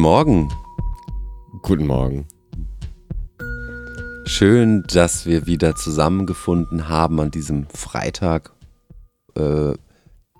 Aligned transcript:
Guten 0.00 0.08
Morgen. 0.08 0.48
Guten 1.60 1.86
Morgen. 1.86 2.26
Schön, 4.24 4.82
dass 4.84 5.26
wir 5.26 5.44
wieder 5.44 5.76
zusammengefunden 5.76 6.88
haben 6.88 7.20
an 7.20 7.30
diesem 7.30 7.66
Freitag. 7.66 8.50
Äh, 9.36 9.74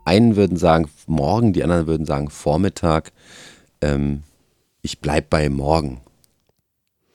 einen 0.07 0.37
würden 0.37 0.57
sagen 0.57 0.89
morgen, 1.07 1.53
die 1.53 1.63
anderen 1.63 1.87
würden 1.87 2.07
sagen 2.07 2.31
Vormittag. 2.31 3.13
Ähm, 3.83 4.23
ich 4.81 5.01
bleibe 5.01 5.27
bei 5.29 5.51
morgen. 5.51 6.01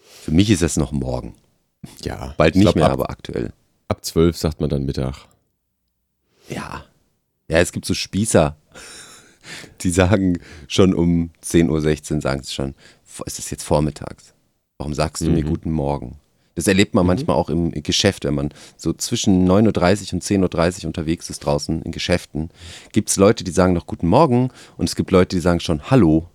Für 0.04 0.30
mich 0.30 0.52
ist 0.52 0.62
es 0.62 0.78
noch 0.78 0.92
morgen. 0.92 1.34
Ja. 2.04 2.36
Bald 2.38 2.56
ich 2.56 2.60
nicht 2.60 2.66
glaub, 2.66 2.76
mehr, 2.76 2.86
ab, 2.86 2.92
aber 2.92 3.10
aktuell. 3.10 3.54
Ab 3.88 4.06
zwölf 4.06 4.38
sagt 4.38 4.62
man 4.62 4.70
dann 4.70 4.86
Mittag. 4.86 5.26
Ja. 6.48 6.84
Ja, 7.48 7.58
es 7.58 7.72
gibt 7.72 7.88
so 7.88 7.96
Spießer, 7.96 8.56
die 9.82 9.90
sagen 9.90 10.40
schon 10.68 10.94
um 10.94 11.32
10.16 11.44 11.70
Uhr, 12.16 12.22
sagen 12.22 12.44
sie 12.44 12.54
schon, 12.54 12.76
es 13.26 13.40
ist 13.40 13.52
jetzt 13.52 13.64
vormittags. 13.64 14.34
Warum 14.78 14.94
sagst 14.94 15.24
du 15.26 15.30
mir 15.32 15.44
Mhm. 15.44 15.50
guten 15.50 15.72
Morgen? 15.72 16.18
Das 16.56 16.68
erlebt 16.68 16.94
man 16.94 17.04
Mhm. 17.04 17.08
manchmal 17.08 17.36
auch 17.36 17.50
im 17.50 17.72
Geschäft, 17.72 18.24
wenn 18.26 18.34
man 18.36 18.50
so 18.78 18.94
zwischen 18.94 19.46
9.30 19.46 20.08
Uhr 20.08 20.14
und 20.14 20.24
10.30 20.24 20.84
Uhr 20.84 20.88
unterwegs 20.88 21.30
ist 21.30 21.40
draußen 21.40 21.82
in 21.82 21.92
Geschäften. 21.92 22.50
Gibt 22.94 23.10
es 23.10 23.18
Leute, 23.18 23.44
die 23.44 23.52
sagen 23.52 23.74
noch 23.74 23.88
guten 23.88 24.08
Morgen 24.08 24.50
und 24.78 24.88
es 24.90 24.96
gibt 24.96 25.12
Leute, 25.12 25.36
die 25.36 25.42
sagen 25.42 25.60
schon 25.60 25.90
Hallo. 25.92 26.28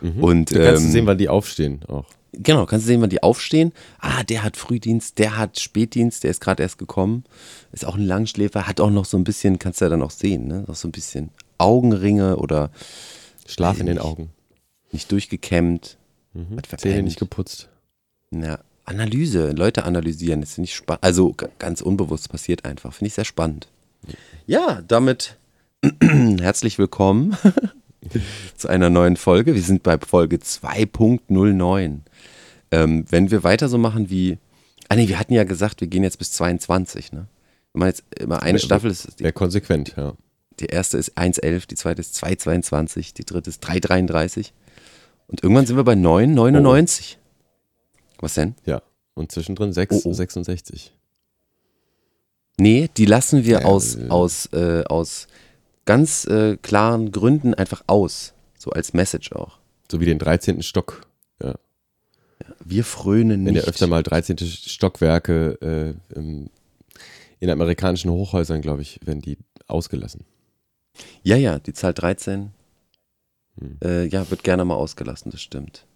Mhm. 0.00 0.22
Und 0.22 0.52
Da 0.54 0.58
kannst 0.60 0.82
du 0.82 0.86
ähm, 0.86 0.92
sehen, 0.92 1.06
wann 1.06 1.18
die 1.18 1.28
aufstehen 1.28 1.80
auch. 1.88 2.06
Genau, 2.32 2.66
kannst 2.66 2.84
du 2.84 2.88
sehen, 2.88 3.00
wann 3.00 3.08
die 3.10 3.22
aufstehen. 3.22 3.72
Ah, 3.98 4.22
der 4.22 4.42
hat 4.42 4.56
Frühdienst, 4.58 5.18
der 5.18 5.38
hat 5.38 5.58
Spätdienst, 5.58 6.22
der 6.22 6.30
ist 6.30 6.40
gerade 6.40 6.62
erst 6.62 6.76
gekommen. 6.78 7.24
Ist 7.72 7.86
auch 7.86 7.94
ein 7.96 8.04
Langschläfer, 8.04 8.66
hat 8.66 8.80
auch 8.80 8.90
noch 8.90 9.06
so 9.06 9.16
ein 9.16 9.24
bisschen, 9.24 9.58
kannst 9.58 9.80
du 9.80 9.86
ja 9.86 9.88
dann 9.90 10.02
auch 10.02 10.10
sehen, 10.10 10.46
ne? 10.46 10.64
Noch 10.66 10.74
so 10.74 10.86
ein 10.88 10.92
bisschen 10.92 11.30
Augenringe 11.58 12.36
oder 12.36 12.70
Schlaf 13.46 13.80
in 13.80 13.86
den. 13.86 13.98
Augen. 13.98 14.30
nicht 14.92 15.10
durchgekämmt. 15.12 15.96
Mhm. 16.32 16.58
Zähne 16.76 17.02
nicht 17.02 17.18
geputzt. 17.18 17.68
Ja, 18.30 18.58
Analyse, 18.84 19.50
Leute 19.50 19.84
analysieren, 19.84 20.40
das 20.40 20.54
finde 20.54 20.66
ich 20.66 20.74
spannend. 20.74 21.02
Also 21.02 21.34
ganz 21.58 21.80
unbewusst 21.80 22.28
passiert 22.30 22.64
einfach, 22.64 22.92
finde 22.92 23.08
ich 23.08 23.14
sehr 23.14 23.24
spannend. 23.24 23.68
Ja, 24.46 24.82
damit 24.86 25.36
herzlich 26.02 26.78
willkommen 26.78 27.36
zu 28.56 28.68
einer 28.68 28.88
neuen 28.88 29.16
Folge. 29.16 29.54
Wir 29.54 29.62
sind 29.62 29.82
bei 29.82 29.98
Folge 29.98 30.36
2.09. 30.36 31.98
Ähm, 32.70 33.04
wenn 33.08 33.30
wir 33.30 33.42
weiter 33.42 33.68
so 33.68 33.78
machen 33.78 34.08
wie, 34.08 34.38
ah 34.88 34.94
nee, 34.94 35.08
wir 35.08 35.18
hatten 35.18 35.34
ja 35.34 35.44
gesagt, 35.44 35.80
wir 35.80 35.88
gehen 35.88 36.04
jetzt 36.04 36.18
bis 36.18 36.32
22, 36.32 37.12
ne? 37.12 37.26
Wenn 37.72 37.80
man 37.80 37.88
jetzt 37.88 38.04
immer 38.18 38.42
eine 38.42 38.58
Staffel 38.58 38.90
ist, 38.90 39.20
Wäre 39.20 39.32
konsequent, 39.32 39.94
ja. 39.96 40.14
Die 40.60 40.66
erste 40.66 40.98
ist 40.98 41.16
1,11, 41.18 41.66
die 41.68 41.74
zweite 41.74 42.00
ist 42.00 42.14
2,22, 42.22 43.14
die 43.14 43.24
dritte 43.24 43.50
ist 43.50 43.64
3,33 43.64 44.52
und 45.28 45.42
irgendwann 45.42 45.66
sind 45.66 45.76
wir 45.76 45.84
bei 45.84 45.94
9,99. 45.94 47.16
Was 48.18 48.34
denn? 48.34 48.54
Ja. 48.64 48.82
Und 49.14 49.32
zwischendrin 49.32 49.72
6, 49.72 49.96
Oh, 50.06 50.10
oh. 50.10 50.12
66. 50.12 50.94
Nee, 52.58 52.88
die 52.96 53.04
lassen 53.06 53.44
wir 53.44 53.60
Ja, 53.60 53.66
aus, 53.66 53.96
äh. 53.96 54.08
aus, 54.08 54.46
äh, 54.52 54.84
aus 54.84 55.26
ganz 55.84 56.24
äh, 56.26 56.56
klaren 56.56 57.12
Gründen 57.12 57.52
einfach 57.54 57.82
aus. 57.86 58.32
So 58.58 58.70
als 58.70 58.94
Message 58.94 59.32
auch. 59.32 59.58
So 59.90 60.00
wie 60.00 60.06
den 60.06 60.18
13. 60.18 60.62
Stock. 60.62 61.06
Wir 62.64 62.84
frönen 62.84 63.44
Wenn 63.46 63.54
nicht. 63.54 63.64
ja 63.64 63.68
öfter 63.68 63.86
mal 63.86 64.02
13. 64.02 64.38
Stockwerke 64.38 65.96
äh, 66.14 66.18
in 67.40 67.50
amerikanischen 67.50 68.10
Hochhäusern, 68.10 68.60
glaube 68.60 68.82
ich, 68.82 69.00
werden 69.04 69.20
die 69.20 69.38
ausgelassen. 69.68 70.24
Ja, 71.22 71.36
ja, 71.36 71.58
die 71.58 71.72
Zahl 71.72 71.94
13, 71.94 72.52
Hm. 73.58 73.78
äh, 73.82 74.04
ja, 74.06 74.28
wird 74.30 74.42
gerne 74.44 74.64
mal 74.64 74.74
ausgelassen, 74.74 75.30
das 75.30 75.40
stimmt. 75.40 75.86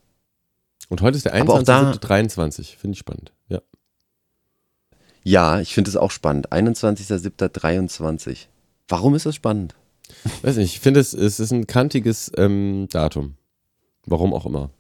Und 0.88 1.02
heute 1.02 1.16
ist 1.18 1.26
der 1.26 1.34
Aber 1.34 1.54
auch 1.54 1.62
da- 1.62 1.92
21.23. 1.92 2.76
Finde 2.76 2.94
ich 2.94 2.98
spannend. 2.98 3.32
Ja. 3.48 3.60
Ja, 5.22 5.60
ich 5.60 5.74
finde 5.74 5.90
es 5.90 5.96
auch 5.96 6.10
spannend. 6.10 6.50
21.07.23. 6.52 8.46
Warum 8.88 9.14
ist 9.14 9.26
das 9.26 9.34
spannend? 9.34 9.74
Weiß 10.42 10.56
nicht, 10.56 10.74
ich 10.74 10.80
finde, 10.80 11.00
es, 11.00 11.12
es 11.12 11.38
ist 11.38 11.52
ein 11.52 11.66
kantiges 11.66 12.32
ähm, 12.36 12.88
Datum. 12.90 13.36
Warum 14.06 14.32
auch 14.34 14.46
immer. 14.46 14.70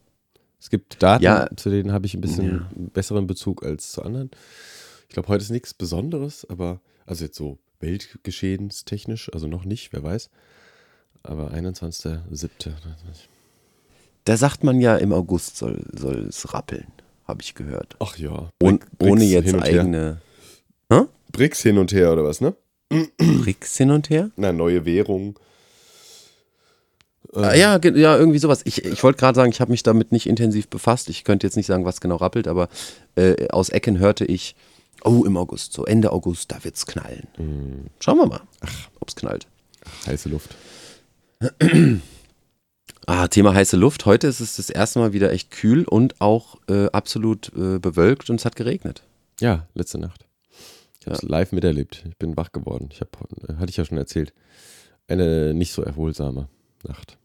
Es 0.58 0.70
gibt 0.70 1.02
Daten, 1.02 1.22
Ja. 1.22 1.48
zu 1.56 1.70
denen 1.70 1.92
habe 1.92 2.06
ich 2.06 2.14
ein 2.14 2.20
bisschen 2.20 2.46
Ja. 2.50 2.68
besseren 2.74 3.26
Bezug 3.26 3.62
als 3.64 3.92
zu 3.92 4.02
anderen. 4.02 4.30
Ich 5.08 5.14
glaube, 5.14 5.28
heute 5.28 5.42
ist 5.44 5.50
nichts 5.50 5.74
Besonderes, 5.74 6.46
aber, 6.48 6.80
also 7.06 7.24
jetzt 7.24 7.36
so 7.36 7.58
weltgeschehenstechnisch, 7.80 9.30
also 9.32 9.46
noch 9.46 9.64
nicht, 9.64 9.92
wer 9.92 10.02
weiß. 10.02 10.30
Aber 11.22 11.52
21.07. 11.52 12.72
Da 14.24 14.36
sagt 14.36 14.64
man 14.64 14.80
ja, 14.80 14.96
im 14.96 15.12
August 15.12 15.56
soll, 15.56 15.82
soll 15.92 16.26
es 16.28 16.52
rappeln, 16.54 16.86
habe 17.26 17.42
ich 17.42 17.54
gehört. 17.54 17.96
Ach 17.98 18.16
ja. 18.16 18.50
Und, 18.60 18.84
Bric- 18.98 19.10
ohne 19.10 19.20
Bricks 19.20 19.30
jetzt 19.32 19.44
hin 19.46 19.54
und 19.56 19.64
her. 19.66 19.80
eigene 19.82 20.20
BRICS 21.32 21.62
hin 21.62 21.78
und 21.78 21.92
her 21.92 22.12
oder 22.12 22.24
was, 22.24 22.40
ne? 22.40 22.54
Tricks 23.18 23.76
hin 23.76 23.92
und 23.92 24.10
her. 24.10 24.30
Na, 24.36 24.52
neue 24.52 24.84
Währung. 24.84 25.38
Ah, 27.32 27.54
ja, 27.54 27.78
ja, 27.84 28.16
irgendwie 28.18 28.40
sowas. 28.40 28.62
Ich, 28.64 28.84
ich 28.84 29.02
wollte 29.04 29.18
gerade 29.20 29.36
sagen, 29.36 29.52
ich 29.52 29.60
habe 29.60 29.70
mich 29.70 29.84
damit 29.84 30.10
nicht 30.10 30.26
intensiv 30.26 30.66
befasst. 30.66 31.08
Ich 31.08 31.22
könnte 31.22 31.46
jetzt 31.46 31.54
nicht 31.56 31.66
sagen, 31.66 31.84
was 31.84 32.00
genau 32.00 32.16
rappelt, 32.16 32.48
aber 32.48 32.68
äh, 33.14 33.46
aus 33.50 33.68
Ecken 33.68 34.00
hörte 34.00 34.24
ich, 34.24 34.56
oh, 35.04 35.24
im 35.24 35.36
August, 35.36 35.72
so 35.72 35.84
Ende 35.84 36.12
August, 36.12 36.50
da 36.52 36.62
wird's 36.64 36.86
knallen. 36.86 37.26
Hm, 37.36 37.86
Schauen 38.00 38.18
wir 38.18 38.26
mal, 38.26 38.40
ob's 39.00 39.14
knallt. 39.16 39.46
heiße 40.06 40.28
Luft. 40.28 40.54
Ah, 43.06 43.26
Thema 43.26 43.54
heiße 43.54 43.76
Luft. 43.76 44.06
Heute 44.06 44.28
ist 44.28 44.38
es 44.38 44.56
das 44.56 44.70
erste 44.70 45.00
Mal 45.00 45.12
wieder 45.12 45.32
echt 45.32 45.50
kühl 45.50 45.84
und 45.84 46.20
auch 46.20 46.58
äh, 46.68 46.86
absolut 46.92 47.48
äh, 47.56 47.78
bewölkt 47.80 48.30
und 48.30 48.36
es 48.38 48.44
hat 48.44 48.54
geregnet. 48.54 49.02
Ja, 49.40 49.66
letzte 49.74 49.98
Nacht. 49.98 50.26
Ich 51.00 51.06
habe 51.06 51.16
es 51.16 51.22
live 51.22 51.50
miterlebt. 51.50 52.04
Ich 52.08 52.16
bin 52.18 52.36
wach 52.36 52.52
geworden. 52.52 52.88
Ich 52.92 53.00
habe, 53.00 53.10
äh, 53.48 53.54
hatte 53.56 53.70
ich 53.70 53.78
ja 53.78 53.84
schon 53.84 53.98
erzählt, 53.98 54.32
eine 55.08 55.54
nicht 55.54 55.72
so 55.72 55.82
erholsame 55.82 56.48
Nacht. 56.84 57.18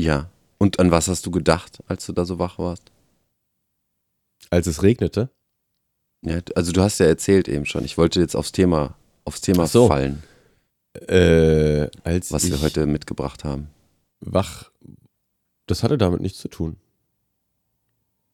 Ja. 0.00 0.30
Und 0.56 0.78
an 0.78 0.90
was 0.90 1.08
hast 1.08 1.26
du 1.26 1.30
gedacht, 1.30 1.82
als 1.86 2.06
du 2.06 2.12
da 2.12 2.24
so 2.24 2.38
wach 2.38 2.58
warst? 2.58 2.90
Als 4.48 4.66
es 4.66 4.82
regnete, 4.82 5.28
Ja, 6.24 6.38
also 6.54 6.72
du 6.72 6.80
hast 6.82 6.98
ja 6.98 7.06
erzählt 7.06 7.48
eben 7.48 7.66
schon. 7.66 7.84
Ich 7.84 7.98
wollte 7.98 8.20
jetzt 8.20 8.34
aufs 8.34 8.52
Thema, 8.52 8.96
aufs 9.24 9.42
Thema 9.42 9.66
so. 9.66 9.88
fallen, 9.88 10.22
äh, 11.06 11.88
als 12.02 12.32
was 12.32 12.48
wir 12.48 12.60
heute 12.60 12.86
mitgebracht 12.86 13.44
haben. 13.44 13.68
wach, 14.20 14.70
das 15.66 15.82
hatte 15.82 15.98
damit 15.98 16.20
nichts 16.20 16.38
zu 16.38 16.48
tun. 16.48 16.76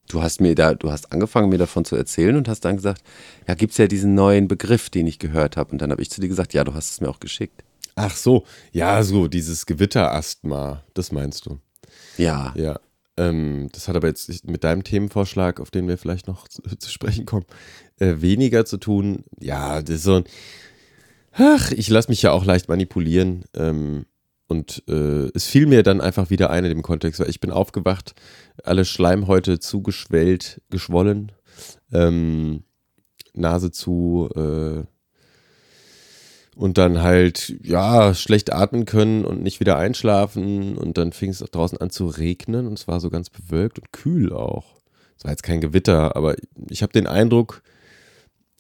Du 0.09 0.23
hast 0.23 0.41
mir 0.41 0.55
da, 0.57 0.75
du 0.75 0.91
hast 0.91 1.13
angefangen, 1.13 1.51
mir 1.51 1.59
davon 1.59 1.85
zu 1.85 1.95
erzählen 1.95 2.35
und 2.37 2.49
hast 2.49 2.65
dann 2.65 2.77
gesagt, 2.77 3.03
ja, 3.47 3.55
gibt's 3.55 3.79
ja 3.79 3.87
diesen 3.87 4.15
neuen 4.15 4.49
Begriff, 4.49 4.91
den 4.91 5.07
ich 5.07 5.21
gehört 5.21 5.57
habe. 5.57 5.71
Und 5.71 5.81
dann 5.81 5.93
habe 5.93 6.03
ich 6.03 6.11
zu 6.11 6.21
dir 6.21 6.29
gesagt, 6.29 6.53
ja, 6.53 6.65
du 6.65 6.75
hast 6.75 6.91
es 6.91 7.01
mir 7.01 7.09
auch 7.09 7.21
geschickt. 7.21 7.63
Ach 7.95 8.15
so, 8.15 8.45
ja, 8.73 9.03
so 9.05 9.29
dieses 9.29 9.67
Gewitterasthma, 9.67 10.83
das 10.95 11.13
meinst 11.13 11.47
du. 11.47 11.59
Ja, 12.17 12.53
Ja, 12.57 12.81
ähm, 13.21 13.69
das 13.73 13.87
hat 13.87 13.97
aber 13.97 14.09
jetzt 14.09 14.49
mit 14.49 14.65
deinem 14.65 14.83
Themenvorschlag, 14.83 15.61
auf 15.61 15.71
den 15.71 15.87
wir 15.87 15.99
vielleicht 15.99 16.27
noch 16.27 16.49
zu, 16.49 16.63
zu 16.79 16.91
sprechen 16.91 17.27
kommen, 17.27 17.47
äh, 17.99 18.17
weniger 18.21 18.65
zu 18.65 18.79
tun. 18.79 19.25
Ja, 19.39 19.83
das 19.83 19.97
ist 19.97 20.03
so 20.05 20.17
ein. 20.17 20.25
Ach, 21.33 21.71
ich 21.71 21.89
lasse 21.89 22.09
mich 22.09 22.23
ja 22.23 22.33
auch 22.33 22.45
leicht 22.45 22.69
manipulieren. 22.69 23.45
Ähm, 23.55 24.07
und 24.49 24.83
äh, 24.89 25.29
es 25.33 25.47
fiel 25.47 25.67
mir 25.67 25.85
dann 25.85 26.01
einfach 26.01 26.31
wieder 26.31 26.51
ein 26.51 26.65
in 26.65 26.71
dem 26.71 26.83
Kontext, 26.83 27.21
weil 27.21 27.31
ich 27.31 27.39
bin 27.39 27.53
aufgewacht, 27.53 28.15
alle 28.65 28.85
Schleimhäute 28.85 29.61
zugeschwellt, 29.61 30.61
geschwollen, 30.71 31.31
ähm, 31.93 32.65
Nase 33.33 33.71
zu, 33.71 34.29
äh, 34.35 34.83
und 36.61 36.77
dann 36.77 37.01
halt, 37.01 37.57
ja, 37.63 38.13
schlecht 38.13 38.53
atmen 38.53 38.85
können 38.85 39.25
und 39.25 39.43
nicht 39.43 39.61
wieder 39.61 39.79
einschlafen. 39.79 40.77
Und 40.77 40.99
dann 40.99 41.15
fing 41.15 41.31
es 41.31 41.43
auch 41.43 41.49
draußen 41.49 41.79
an 41.79 41.89
zu 41.89 42.07
regnen 42.07 42.67
und 42.67 42.79
es 42.79 42.87
war 42.87 43.01
so 43.01 43.09
ganz 43.09 43.31
bewölkt 43.31 43.79
und 43.79 43.95
kühl 43.95 44.35
auch. 44.35 44.77
Es 45.17 45.25
war 45.25 45.31
jetzt 45.31 45.43
kein 45.43 45.63
Gewitter, 45.63 46.15
aber 46.17 46.37
ich 46.69 46.83
habe 46.83 46.93
den 46.93 47.07
Eindruck, 47.07 47.63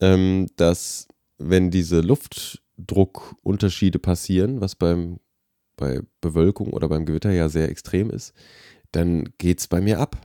ähm, 0.00 0.46
dass 0.56 1.08
wenn 1.36 1.70
diese 1.70 2.00
Luftdruckunterschiede 2.00 3.98
passieren, 3.98 4.62
was 4.62 4.76
beim, 4.76 5.20
bei 5.76 6.00
Bewölkung 6.22 6.72
oder 6.72 6.88
beim 6.88 7.04
Gewitter 7.04 7.32
ja 7.32 7.50
sehr 7.50 7.68
extrem 7.68 8.08
ist, 8.08 8.32
dann 8.92 9.28
geht 9.36 9.60
es 9.60 9.68
bei 9.68 9.82
mir 9.82 10.00
ab. 10.00 10.16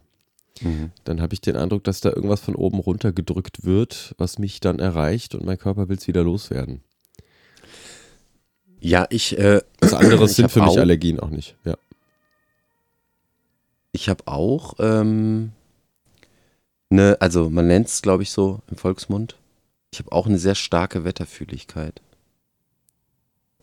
Mhm. 0.61 0.91
Dann 1.03 1.19
habe 1.19 1.33
ich 1.33 1.41
den 1.41 1.57
Eindruck, 1.57 1.83
dass 1.83 1.99
da 1.99 2.07
irgendwas 2.07 2.39
von 2.39 2.55
oben 2.55 2.79
runter 2.79 3.11
gedrückt 3.11 3.65
wird, 3.65 4.15
was 4.17 4.39
mich 4.39 4.61
dann 4.61 4.79
erreicht 4.79 5.35
und 5.35 5.43
mein 5.43 5.57
Körper 5.57 5.89
will 5.89 5.97
es 5.97 6.07
wieder 6.07 6.23
loswerden. 6.23 6.81
Ja, 8.87 9.07
ich, 9.09 9.37
äh, 9.37 9.61
Was 9.81 9.93
anderes 9.93 10.31
Ich 10.31 10.35
sind 10.37 10.51
für 10.51 10.61
mich 10.61 10.69
auch- 10.69 10.77
Allergien 10.77 11.19
auch 11.19 11.29
nicht. 11.29 11.55
Ja. 11.65 11.75
ich 13.91 14.09
habe 14.09 14.27
auch, 14.27 14.75
ähm, 14.79 15.51
ne, 16.89 17.17
also 17.19 17.49
man 17.49 17.67
nennt 17.67 17.87
es, 17.87 18.01
glaube 18.01 18.23
ich, 18.23 18.31
so 18.31 18.59
im 18.69 18.77
Volksmund. 18.77 19.37
Ich 19.91 19.99
habe 19.99 20.11
auch 20.11 20.27
eine 20.27 20.37
sehr 20.37 20.55
starke 20.55 21.03
Wetterfühligkeit. 21.05 22.01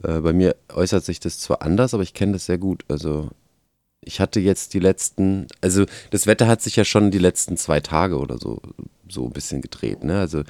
Äh, 0.02 0.20
bei 0.20 0.32
mir 0.32 0.56
äußert 0.72 1.04
sich 1.04 1.20
das 1.20 1.38
zwar 1.38 1.62
anders, 1.62 1.94
aber 1.94 2.02
ich 2.02 2.14
kenne 2.14 2.32
das 2.32 2.46
sehr 2.46 2.58
gut. 2.58 2.84
Also 2.88 3.30
Ich 4.04 4.20
hatte 4.20 4.40
jetzt 4.40 4.74
die 4.74 4.80
letzten, 4.80 5.46
also 5.60 5.86
das 6.10 6.26
Wetter 6.26 6.48
hat 6.48 6.60
sich 6.60 6.76
ja 6.76 6.84
schon 6.84 7.10
die 7.10 7.18
letzten 7.18 7.56
zwei 7.56 7.80
Tage 7.80 8.18
oder 8.18 8.38
so 8.38 8.60
so 9.08 9.26
ein 9.26 9.32
bisschen 9.32 9.60
gedreht. 9.60 10.04
Ne? 10.04 10.18
Also 10.18 10.42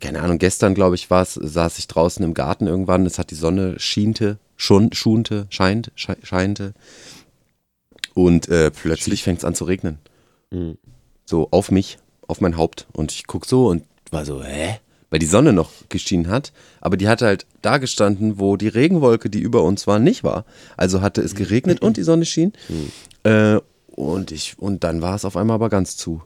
keine 0.00 0.22
Ahnung, 0.22 0.38
gestern 0.38 0.74
glaube 0.74 0.94
ich 0.94 1.10
war 1.10 1.22
es, 1.22 1.34
saß 1.34 1.78
ich 1.78 1.88
draußen 1.88 2.24
im 2.24 2.34
Garten 2.34 2.66
irgendwann, 2.66 3.06
es 3.06 3.18
hat 3.18 3.30
die 3.30 3.36
Sonne 3.36 3.78
schiente, 3.78 4.38
schon 4.56 4.92
schunte, 4.92 5.46
scheint, 5.50 5.92
scheinte 5.96 6.74
und 8.14 8.48
äh, 8.48 8.70
plötzlich 8.70 9.22
fängt 9.22 9.38
es 9.38 9.44
an 9.44 9.54
zu 9.54 9.64
regnen. 9.64 9.98
Mhm. 10.50 10.78
So 11.24 11.48
auf 11.50 11.70
mich, 11.70 11.98
auf 12.26 12.40
mein 12.40 12.56
Haupt 12.56 12.86
und 12.92 13.12
ich 13.12 13.26
gucke 13.26 13.48
so 13.48 13.68
und 13.68 13.84
war 14.10 14.24
so, 14.24 14.42
hä? 14.42 14.78
Weil 15.12 15.18
die 15.18 15.26
Sonne 15.26 15.52
noch 15.52 15.70
geschienen 15.90 16.28
hat, 16.28 16.54
aber 16.80 16.96
die 16.96 17.06
hatte 17.06 17.26
halt 17.26 17.44
da 17.60 17.76
gestanden, 17.76 18.38
wo 18.38 18.56
die 18.56 18.68
Regenwolke, 18.68 19.28
die 19.28 19.40
über 19.40 19.62
uns 19.62 19.86
war, 19.86 19.98
nicht 19.98 20.24
war. 20.24 20.46
Also 20.78 21.02
hatte 21.02 21.20
es 21.20 21.34
geregnet 21.34 21.82
und 21.82 21.98
die 21.98 22.02
Sonne 22.02 22.24
schien. 22.24 22.54
Äh, 23.22 23.60
und 23.88 24.32
ich, 24.32 24.58
und 24.58 24.84
dann 24.84 25.02
war 25.02 25.14
es 25.14 25.26
auf 25.26 25.36
einmal 25.36 25.56
aber 25.56 25.68
ganz 25.68 25.98
zu. 25.98 26.22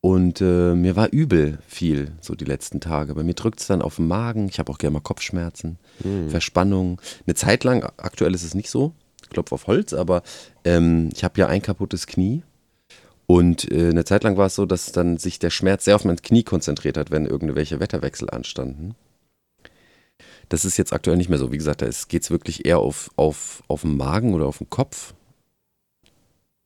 Und 0.00 0.40
äh, 0.40 0.74
mir 0.74 0.96
war 0.96 1.12
übel 1.12 1.60
viel, 1.68 2.10
so 2.20 2.34
die 2.34 2.44
letzten 2.44 2.80
Tage. 2.80 3.14
Bei 3.14 3.22
mir 3.22 3.34
drückt 3.34 3.60
es 3.60 3.68
dann 3.68 3.82
auf 3.82 3.96
den 3.96 4.08
Magen. 4.08 4.48
Ich 4.48 4.58
habe 4.58 4.72
auch 4.72 4.78
gerne 4.78 4.94
mal 4.94 5.00
Kopfschmerzen, 5.00 5.78
mhm. 6.02 6.28
Verspannung. 6.28 7.00
Eine 7.24 7.36
Zeit 7.36 7.62
lang, 7.62 7.84
aktuell 7.98 8.34
ist 8.34 8.42
es 8.42 8.54
nicht 8.54 8.68
so, 8.68 8.94
Klopf 9.28 9.52
auf 9.52 9.68
Holz, 9.68 9.92
aber 9.92 10.24
ähm, 10.64 11.10
ich 11.14 11.22
habe 11.22 11.38
ja 11.38 11.46
ein 11.46 11.62
kaputtes 11.62 12.08
Knie. 12.08 12.42
Und 13.30 13.70
äh, 13.70 13.90
eine 13.90 14.04
Zeit 14.04 14.24
lang 14.24 14.36
war 14.36 14.46
es 14.46 14.56
so, 14.56 14.66
dass 14.66 14.90
dann 14.90 15.16
sich 15.16 15.38
der 15.38 15.50
Schmerz 15.50 15.84
sehr 15.84 15.94
auf 15.94 16.04
mein 16.04 16.20
Knie 16.20 16.42
konzentriert 16.42 16.96
hat, 16.96 17.12
wenn 17.12 17.26
irgendwelche 17.26 17.78
Wetterwechsel 17.78 18.28
anstanden. 18.28 18.96
Das 20.48 20.64
ist 20.64 20.76
jetzt 20.76 20.92
aktuell 20.92 21.16
nicht 21.16 21.28
mehr 21.28 21.38
so. 21.38 21.52
Wie 21.52 21.56
gesagt, 21.56 21.80
da 21.80 21.88
geht 22.08 22.22
es 22.24 22.32
wirklich 22.32 22.64
eher 22.64 22.80
auf, 22.80 23.08
auf, 23.14 23.62
auf 23.68 23.82
den 23.82 23.96
Magen 23.96 24.34
oder 24.34 24.46
auf 24.46 24.58
den 24.58 24.68
Kopf 24.68 25.14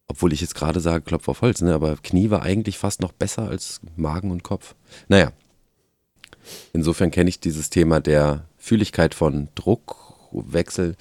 obwohl 0.06 0.32
ich 0.32 0.43
jetzt 0.43 0.55
gerade 0.55 0.81
sage, 0.81 1.02
Klopf 1.02 1.28
auf 1.28 1.40
Holz, 1.40 1.62
ne? 1.62 1.75
aber 1.75 1.96
Knie 1.96 2.31
war 2.31 2.43
eigentlich 2.43 2.78
fast 2.78 3.00
noch 3.00 3.12
besser 3.12 3.49
als 3.49 3.81
Magen 3.96 4.31
und 4.31 4.43
Kopf. 4.43 4.75
Naja, 5.08 5.32
insofern 6.72 7.10
kenne 7.10 7.31
ich 7.31 7.40
dieses 7.40 7.70
Thema 7.70 8.00
der 8.00 8.44
Fühligkeit 8.58 9.14
von 9.14 9.49
Druckwechsel. 9.55 10.96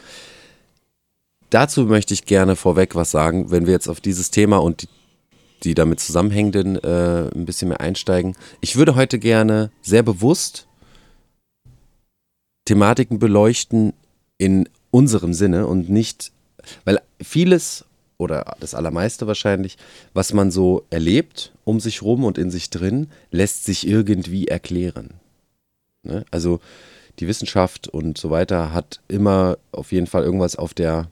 Dazu 1.49 1.85
möchte 1.85 2.13
ich 2.13 2.25
gerne 2.25 2.55
vorweg 2.55 2.95
was 2.95 3.11
sagen, 3.11 3.51
wenn 3.51 3.65
wir 3.65 3.73
jetzt 3.73 3.89
auf 3.89 3.99
dieses 3.99 4.31
Thema 4.31 4.57
und 4.57 4.83
die, 4.83 4.87
die 5.63 5.75
damit 5.75 5.99
zusammenhängenden 5.99 6.77
äh, 6.77 7.29
ein 7.33 7.45
bisschen 7.45 7.69
mehr 7.69 7.81
einsteigen. 7.81 8.35
Ich 8.61 8.75
würde 8.75 8.95
heute 8.95 9.19
gerne 9.19 9.71
sehr 9.81 10.03
bewusst 10.03 10.67
Thematiken 12.65 13.19
beleuchten 13.19 13.93
in 14.37 14.69
unserem 14.91 15.33
Sinne 15.33 15.67
und 15.67 15.89
nicht, 15.89 16.31
weil 16.85 16.99
vieles 17.21 17.85
oder 18.17 18.55
das 18.59 18.73
Allermeiste 18.73 19.27
wahrscheinlich, 19.27 19.77
was 20.13 20.33
man 20.33 20.51
so 20.51 20.85
erlebt 20.89 21.51
um 21.65 21.79
sich 21.79 22.01
rum 22.01 22.23
und 22.23 22.37
in 22.37 22.51
sich 22.51 22.69
drin, 22.69 23.07
lässt 23.31 23.65
sich 23.65 23.87
irgendwie 23.87 24.47
erklären. 24.47 25.15
Ne? 26.03 26.25
Also 26.31 26.59
die 27.19 27.27
Wissenschaft 27.27 27.87
und 27.87 28.17
so 28.17 28.29
weiter 28.29 28.73
hat 28.73 29.01
immer 29.07 29.57
auf 29.71 29.91
jeden 29.91 30.07
Fall 30.07 30.23
irgendwas 30.23 30.55
auf 30.55 30.73
der, 30.73 31.09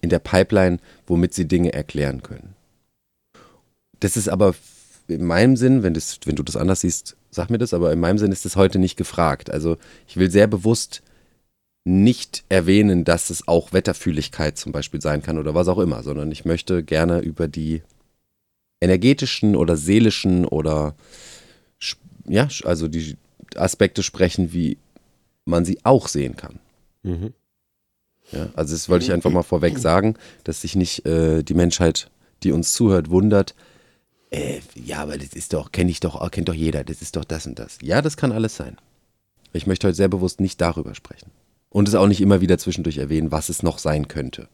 in 0.00 0.10
der 0.10 0.18
Pipeline, 0.18 0.78
womit 1.06 1.34
sie 1.34 1.46
Dinge 1.46 1.72
erklären 1.72 2.22
können. 2.22 2.54
Das 4.00 4.16
ist 4.16 4.28
aber 4.28 4.54
in 5.08 5.24
meinem 5.24 5.56
Sinn, 5.56 5.82
wenn, 5.82 5.94
das, 5.94 6.18
wenn 6.24 6.36
du 6.36 6.42
das 6.42 6.56
anders 6.56 6.80
siehst, 6.80 7.16
sag 7.30 7.50
mir 7.50 7.58
das, 7.58 7.74
aber 7.74 7.92
in 7.92 8.00
meinem 8.00 8.18
Sinn 8.18 8.32
ist 8.32 8.44
das 8.44 8.56
heute 8.56 8.78
nicht 8.78 8.96
gefragt. 8.96 9.50
Also 9.50 9.76
ich 10.06 10.16
will 10.16 10.30
sehr 10.30 10.46
bewusst 10.46 11.02
nicht 11.84 12.44
erwähnen, 12.48 13.04
dass 13.04 13.28
es 13.28 13.46
auch 13.46 13.72
Wetterfühligkeit 13.72 14.56
zum 14.56 14.72
Beispiel 14.72 15.02
sein 15.02 15.22
kann 15.22 15.38
oder 15.38 15.54
was 15.54 15.68
auch 15.68 15.78
immer, 15.78 16.02
sondern 16.02 16.32
ich 16.32 16.46
möchte 16.46 16.82
gerne 16.82 17.20
über 17.20 17.46
die 17.46 17.82
energetischen 18.80 19.54
oder 19.54 19.76
seelischen 19.76 20.46
oder 20.46 20.94
ja, 22.26 22.48
also 22.64 22.88
die 22.88 23.16
Aspekte 23.54 24.02
sprechen, 24.02 24.52
wie 24.52 24.78
man 25.44 25.64
sie 25.64 25.78
auch 25.84 26.08
sehen 26.08 26.36
kann. 26.36 26.58
Mhm. 27.02 27.34
Ja, 28.32 28.48
also 28.56 28.74
das 28.74 28.88
wollte 28.88 29.04
ich 29.04 29.12
einfach 29.12 29.30
mal 29.30 29.42
vorweg 29.42 29.78
sagen, 29.78 30.14
dass 30.44 30.62
sich 30.62 30.76
nicht 30.76 31.04
äh, 31.04 31.42
die 31.42 31.54
Menschheit, 31.54 32.10
die 32.42 32.52
uns 32.52 32.72
zuhört, 32.72 33.10
wundert. 33.10 33.54
Äh, 34.30 34.60
ja, 34.74 34.98
aber 34.98 35.16
das 35.16 35.34
ist 35.34 35.52
doch, 35.52 35.72
kenne 35.72 35.90
ich 35.90 36.00
doch, 36.00 36.30
kennt 36.30 36.48
doch 36.48 36.54
jeder, 36.54 36.84
das 36.84 37.02
ist 37.02 37.16
doch 37.16 37.24
das 37.24 37.46
und 37.46 37.58
das. 37.58 37.78
Ja, 37.82 38.02
das 38.02 38.16
kann 38.16 38.32
alles 38.32 38.56
sein. 38.56 38.76
Ich 39.52 39.66
möchte 39.66 39.86
heute 39.86 39.96
sehr 39.96 40.08
bewusst 40.08 40.40
nicht 40.40 40.60
darüber 40.60 40.94
sprechen 40.94 41.30
und 41.70 41.88
es 41.88 41.94
auch 41.94 42.06
nicht 42.06 42.20
immer 42.20 42.40
wieder 42.40 42.58
zwischendurch 42.58 42.98
erwähnen, 42.98 43.32
was 43.32 43.48
es 43.48 43.62
noch 43.62 43.78
sein 43.78 44.08
könnte. 44.08 44.48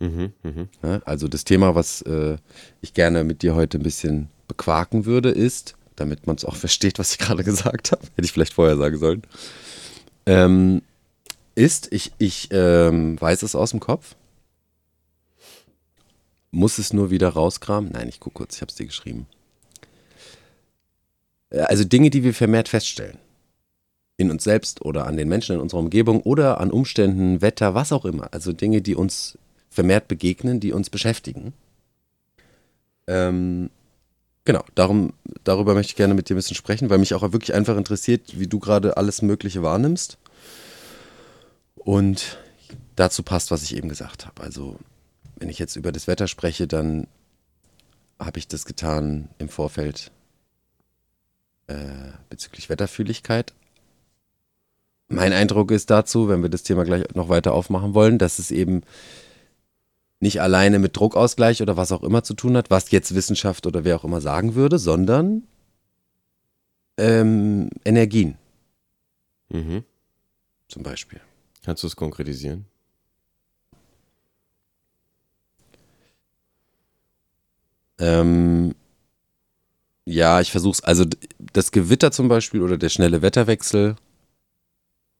Mhm, 0.00 0.32
mh. 0.42 0.68
ja, 0.82 1.00
also 1.04 1.26
das 1.26 1.44
Thema, 1.44 1.74
was 1.74 2.02
äh, 2.02 2.36
ich 2.80 2.94
gerne 2.94 3.24
mit 3.24 3.42
dir 3.42 3.54
heute 3.54 3.78
ein 3.78 3.82
bisschen 3.82 4.28
bequaken 4.46 5.06
würde, 5.06 5.30
ist, 5.30 5.74
damit 5.96 6.26
man 6.26 6.36
es 6.36 6.44
auch 6.44 6.56
versteht, 6.56 6.98
was 6.98 7.12
ich 7.12 7.18
gerade 7.18 7.44
gesagt 7.44 7.92
habe, 7.92 8.02
hätte 8.14 8.24
ich 8.24 8.32
vielleicht 8.32 8.54
vorher 8.54 8.76
sagen 8.76 8.98
sollen, 8.98 9.22
ähm, 10.26 10.82
ist, 11.54 11.92
ich, 11.92 12.12
ich 12.18 12.48
ähm, 12.52 13.20
weiß 13.20 13.42
es 13.42 13.56
aus 13.56 13.70
dem 13.70 13.80
Kopf, 13.80 14.14
muss 16.50 16.78
es 16.78 16.92
nur 16.92 17.10
wieder 17.10 17.28
rauskramen. 17.30 17.92
Nein, 17.92 18.08
ich 18.08 18.20
gucke 18.20 18.38
kurz, 18.38 18.56
ich 18.56 18.60
habe 18.62 18.70
es 18.70 18.76
dir 18.76 18.86
geschrieben. 18.86 19.26
Äh, 21.50 21.60
also 21.60 21.84
Dinge, 21.84 22.10
die 22.10 22.24
wir 22.24 22.34
vermehrt 22.34 22.68
feststellen 22.68 23.18
in 24.16 24.30
uns 24.32 24.44
selbst 24.44 24.82
oder 24.82 25.06
an 25.06 25.16
den 25.16 25.28
Menschen 25.28 25.54
in 25.54 25.60
unserer 25.60 25.80
Umgebung 25.80 26.20
oder 26.22 26.60
an 26.60 26.72
Umständen, 26.72 27.40
Wetter, 27.40 27.74
was 27.74 27.92
auch 27.92 28.04
immer. 28.04 28.28
Also 28.32 28.52
Dinge, 28.52 28.82
die 28.82 28.96
uns 28.96 29.38
vermehrt 29.70 30.08
begegnen, 30.08 30.58
die 30.58 30.72
uns 30.72 30.90
beschäftigen. 30.90 31.52
Ähm, 33.06 33.70
genau, 34.44 34.64
darum, 34.74 35.12
darüber 35.44 35.74
möchte 35.74 35.92
ich 35.92 35.96
gerne 35.96 36.14
mit 36.14 36.28
dir 36.28 36.34
ein 36.34 36.36
bisschen 36.36 36.56
sprechen, 36.56 36.90
weil 36.90 36.98
mich 36.98 37.14
auch 37.14 37.22
wirklich 37.32 37.54
einfach 37.54 37.76
interessiert, 37.76 38.38
wie 38.38 38.48
du 38.48 38.58
gerade 38.58 38.96
alles 38.96 39.22
Mögliche 39.22 39.62
wahrnimmst. 39.62 40.18
Und 41.76 42.38
dazu 42.96 43.22
passt, 43.22 43.52
was 43.52 43.62
ich 43.62 43.76
eben 43.76 43.88
gesagt 43.88 44.26
habe. 44.26 44.42
Also, 44.42 44.76
wenn 45.38 45.48
ich 45.48 45.58
jetzt 45.58 45.76
über 45.76 45.92
das 45.92 46.06
Wetter 46.06 46.28
spreche, 46.28 46.66
dann 46.66 47.06
habe 48.18 48.38
ich 48.38 48.48
das 48.48 48.64
getan 48.64 49.28
im 49.38 49.48
Vorfeld 49.48 50.10
äh, 51.66 52.12
bezüglich 52.28 52.68
Wetterfühligkeit, 52.68 53.54
mein 55.08 55.32
Eindruck 55.32 55.70
ist 55.70 55.90
dazu, 55.90 56.28
wenn 56.28 56.42
wir 56.42 56.50
das 56.50 56.62
Thema 56.62 56.84
gleich 56.84 57.04
noch 57.14 57.30
weiter 57.30 57.54
aufmachen 57.54 57.94
wollen, 57.94 58.18
dass 58.18 58.38
es 58.38 58.50
eben 58.50 58.82
nicht 60.20 60.42
alleine 60.42 60.78
mit 60.78 60.96
Druckausgleich 60.96 61.62
oder 61.62 61.76
was 61.76 61.92
auch 61.92 62.02
immer 62.02 62.22
zu 62.22 62.34
tun 62.34 62.56
hat, 62.56 62.70
was 62.70 62.90
jetzt 62.90 63.14
Wissenschaft 63.14 63.66
oder 63.66 63.84
wer 63.84 63.96
auch 63.96 64.04
immer 64.04 64.20
sagen 64.20 64.54
würde, 64.54 64.78
sondern 64.78 65.44
ähm, 66.98 67.70
Energien. 67.84 68.36
Mhm. 69.48 69.84
Zum 70.68 70.82
Beispiel. 70.82 71.20
Kannst 71.64 71.82
du 71.82 71.86
es 71.86 71.96
konkretisieren? 71.96 72.66
Ähm, 77.98 78.74
ja, 80.04 80.40
ich 80.40 80.50
versuche 80.50 80.72
es. 80.72 80.80
Also 80.82 81.04
das 81.52 81.70
Gewitter 81.70 82.10
zum 82.10 82.28
Beispiel 82.28 82.62
oder 82.62 82.78
der 82.78 82.88
schnelle 82.88 83.22
Wetterwechsel 83.22 83.96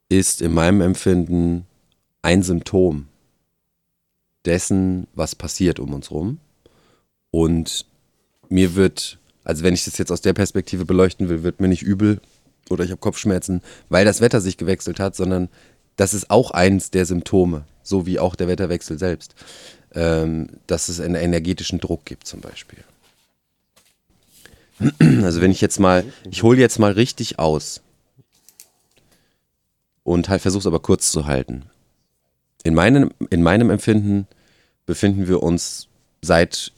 ist 0.08 0.40
in 0.40 0.54
meinem 0.54 0.80
Empfinden 0.80 1.66
ein 2.22 2.42
Symptom 2.42 3.06
dessen, 4.44 5.06
was 5.14 5.34
passiert 5.34 5.78
um 5.78 5.92
uns 5.92 6.10
rum. 6.10 6.38
Und 7.30 7.84
mir 8.48 8.74
wird, 8.74 9.18
also 9.44 9.62
wenn 9.62 9.74
ich 9.74 9.84
das 9.84 9.98
jetzt 9.98 10.10
aus 10.10 10.22
der 10.22 10.32
Perspektive 10.32 10.84
beleuchten 10.84 11.28
will, 11.28 11.42
wird 11.42 11.60
mir 11.60 11.68
nicht 11.68 11.82
übel 11.82 12.20
oder 12.70 12.84
ich 12.84 12.90
habe 12.90 13.00
Kopfschmerzen, 13.00 13.62
weil 13.88 14.04
das 14.04 14.20
Wetter 14.20 14.40
sich 14.40 14.56
gewechselt 14.56 15.00
hat, 15.00 15.14
sondern 15.16 15.48
das 15.96 16.14
ist 16.14 16.30
auch 16.30 16.50
eins 16.52 16.90
der 16.90 17.04
Symptome, 17.06 17.64
so 17.82 18.06
wie 18.06 18.18
auch 18.18 18.36
der 18.36 18.48
Wetterwechsel 18.48 18.98
selbst, 18.98 19.34
dass 19.90 20.88
es 20.88 21.00
einen 21.00 21.14
energetischen 21.14 21.80
Druck 21.80 22.04
gibt 22.04 22.26
zum 22.26 22.40
Beispiel. 22.40 22.84
Also 25.24 25.40
wenn 25.40 25.50
ich 25.50 25.60
jetzt 25.60 25.80
mal, 25.80 26.04
ich 26.30 26.42
hole 26.42 26.58
jetzt 26.58 26.78
mal 26.78 26.92
richtig 26.92 27.38
aus 27.38 27.80
und 30.04 30.28
halt 30.28 30.40
versuche 30.40 30.60
es 30.60 30.66
aber 30.66 30.80
kurz 30.80 31.10
zu 31.10 31.26
halten. 31.26 31.64
In 32.62 32.74
meinem, 32.74 33.10
in 33.30 33.42
meinem 33.42 33.70
Empfinden 33.70 34.26
befinden 34.86 35.28
wir 35.28 35.42
uns 35.42 35.88
seit, 36.22 36.72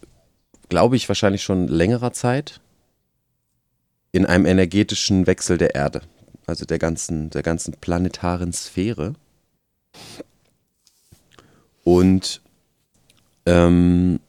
glaube 0.69 0.97
ich, 0.97 1.09
wahrscheinlich 1.09 1.43
schon 1.43 1.69
längerer 1.69 2.13
Zeit 2.13 2.61
in 4.13 4.27
einem 4.27 4.47
energetischen 4.47 5.27
Wechsel 5.27 5.59
der 5.59 5.75
Erde, 5.75 6.03
also 6.47 6.65
der 6.65 6.79
ganzen, 6.79 7.31
der 7.31 7.43
ganzen 7.43 7.75
planetaren 7.75 8.53
Sphäre. 8.53 9.15
Und 11.85 12.41
ähm, 13.51 14.21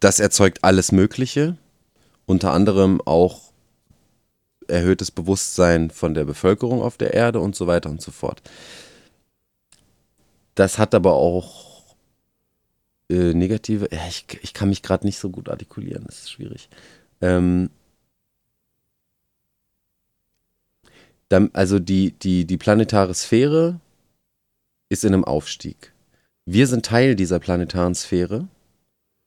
das 0.00 0.20
erzeugt 0.20 0.62
alles 0.62 0.92
Mögliche, 0.92 1.56
unter 2.26 2.52
anderem 2.52 3.00
auch 3.00 3.52
erhöhtes 4.68 5.10
Bewusstsein 5.10 5.90
von 5.90 6.12
der 6.12 6.24
Bevölkerung 6.24 6.82
auf 6.82 6.96
der 6.98 7.14
Erde 7.14 7.40
und 7.40 7.56
so 7.56 7.66
weiter 7.66 7.88
und 7.88 8.02
so 8.02 8.10
fort. 8.10 8.42
Das 10.54 10.78
hat 10.78 10.94
aber 10.94 11.14
auch 11.14 11.82
äh, 13.08 13.32
negative, 13.32 13.88
ja, 13.92 14.06
ich, 14.08 14.26
ich 14.42 14.52
kann 14.52 14.68
mich 14.68 14.82
gerade 14.82 15.06
nicht 15.06 15.18
so 15.18 15.30
gut 15.30 15.48
artikulieren, 15.48 16.04
das 16.06 16.20
ist 16.20 16.32
schwierig. 16.32 16.68
Ähm, 17.20 17.70
dann, 21.28 21.50
also 21.54 21.78
die, 21.78 22.12
die, 22.12 22.44
die 22.44 22.56
planetare 22.58 23.14
Sphäre 23.14 23.80
ist 24.88 25.04
in 25.04 25.14
einem 25.14 25.24
Aufstieg. 25.24 25.92
Wir 26.48 26.68
sind 26.68 26.86
Teil 26.86 27.16
dieser 27.16 27.40
planetaren 27.40 27.96
Sphäre. 27.96 28.46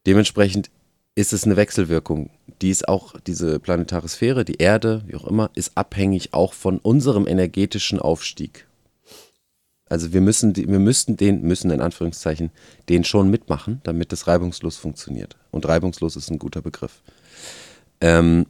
Dementsprechend 0.08 0.72
ist 1.16 1.34
es 1.34 1.44
eine 1.44 1.58
Wechselwirkung. 1.58 2.30
Die 2.62 2.70
ist 2.70 2.88
auch, 2.88 3.20
diese 3.20 3.60
planetare 3.60 4.08
Sphäre, 4.08 4.46
die 4.46 4.56
Erde, 4.56 5.04
wie 5.06 5.16
auch 5.16 5.28
immer, 5.28 5.52
ist 5.54 5.74
abhängig 5.76 6.34
auch 6.34 6.54
von 6.54 6.78
unserem 6.78 7.28
energetischen 7.28 8.00
Aufstieg. 8.00 8.68
Also 9.90 10.14
wir 10.14 10.22
müssen, 10.22 10.56
wir 10.56 10.80
müssten 10.80 11.18
den, 11.18 11.42
müssen 11.42 11.72
in 11.72 11.82
Anführungszeichen, 11.82 12.52
den 12.88 13.04
schon 13.04 13.30
mitmachen, 13.30 13.82
damit 13.84 14.14
es 14.14 14.28
reibungslos 14.28 14.78
funktioniert. 14.78 15.36
Und 15.52 15.68
reibungslos 15.68 16.16
ist 16.16 16.32
ein 16.32 16.40
guter 16.40 16.62
Begriff. 16.62 17.02
Ähm, 18.00 18.46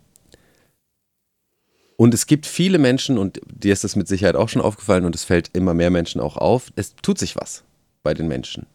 und 1.96 2.14
es 2.14 2.28
gibt 2.28 2.46
viele 2.46 2.78
Menschen, 2.78 3.18
und 3.18 3.42
dir 3.52 3.74
ist 3.74 3.84
das 3.84 3.96
mit 3.96 4.08
Sicherheit 4.08 4.36
auch 4.36 4.50
schon 4.50 4.62
aufgefallen, 4.62 5.06
und 5.06 5.16
es 5.16 5.24
fällt 5.24 5.50
immer 5.54 5.74
mehr 5.74 5.90
Menschen 5.90 6.22
auch 6.22 6.38
auf, 6.38 6.72
es 6.76 6.96
tut 6.98 7.18
sich 7.18 7.36
was 7.36 7.64
bei 8.04 8.14
den 8.14 8.28
Menschen. 8.28 8.66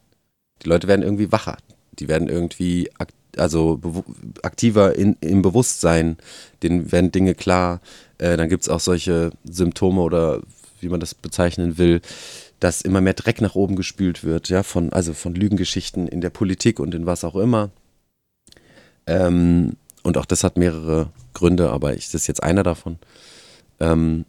Die 0.62 0.68
Leute 0.68 0.88
werden 0.88 1.02
irgendwie 1.02 1.32
wacher. 1.32 1.56
Die 1.98 2.08
werden 2.08 2.28
irgendwie 2.28 2.90
ak 2.98 3.08
also 3.36 3.80
aktiver 4.42 4.94
in, 4.94 5.16
im 5.20 5.42
Bewusstsein. 5.42 6.16
Denen 6.62 6.92
werden 6.92 7.10
Dinge 7.10 7.34
klar. 7.34 7.80
Äh, 8.18 8.36
dann 8.36 8.48
gibt 8.48 8.62
es 8.62 8.68
auch 8.68 8.78
solche 8.80 9.30
Symptome 9.44 10.00
oder 10.02 10.40
wie 10.80 10.88
man 10.88 11.00
das 11.00 11.14
bezeichnen 11.14 11.78
will, 11.78 12.00
dass 12.60 12.82
immer 12.82 13.00
mehr 13.00 13.14
Dreck 13.14 13.40
nach 13.40 13.56
oben 13.56 13.74
gespült 13.74 14.22
wird, 14.22 14.48
ja, 14.48 14.62
von, 14.62 14.92
also 14.92 15.14
von 15.14 15.34
Lügengeschichten 15.34 16.06
in 16.06 16.20
der 16.20 16.30
Politik 16.30 16.78
und 16.78 16.94
in 16.94 17.06
was 17.06 17.24
auch 17.24 17.36
immer. 17.36 17.70
Ähm, 19.06 19.76
und 20.02 20.16
auch 20.16 20.26
das 20.26 20.44
hat 20.44 20.56
mehrere 20.56 21.10
Gründe, 21.32 21.70
aber 21.70 21.94
ich, 21.94 22.06
das 22.06 22.22
ist 22.22 22.26
jetzt 22.26 22.42
einer 22.42 22.62
davon. 22.62 22.98
Ähm, 23.80 24.24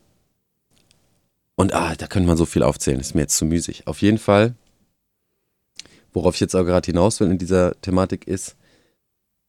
und 1.56 1.74
ah, 1.74 1.96
da 1.96 2.08
könnte 2.08 2.28
man 2.28 2.38
so 2.38 2.46
viel 2.46 2.64
aufzählen, 2.64 3.00
ist 3.00 3.16
mir 3.16 3.22
jetzt 3.22 3.38
zu 3.38 3.46
müßig. 3.46 3.88
Auf 3.88 4.02
jeden 4.02 4.18
Fall, 4.18 4.56
worauf 6.16 6.36
ich 6.36 6.42
jetzt 6.42 6.56
auch 6.56 6.64
gerade 6.64 6.86
hinaus 6.86 7.20
will 7.20 7.30
in 7.30 7.38
dieser 7.38 7.80
Thematik 7.82 8.28
ist, 8.28 8.56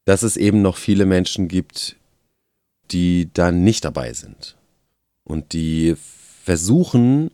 dass 0.04 0.22
es 0.22 0.36
eben 0.36 0.60
noch 0.60 0.76
viele 0.76 1.06
Menschen 1.06 1.48
gibt, 1.48 1.96
die 2.90 3.30
da 3.32 3.50
nicht 3.50 3.84
dabei 3.84 4.12
sind 4.12 4.56
und 5.24 5.52
die 5.52 5.96
versuchen, 6.44 7.30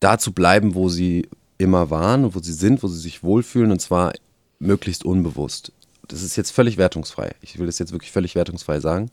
da 0.00 0.18
zu 0.18 0.32
bleiben, 0.32 0.74
wo 0.74 0.88
sie 0.88 1.28
immer 1.58 1.90
waren, 1.90 2.34
wo 2.34 2.40
sie 2.40 2.52
sind, 2.52 2.82
wo 2.82 2.88
sie 2.88 2.98
sich 2.98 3.22
wohlfühlen 3.22 3.70
und 3.70 3.80
zwar 3.80 4.12
möglichst 4.58 5.04
unbewusst 5.04 5.72
das 6.08 6.22
ist 6.22 6.36
jetzt 6.36 6.50
völlig 6.50 6.78
wertungsfrei. 6.78 7.34
Ich 7.42 7.58
will 7.58 7.66
das 7.66 7.78
jetzt 7.78 7.92
wirklich 7.92 8.10
völlig 8.10 8.34
wertungsfrei 8.34 8.80
sagen, 8.80 9.10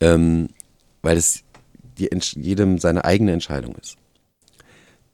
ähm, 0.00 0.48
weil 1.02 1.16
es 1.16 1.42
jedem 1.96 2.78
seine 2.78 3.04
eigene 3.04 3.32
Entscheidung 3.32 3.74
ist. 3.76 3.96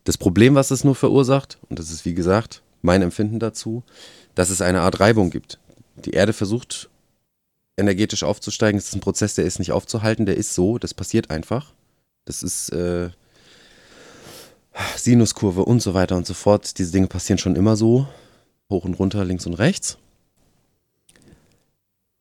Das 0.07 0.17
Problem, 0.17 0.55
was 0.55 0.71
es 0.71 0.85
nur 0.85 0.95
verursacht, 0.95 1.59
und 1.69 1.81
das 1.81 1.91
ist 1.91 2.05
wie 2.05 2.15
gesagt 2.15 2.63
mein 2.81 3.03
Empfinden 3.03 3.41
dazu, 3.41 3.83
dass 4.37 4.51
es 4.51 4.61
eine 4.61 4.83
Art 4.83 5.01
Reibung 5.01 5.31
gibt. 5.31 5.59
Die 5.97 6.13
Erde 6.13 6.33
versucht 6.33 6.89
energetisch 7.77 8.23
aufzusteigen. 8.23 8.79
Es 8.79 8.87
ist 8.87 8.95
ein 8.95 9.01
Prozess, 9.01 9.35
der 9.35 9.47
ist 9.47 9.59
nicht 9.59 9.73
aufzuhalten, 9.73 10.25
der 10.25 10.37
ist 10.37 10.55
so, 10.55 10.79
das 10.79 10.95
passiert 10.95 11.31
einfach. 11.31 11.73
Das 12.25 12.45
ist 12.45 12.69
äh, 12.69 13.11
Sinuskurve 14.97 15.65
und 15.65 15.83
so 15.83 15.93
weiter 15.93 16.17
und 16.17 16.25
so 16.25 16.35
fort. 16.35 16.79
Diese 16.79 16.93
Dinge 16.93 17.09
passieren 17.09 17.39
schon 17.39 17.57
immer 17.57 17.75
so. 17.75 18.07
Hoch 18.71 18.85
und 18.85 18.95
runter, 18.95 19.25
links 19.25 19.45
und 19.47 19.55
rechts. 19.55 19.99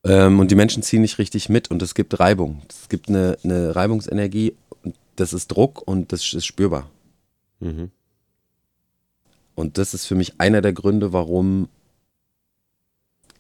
Ähm, 0.04 0.40
und 0.40 0.50
die 0.50 0.56
Menschen 0.56 0.82
ziehen 0.82 1.04
nicht 1.04 1.20
richtig 1.20 1.50
mit 1.50 1.70
und 1.70 1.84
es 1.84 1.94
gibt 1.94 2.20
Reibung. 2.20 2.64
Es 2.68 2.90
gibt 2.90 3.10
eine, 3.10 3.38
eine 3.44 3.76
Reibungsenergie, 3.76 4.56
das 5.18 5.34
ist 5.34 5.50
Druck 5.50 5.88
und 5.88 6.12
das 6.12 6.34
ist 6.34 6.48
spürbar. 6.48 6.90
Mhm. 7.60 7.92
Und 9.56 9.78
das 9.78 9.94
ist 9.94 10.06
für 10.06 10.16
mich 10.16 10.40
einer 10.40 10.62
der 10.62 10.74
Gründe, 10.74 11.14
warum 11.14 11.70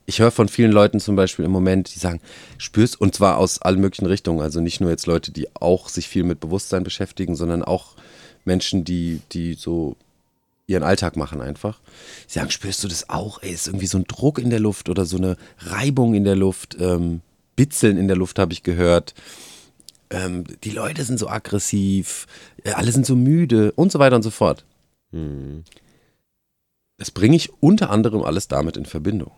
ich 0.05 0.19
höre 0.19 0.31
von 0.31 0.47
vielen 0.47 0.71
Leuten 0.71 0.99
zum 0.99 1.15
Beispiel 1.15 1.45
im 1.45 1.51
Moment, 1.51 1.93
die 1.93 1.99
sagen, 1.99 2.21
spürst, 2.57 2.99
und 3.01 3.15
zwar 3.15 3.37
aus 3.37 3.61
allen 3.61 3.81
möglichen 3.81 4.05
Richtungen, 4.05 4.39
also 4.39 4.61
nicht 4.61 4.79
nur 4.79 4.91
jetzt 4.91 5.07
Leute, 5.07 5.31
die 5.31 5.47
auch 5.55 5.89
sich 5.89 6.07
viel 6.07 6.23
mit 6.23 6.39
Bewusstsein 6.39 6.83
beschäftigen, 6.83 7.35
sondern 7.35 7.63
auch 7.63 7.95
Menschen, 8.45 8.83
die, 8.83 9.21
die 9.31 9.55
so 9.55 9.95
ihren 10.67 10.83
Alltag 10.83 11.15
machen 11.15 11.41
einfach. 11.41 11.79
Sie 12.27 12.39
sagen, 12.39 12.51
spürst 12.51 12.83
du 12.83 12.87
das 12.87 13.09
auch? 13.09 13.41
Ey, 13.41 13.51
ist 13.51 13.67
irgendwie 13.67 13.87
so 13.87 13.97
ein 13.97 14.05
Druck 14.05 14.39
in 14.39 14.49
der 14.49 14.59
Luft 14.59 14.89
oder 14.89 15.05
so 15.05 15.17
eine 15.17 15.37
Reibung 15.59 16.13
in 16.13 16.23
der 16.23 16.35
Luft, 16.35 16.77
ähm, 16.79 17.21
Bitzeln 17.55 17.97
in 17.97 18.07
der 18.07 18.17
Luft 18.17 18.37
habe 18.37 18.53
ich 18.53 18.63
gehört. 18.63 19.13
Ähm, 20.09 20.43
die 20.63 20.71
Leute 20.71 21.03
sind 21.03 21.17
so 21.17 21.27
aggressiv, 21.27 22.27
äh, 22.63 22.71
alle 22.71 22.91
sind 22.91 23.05
so 23.05 23.15
müde 23.15 23.71
und 23.73 23.91
so 23.91 23.99
weiter 23.99 24.15
und 24.15 24.23
so 24.23 24.31
fort. 24.31 24.65
Mhm. 25.11 25.63
Das 26.97 27.11
bringe 27.11 27.35
ich 27.35 27.51
unter 27.61 27.89
anderem 27.89 28.23
alles 28.23 28.47
damit 28.47 28.77
in 28.77 28.85
Verbindung. 28.85 29.31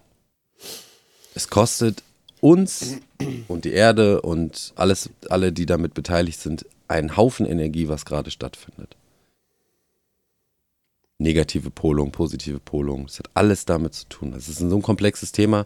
Es 1.33 1.49
kostet 1.49 2.03
uns 2.41 2.97
und 3.47 3.65
die 3.65 3.71
Erde 3.71 4.21
und 4.21 4.73
alles, 4.75 5.09
alle, 5.29 5.51
die 5.51 5.65
damit 5.65 5.93
beteiligt 5.93 6.39
sind, 6.39 6.65
einen 6.87 7.17
Haufen 7.17 7.45
Energie, 7.45 7.87
was 7.87 8.05
gerade 8.05 8.31
stattfindet 8.31 8.95
negative 11.19 11.71
Polung, 11.71 12.11
positive 12.11 12.59
Polung. 12.59 13.05
Das 13.07 13.19
hat 13.19 13.29
alles 13.33 13.65
damit 13.65 13.93
zu 13.93 14.07
tun. 14.07 14.31
Das 14.31 14.47
ist 14.47 14.59
so 14.59 14.75
ein 14.75 14.81
komplexes 14.81 15.31
Thema, 15.31 15.65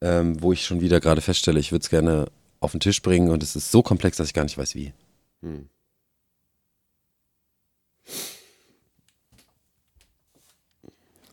ähm, 0.00 0.42
wo 0.42 0.52
ich 0.52 0.64
schon 0.64 0.80
wieder 0.80 1.00
gerade 1.00 1.20
feststelle, 1.20 1.60
ich 1.60 1.72
würde 1.72 1.82
es 1.82 1.90
gerne 1.90 2.26
auf 2.62 2.72
den 2.72 2.80
Tisch 2.80 3.02
bringen 3.02 3.30
und 3.30 3.42
es 3.42 3.56
ist 3.56 3.70
so 3.70 3.82
komplex, 3.82 4.16
dass 4.16 4.28
ich 4.28 4.34
gar 4.34 4.44
nicht 4.44 4.56
weiß, 4.56 4.74
wie. 4.74 4.92
Hm. 5.42 5.68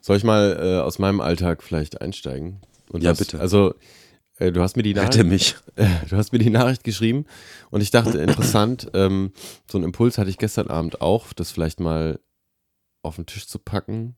Soll 0.00 0.16
ich 0.16 0.24
mal 0.24 0.58
äh, 0.60 0.80
aus 0.80 0.98
meinem 0.98 1.20
Alltag 1.20 1.62
vielleicht 1.62 2.00
einsteigen? 2.00 2.60
Und 2.90 3.02
ja, 3.02 3.10
was, 3.10 3.18
bitte. 3.18 3.38
Also, 3.38 3.74
äh, 4.38 4.50
du 4.50 4.60
hast 4.60 4.76
mir 4.76 4.82
die 4.82 4.94
Nachricht, 4.94 5.24
mich. 5.24 5.56
Äh, 5.76 5.86
du 6.08 6.16
hast 6.16 6.32
mir 6.32 6.38
die 6.38 6.50
Nachricht 6.50 6.82
geschrieben 6.82 7.26
und 7.70 7.80
ich 7.80 7.90
dachte, 7.90 8.18
interessant, 8.18 8.90
ähm, 8.94 9.32
so 9.70 9.78
einen 9.78 9.84
Impuls 9.84 10.18
hatte 10.18 10.30
ich 10.30 10.38
gestern 10.38 10.68
Abend 10.68 11.00
auch, 11.00 11.32
das 11.32 11.52
vielleicht 11.52 11.78
mal 11.78 12.18
auf 13.02 13.16
den 13.16 13.26
Tisch 13.26 13.46
zu 13.46 13.58
packen. 13.58 14.16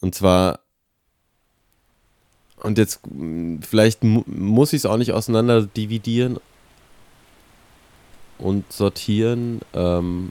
Und 0.00 0.14
zwar, 0.14 0.63
und 2.64 2.78
jetzt 2.78 3.00
vielleicht 3.60 4.02
muss 4.02 4.72
ich 4.72 4.78
es 4.78 4.86
auch 4.86 4.96
nicht 4.96 5.12
auseinander 5.12 5.62
dividieren 5.62 6.38
und 8.38 8.72
sortieren, 8.72 9.60
ähm, 9.74 10.30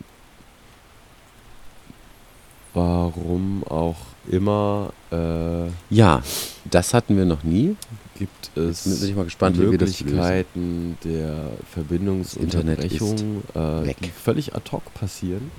warum 2.74 3.63
auch 3.66 3.98
immer. 4.30 4.92
Äh, 5.12 5.68
ja, 5.90 6.24
das 6.70 6.94
hatten 6.94 7.18
wir 7.18 7.25
noch 7.25 7.44
nie. 7.44 7.75
Gibt 8.18 8.56
es 8.58 8.84
bin 8.84 9.10
ich 9.10 9.16
mal 9.16 9.25
gespannt, 9.25 9.58
Möglichkeiten 9.58 10.98
der 11.04 11.52
Verbindungsunterbrechung, 11.72 13.44
äh, 13.54 13.94
die 14.02 14.10
völlig 14.10 14.56
ad 14.56 14.72
hoc 14.72 14.94
passieren? 14.94 15.52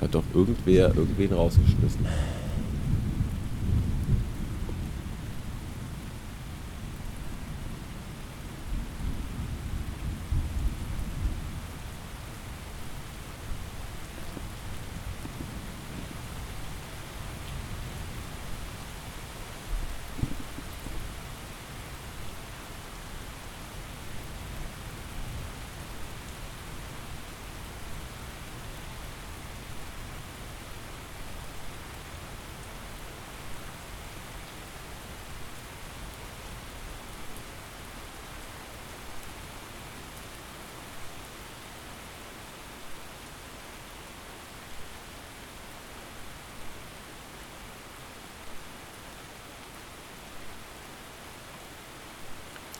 Da 0.00 0.06
hat 0.06 0.14
doch 0.14 0.24
irgendwer 0.40 0.94
irgendwen 0.94 1.32
rausgeschmissen. 1.32 2.06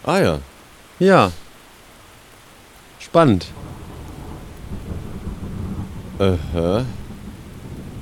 Ah 0.05 0.19
ja. 0.21 0.39
Ja. 0.99 1.33
Spannend. 2.99 3.47
Aha. 6.19 6.85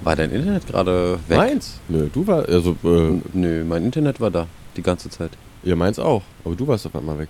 War 0.04 0.16
dein 0.16 0.30
Internet 0.30 0.66
gerade 0.66 1.18
weg? 1.28 1.36
Meins? 1.36 1.80
Nö, 1.88 2.08
du 2.12 2.26
war, 2.26 2.48
also, 2.48 2.76
äh, 2.84 3.20
Nö, 3.32 3.64
mein 3.64 3.84
Internet 3.84 4.20
war 4.20 4.30
da 4.30 4.46
die 4.76 4.82
ganze 4.82 5.10
Zeit. 5.10 5.32
ja, 5.62 5.76
meins 5.76 5.98
auch. 5.98 6.22
Aber 6.44 6.54
du 6.54 6.66
warst 6.66 6.86
auf 6.86 6.94
einmal 6.96 7.18
weg. 7.18 7.28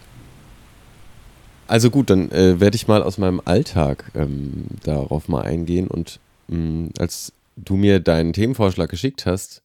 Also 1.67 1.91
gut, 1.91 2.09
dann 2.09 2.31
äh, 2.31 2.61
werde 2.61 2.77
ich 2.77 2.89
mal 2.89 3.03
aus 3.03 3.19
meinem 3.19 3.43
Alltag 3.45 4.11
ähm, 4.15 4.65
darauf 4.85 5.29
mal 5.29 5.43
eingehen. 5.43 5.89
Und 5.89 6.19
mh, 6.49 6.91
als 6.99 7.33
du 7.57 7.77
mir 7.77 8.01
deinen 8.01 8.33
Themenvorschlag 8.33 8.89
geschickt 8.89 9.27
hast, 9.27 9.63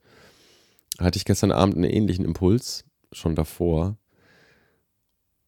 hatte 0.99 1.17
ich 1.17 1.23
gestern 1.25 1.51
Abend 1.51 1.75
einen 1.75 1.85
ähnlichen 1.85 2.25
Impuls, 2.25 2.83
schon 3.13 3.35
davor. 3.35 3.95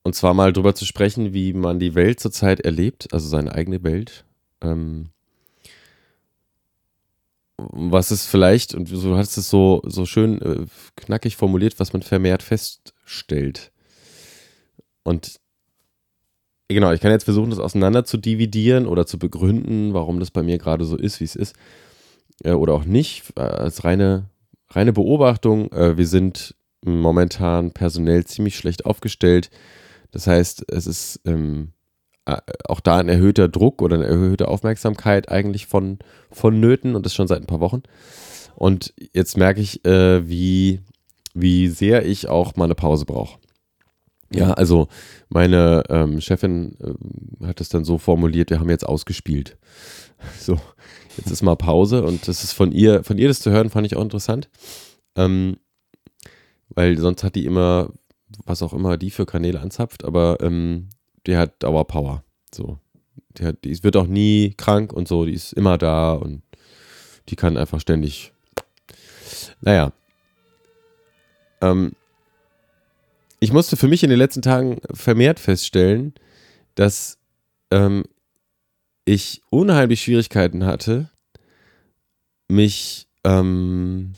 Und 0.06 0.14
zwar 0.14 0.36
mal 0.36 0.54
drüber 0.54 0.76
zu 0.76 0.86
sprechen, 0.86 1.34
wie 1.34 1.52
man 1.54 1.80
die 1.80 1.96
Welt 1.96 2.20
zurzeit 2.20 2.60
erlebt, 2.60 3.12
also 3.12 3.28
seine 3.28 3.56
eigene 3.56 3.82
Welt. 3.82 4.24
Ähm, 4.62 5.10
was 7.58 8.12
es 8.12 8.28
vielleicht, 8.28 8.76
und 8.76 8.92
du 8.92 9.18
hast 9.18 9.36
es 9.36 9.50
so, 9.50 9.82
so 9.84 10.06
schön 10.06 10.40
äh, 10.44 10.68
knackig 10.96 11.38
formuliert, 11.38 11.80
was 11.80 11.92
man 11.92 12.04
vermehrt 12.04 12.44
feststellt. 12.44 13.72
Und 15.02 15.40
genau, 16.68 16.92
ich 16.92 17.02
kann 17.02 17.10
jetzt 17.10 17.24
versuchen, 17.24 17.50
das 17.50 17.58
auseinander 17.58 18.06
zu 18.06 18.18
dividieren 18.18 18.86
oder 18.86 19.08
zu 19.08 19.18
begründen, 19.18 19.96
warum 19.96 20.20
das 20.20 20.30
bei 20.30 20.44
mir 20.44 20.60
gerade 20.60 20.86
so 20.86 20.98
ist, 20.98 21.20
wie 21.20 21.26
es 21.26 21.36
ist. 21.36 21.56
Äh, 22.44 22.52
oder 22.52 22.76
auch 22.76 22.86
nicht, 22.86 23.24
äh, 23.38 23.42
als 23.42 23.84
reine, 23.84 24.30
reine 24.70 24.94
Beobachtung. 24.94 25.72
Äh, 25.72 25.98
wir 25.98 26.06
sind 26.06 26.54
momentan 26.84 27.72
personell 27.72 28.24
ziemlich 28.26 28.56
schlecht 28.56 28.86
aufgestellt. 28.86 29.50
Das 30.16 30.28
heißt, 30.28 30.72
es 30.72 30.88
ist 30.88 31.20
ähm, 31.26 31.74
äh, 32.24 32.38
auch 32.70 32.80
da 32.80 33.00
ein 33.00 33.10
erhöhter 33.10 33.50
Druck 33.50 33.82
oder 33.82 33.98
eine 33.98 34.06
erhöhte 34.06 34.48
Aufmerksamkeit 34.48 35.28
eigentlich 35.28 35.66
von, 35.66 36.00
vonnöten 36.32 36.96
und 36.96 37.06
das 37.06 37.14
schon 37.14 37.28
seit 37.28 37.42
ein 37.42 37.48
paar 37.48 37.60
Wochen. 37.60 37.84
Und 38.56 38.94
jetzt 39.12 39.36
merke 39.36 39.60
ich, 39.60 39.84
äh, 39.84 40.26
wie, 40.26 40.80
wie 41.34 41.68
sehr 41.68 42.06
ich 42.06 42.30
auch 42.30 42.56
mal 42.56 42.64
eine 42.64 42.76
Pause 42.76 43.04
brauche. 43.04 43.38
Ja, 44.34 44.54
also 44.54 44.88
meine 45.28 45.84
ähm, 45.90 46.22
Chefin 46.22 46.78
äh, 46.80 47.48
hat 47.48 47.60
es 47.60 47.68
dann 47.68 47.84
so 47.84 47.98
formuliert, 47.98 48.52
wir 48.52 48.62
haben 48.62 48.70
jetzt 48.70 48.88
ausgespielt. 48.88 49.58
So, 50.40 50.58
jetzt 51.18 51.30
ist 51.30 51.44
mal 51.44 51.58
Pause 51.58 52.02
und 52.04 52.30
das 52.30 52.46
ist 52.46 52.54
von 52.54 52.72
ihr, 52.72 53.04
von 53.04 53.18
ihr 53.18 53.28
das 53.28 53.42
zu 53.42 53.52
hören, 53.52 53.70
fand 53.70 53.86
ich 53.86 53.98
auch 53.98 54.02
interessant. 54.02 54.50
Ähm, 55.18 55.58
weil 56.70 56.98
sonst 56.98 57.24
hat 57.24 57.36
die 57.36 57.46
immer, 57.46 57.92
was 58.46 58.62
auch 58.62 58.74
immer 58.74 58.98
die 58.98 59.12
für 59.12 59.26
Kanäle 59.26 59.60
anzapft, 59.60 60.04
aber 60.04 60.38
ähm, 60.42 60.90
die 61.26 61.38
hat 61.38 61.64
Dauerpower. 61.64 62.24
So. 62.54 62.80
Die, 63.38 63.46
hat, 63.46 63.64
die 63.64 63.84
wird 63.84 63.98
auch 63.98 64.08
nie 64.08 64.54
krank 64.58 64.94
und 64.94 65.08
so, 65.08 65.26
die 65.26 65.34
ist 65.34 65.54
immer 65.54 65.78
da 65.78 66.14
und 66.14 66.42
die 67.30 67.36
kann 67.36 67.58
einfach 67.58 67.80
ständig. 67.80 68.34
Naja. 69.62 69.92
Ähm, 71.62 71.94
ich 73.40 73.52
musste 73.52 73.78
für 73.78 73.88
mich 73.88 74.04
in 74.04 74.10
den 74.10 74.20
letzten 74.20 74.42
Tagen 74.42 74.80
vermehrt 74.94 75.40
feststellen, 75.40 76.14
dass 76.76 77.18
ähm, 77.72 78.04
ich 79.06 79.42
unheimlich 79.50 80.02
Schwierigkeiten 80.02 80.66
hatte, 80.66 81.10
mich 82.48 83.08
ähm, 83.24 84.14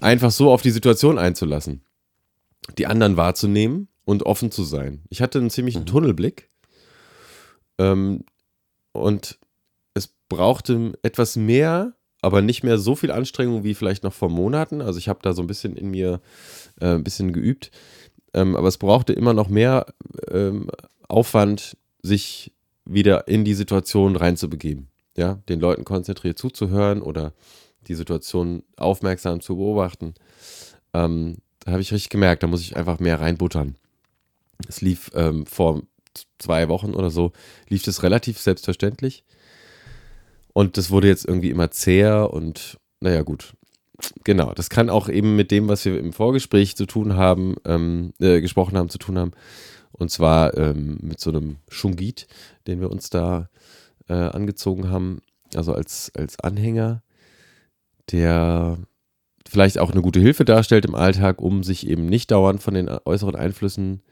einfach 0.00 0.30
so 0.30 0.50
auf 0.50 0.62
die 0.62 0.70
Situation 0.70 1.18
einzulassen, 1.18 1.82
die 2.78 2.86
anderen 2.86 3.16
wahrzunehmen 3.16 3.88
und 4.04 4.24
offen 4.24 4.50
zu 4.50 4.64
sein. 4.64 5.02
Ich 5.08 5.20
hatte 5.22 5.38
einen 5.38 5.50
ziemlichen 5.50 5.82
Mhm. 5.82 5.86
Tunnelblick 5.86 6.48
ähm, 7.78 8.24
und 8.92 9.38
es 9.94 10.08
brauchte 10.28 10.94
etwas 11.02 11.36
mehr, 11.36 11.94
aber 12.22 12.42
nicht 12.42 12.62
mehr 12.62 12.78
so 12.78 12.94
viel 12.94 13.10
Anstrengung 13.10 13.64
wie 13.64 13.74
vielleicht 13.74 14.02
noch 14.02 14.12
vor 14.12 14.28
Monaten. 14.28 14.80
Also 14.80 14.98
ich 14.98 15.08
habe 15.08 15.20
da 15.22 15.32
so 15.32 15.42
ein 15.42 15.46
bisschen 15.46 15.76
in 15.76 15.90
mir 15.90 16.20
äh, 16.80 16.94
ein 16.94 17.04
bisschen 17.04 17.32
geübt, 17.32 17.70
ähm, 18.34 18.56
aber 18.56 18.68
es 18.68 18.78
brauchte 18.78 19.12
immer 19.12 19.32
noch 19.32 19.48
mehr 19.48 19.86
ähm, 20.30 20.70
Aufwand, 21.08 21.76
sich 22.02 22.52
wieder 22.84 23.26
in 23.28 23.44
die 23.44 23.54
Situation 23.54 24.16
reinzubegeben. 24.16 24.88
Ja, 25.16 25.40
den 25.48 25.60
Leuten 25.60 25.84
konzentriert 25.84 26.38
zuzuhören 26.38 27.00
oder 27.00 27.32
die 27.88 27.94
Situation 27.94 28.62
aufmerksam 28.76 29.40
zu 29.40 29.56
beobachten. 29.56 30.14
Ähm, 30.92 31.38
da 31.66 31.72
habe 31.72 31.82
ich 31.82 31.92
richtig 31.92 32.10
gemerkt, 32.10 32.44
da 32.44 32.46
muss 32.46 32.60
ich 32.60 32.76
einfach 32.76 33.00
mehr 33.00 33.20
reinbuttern. 33.20 33.74
Es 34.68 34.80
lief 34.82 35.10
ähm, 35.14 35.46
vor 35.46 35.82
zwei 36.38 36.68
Wochen 36.68 36.94
oder 36.94 37.10
so, 37.10 37.32
lief 37.68 37.82
das 37.82 38.04
relativ 38.04 38.38
selbstverständlich. 38.38 39.24
Und 40.52 40.76
das 40.76 40.90
wurde 40.90 41.08
jetzt 41.08 41.26
irgendwie 41.26 41.50
immer 41.50 41.72
zäher 41.72 42.32
und 42.32 42.78
naja, 43.00 43.22
gut. 43.22 43.54
Genau, 44.22 44.52
das 44.52 44.70
kann 44.70 44.88
auch 44.88 45.08
eben 45.08 45.34
mit 45.34 45.50
dem, 45.50 45.66
was 45.66 45.84
wir 45.84 45.98
im 45.98 46.12
Vorgespräch 46.12 46.76
zu 46.76 46.86
tun 46.86 47.16
haben, 47.16 47.56
ähm, 47.64 48.12
äh, 48.20 48.40
gesprochen 48.40 48.76
haben, 48.76 48.88
zu 48.88 48.98
tun 48.98 49.18
haben. 49.18 49.32
Und 49.90 50.12
zwar 50.12 50.56
ähm, 50.56 50.98
mit 51.02 51.18
so 51.18 51.30
einem 51.30 51.56
Shungit, 51.68 52.28
den 52.68 52.80
wir 52.80 52.92
uns 52.92 53.10
da 53.10 53.48
äh, 54.08 54.12
angezogen 54.12 54.88
haben, 54.88 55.20
also 55.56 55.72
als, 55.74 56.12
als 56.14 56.38
Anhänger, 56.38 57.02
der 58.12 58.78
vielleicht 59.48 59.78
auch 59.78 59.92
eine 59.92 60.02
gute 60.02 60.20
Hilfe 60.20 60.44
darstellt 60.44 60.84
im 60.84 60.94
Alltag, 60.94 61.40
um 61.40 61.62
sich 61.62 61.86
eben 61.88 62.06
nicht 62.06 62.30
dauernd 62.30 62.62
von 62.62 62.74
den 62.74 62.88
äußeren 62.88 63.36
Einflüssen 63.36 64.02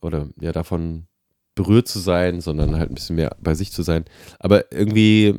oder 0.00 0.28
ja 0.40 0.52
davon 0.52 1.06
berührt 1.54 1.88
zu 1.88 1.98
sein, 1.98 2.40
sondern 2.40 2.76
halt 2.78 2.90
ein 2.90 2.94
bisschen 2.94 3.16
mehr 3.16 3.36
bei 3.40 3.54
sich 3.54 3.72
zu 3.72 3.82
sein. 3.82 4.04
Aber 4.38 4.72
irgendwie 4.72 5.38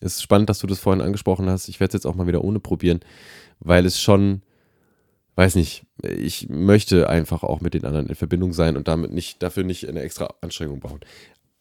ist 0.00 0.16
es 0.16 0.22
spannend, 0.22 0.48
dass 0.50 0.58
du 0.58 0.66
das 0.66 0.78
vorhin 0.78 1.02
angesprochen 1.02 1.48
hast. 1.48 1.68
Ich 1.68 1.80
werde 1.80 1.90
es 1.90 1.94
jetzt 2.02 2.06
auch 2.06 2.14
mal 2.14 2.26
wieder 2.26 2.42
ohne 2.42 2.60
probieren, 2.60 3.00
weil 3.60 3.86
es 3.86 4.00
schon, 4.00 4.42
weiß 5.36 5.54
nicht, 5.56 5.84
ich 6.02 6.48
möchte 6.48 7.08
einfach 7.08 7.42
auch 7.42 7.60
mit 7.60 7.74
den 7.74 7.84
anderen 7.84 8.06
in 8.06 8.14
Verbindung 8.14 8.52
sein 8.52 8.76
und 8.76 8.88
damit 8.88 9.12
nicht, 9.12 9.42
dafür 9.42 9.64
nicht 9.64 9.88
eine 9.88 10.00
extra 10.00 10.34
Anstrengung 10.40 10.80
bauen. 10.80 11.00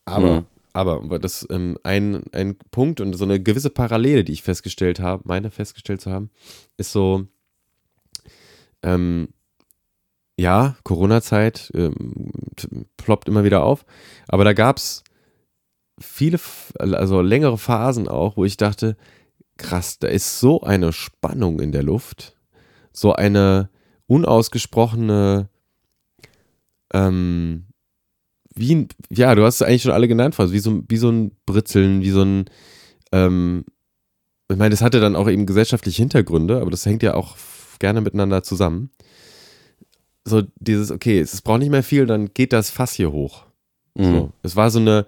Aber, 0.06 0.42
Mhm. 0.42 0.46
Aber 0.74 1.20
das 1.20 1.48
ähm, 1.52 1.78
ein, 1.84 2.24
ein 2.32 2.58
Punkt 2.72 3.00
und 3.00 3.14
so 3.14 3.24
eine 3.24 3.42
gewisse 3.42 3.70
Parallele, 3.70 4.24
die 4.24 4.34
ich 4.34 4.44
festgestellt 4.44 5.00
habe, 5.00 5.24
meine 5.26 5.52
festgestellt 5.52 6.02
zu 6.02 6.12
haben, 6.12 6.32
ist 6.78 6.92
so, 6.92 7.28
ähm, 8.82 9.30
ja, 10.36 10.76
Corona-Zeit 10.84 11.72
ähm, 11.76 12.32
ploppt 12.98 13.28
immer 13.28 13.44
wieder 13.44 13.64
auf, 13.64 13.86
aber 14.28 14.44
da 14.44 14.54
gab 14.54 14.78
es 14.78 15.04
viele, 16.00 16.40
also 16.80 17.22
längere 17.22 17.60
Phasen 17.60 18.08
auch, 18.08 18.36
wo 18.36 18.44
ich 18.44 18.58
dachte, 18.58 18.98
krass, 19.58 20.00
da 20.00 20.08
ist 20.08 20.40
so 20.40 20.62
eine 20.62 20.92
Spannung 20.92 21.60
in 21.60 21.72
der 21.72 21.84
Luft, 21.84 22.36
so 22.92 23.14
eine 23.14 23.70
unausgesprochene, 24.08 25.50
ähm, 26.94 27.68
wie 28.56 28.76
ein, 28.76 28.88
ja, 29.10 29.34
du 29.36 29.44
hast 29.44 29.56
es 29.56 29.62
eigentlich 29.62 29.84
schon 29.84 29.92
alle 29.92 30.08
genannt, 30.08 30.36
fast, 30.36 30.54
wie 30.54 30.60
so, 30.60 30.84
wie 30.88 30.98
so 30.98 31.10
ein 31.10 31.32
Britzeln, 31.46 32.02
wie 32.02 32.12
so 32.12 32.22
ein, 32.22 32.46
ähm, 33.12 33.66
ich 34.50 34.58
meine, 34.58 34.72
das 34.72 34.82
hatte 34.82 35.00
dann 35.00 35.16
auch 35.16 35.30
eben 35.30 35.46
gesellschaftliche 35.46 36.02
Hintergründe, 36.02 36.62
aber 36.62 36.72
das 36.72 36.86
hängt 36.86 37.04
ja 37.04 37.16
auch 37.16 37.38
gerne 37.80 38.02
miteinander 38.02 38.44
zusammen. 38.44 38.92
So 40.26 40.44
dieses, 40.60 40.92
okay, 40.92 41.20
es 41.20 41.42
braucht 41.42 41.60
nicht 41.60 41.72
mehr 41.72 41.84
viel, 41.84 42.06
dann 42.06 42.34
geht 42.34 42.54
das 42.54 42.70
Fass 42.70 42.94
hier 42.94 43.12
hoch. 43.12 43.46
Mhm. 43.96 44.04
So. 44.04 44.32
Es 44.42 44.56
war 44.56 44.70
so 44.70 44.80
eine 44.80 45.06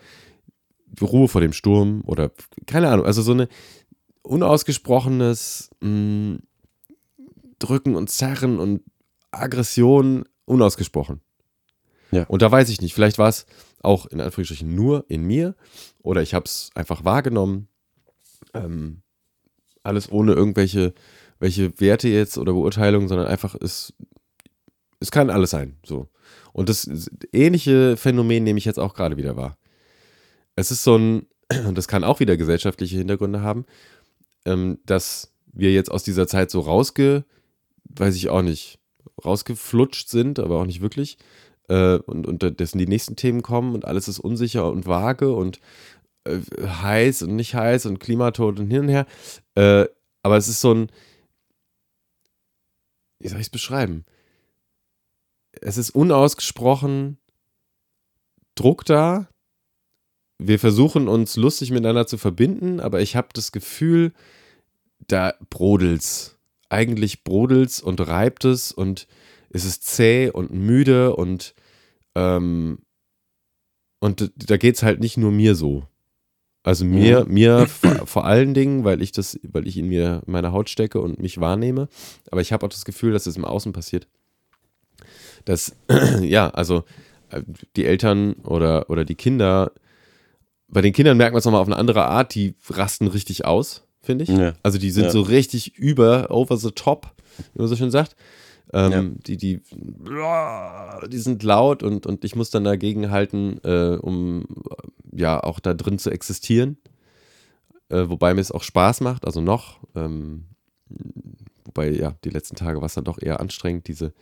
Ruhe 1.01 1.27
vor 1.27 1.41
dem 1.41 1.53
Sturm 1.53 2.01
oder 2.05 2.31
keine 2.65 2.89
Ahnung, 2.89 3.05
also 3.05 3.21
so 3.21 3.31
eine 3.31 3.47
unausgesprochenes 4.23 5.69
mh, 5.81 6.39
Drücken 7.60 7.95
und 7.95 8.10
Zerren 8.10 8.60
und 8.60 8.81
Aggression 9.31 10.25
unausgesprochen. 10.45 11.21
Ja. 12.15 12.23
Und 12.28 12.41
da 12.41 12.51
weiß 12.51 12.69
ich 12.69 12.82
nicht, 12.82 12.93
vielleicht 12.93 13.17
war 13.17 13.30
es 13.30 13.45
auch 13.82 14.06
in 14.06 14.21
Anführungsstrichen 14.21 14.73
nur 14.73 15.06
in 15.10 15.23
mir 15.23 15.56
oder 16.01 16.21
ich 16.21 16.34
habe 16.34 16.45
es 16.45 16.69
einfach 16.75 17.04
wahrgenommen. 17.04 17.67
Ähm, 18.54 19.01
alles 19.84 20.12
ohne 20.12 20.34
irgendwelche 20.34 20.93
welche 21.39 21.80
Werte 21.80 22.08
jetzt 22.08 22.38
oder 22.38 22.54
Beurteilungen, 22.54 23.08
sondern 23.08 23.28
einfach 23.28 23.56
es, 23.56 23.93
es 24.99 25.12
kann 25.12 25.30
alles 25.30 25.49
sein. 25.49 25.78
So. 25.86 26.08
Und 26.54 26.69
das 26.69 26.89
ähnliche 27.34 27.97
Phänomen 27.97 28.43
nehme 28.43 28.58
ich 28.58 28.65
jetzt 28.65 28.80
auch 28.80 28.93
gerade 28.93 29.17
wieder 29.17 29.36
wahr. 29.36 29.58
Es 30.56 30.71
ist 30.71 30.84
so 30.84 30.97
ein, 30.97 31.28
und 31.67 31.78
das 31.78 31.88
kann 31.88 32.04
auch 32.04 32.19
wieder 32.19 32.38
gesellschaftliche 32.38 32.97
Hintergründe 32.97 33.41
haben, 33.41 33.65
ähm, 34.45 34.80
dass 34.86 35.34
wir 35.51 35.73
jetzt 35.73 35.91
aus 35.91 36.04
dieser 36.04 36.28
Zeit 36.28 36.51
so 36.51 36.62
rausge, 36.62 37.25
weiß 37.84 38.15
ich 38.15 38.30
auch 38.30 38.41
nicht, 38.41 38.80
rausgeflutscht 39.23 40.10
sind, 40.10 40.39
aber 40.39 40.60
auch 40.60 40.65
nicht 40.65 40.82
wirklich. 40.82 41.17
Äh, 41.67 41.97
und, 41.97 42.28
und 42.28 42.60
dessen 42.60 42.78
die 42.78 42.88
nächsten 42.88 43.15
Themen 43.15 43.41
kommen 43.41 43.73
und 43.73 43.86
alles 43.86 44.08
ist 44.08 44.19
unsicher 44.19 44.69
und 44.71 44.86
vage 44.86 45.34
und 45.34 45.60
äh, 46.25 46.39
heiß 46.62 47.23
und 47.23 47.36
nicht 47.36 47.56
heiß 47.56 47.86
und 47.86 47.99
Klimatod 47.99 48.60
und 48.60 48.69
hin 48.69 48.82
und 48.82 48.89
her. 48.89 49.06
Äh, 49.56 49.86
aber 50.23 50.38
es 50.38 50.47
ist 50.47 50.62
so 50.62 50.73
ein, 50.73 50.91
wie 53.19 53.28
soll 53.28 53.39
ich 53.39 53.47
es 53.47 53.51
beschreiben? 53.51 54.06
es 55.62 55.78
ist 55.78 55.91
unausgesprochen 55.91 57.17
Druck 58.56 58.86
da. 58.86 59.28
Wir 60.38 60.60
versuchen 60.60 61.08
uns 61.08 61.36
lustig 61.36 61.71
miteinander 61.71 62.08
zu 62.08 62.17
verbinden, 62.17 62.80
aber 62.80 63.01
ich 63.01 63.15
habe 63.15 63.30
das 63.34 63.51
Gefühl, 63.51 64.13
da 65.08 65.34
brodelt's. 65.49 66.38
Eigentlich 66.69 67.23
brodelt's 67.23 67.82
und 67.82 68.01
reibt 68.01 68.43
es 68.43 68.71
und 68.71 69.08
es 69.55 69.63
ist 69.63 69.85
zäh 69.85 70.29
und 70.29 70.51
müde 70.51 71.15
und 71.15 71.55
ähm, 72.13 72.79
und 73.99 74.31
da 74.35 74.57
geht 74.57 74.75
es 74.75 74.83
halt 74.83 74.99
nicht 74.99 75.15
nur 75.15 75.31
mir 75.31 75.55
so. 75.55 75.83
Also 76.61 76.83
mir, 76.83 77.23
mhm. 77.23 77.33
mir 77.33 77.67
vor, 77.67 78.05
vor, 78.05 78.25
allen 78.25 78.53
Dingen, 78.53 78.83
weil 78.83 79.01
ich 79.01 79.13
das, 79.13 79.39
weil 79.43 79.65
ich 79.65 79.77
in 79.77 79.87
mir 79.87 80.21
meine 80.25 80.51
Haut 80.51 80.69
stecke 80.69 80.99
und 80.99 81.19
mich 81.19 81.39
wahrnehme. 81.39 81.87
Aber 82.31 82.41
ich 82.41 82.51
habe 82.51 82.65
auch 82.65 82.69
das 82.69 82.83
Gefühl, 82.83 83.13
dass 83.13 83.27
es 83.27 83.37
im 83.37 83.45
Außen 83.45 83.71
passiert. 83.71 84.07
Dass, 85.45 85.73
ja, 86.21 86.49
also 86.49 86.83
äh, 87.29 87.41
die 87.77 87.85
Eltern 87.85 88.33
oder, 88.43 88.89
oder 88.89 89.05
die 89.05 89.15
Kinder, 89.15 89.71
bei 90.67 90.81
den 90.81 90.91
Kindern 90.91 91.15
merkt 91.15 91.33
man 91.33 91.39
es 91.39 91.45
nochmal 91.45 91.61
auf 91.61 91.67
eine 91.67 91.77
andere 91.77 92.05
Art, 92.05 92.35
die 92.35 92.55
rasten 92.67 93.07
richtig 93.07 93.45
aus, 93.45 93.87
finde 94.01 94.25
ich. 94.25 94.29
Ja. 94.29 94.53
Also 94.63 94.79
die 94.79 94.91
sind 94.91 95.05
ja. 95.05 95.11
so 95.11 95.21
richtig 95.21 95.77
über, 95.77 96.29
over 96.29 96.57
the 96.57 96.71
top, 96.71 97.15
wie 97.53 97.59
man 97.59 97.69
so 97.69 97.77
schön 97.77 97.91
sagt. 97.91 98.17
Ähm, 98.73 98.91
ja. 98.91 99.04
die, 99.28 99.38
die, 99.38 99.62
die 101.08 101.17
sind 101.17 101.43
laut 101.43 101.84
und, 101.84 102.06
und 102.06 102.25
ich 102.25 102.36
muss 102.36 102.49
dann 102.49 102.63
dagegen 102.63 103.12
halten, 103.12 103.60
äh, 103.63 103.95
um 103.95 104.45
ja 105.12 105.41
auch 105.41 105.60
da 105.60 105.73
drin 105.73 105.99
zu 105.99 106.10
existieren. 106.10 106.78
Äh, 107.89 108.10
wobei 108.10 108.34
mir 108.34 108.41
es 108.41 108.51
auch 108.51 108.63
Spaß 108.63 109.01
macht, 109.01 109.25
also 109.25 109.41
noch. 109.41 109.80
Ähm, 109.95 110.45
wobei, 111.63 111.91
ja, 111.91 112.15
die 112.23 112.30
letzten 112.30 112.56
Tage 112.56 112.80
war 112.80 112.88
es 112.88 112.95
dann 112.95 113.04
doch 113.04 113.21
eher 113.21 113.39
anstrengend, 113.39 113.88
diese 113.88 114.13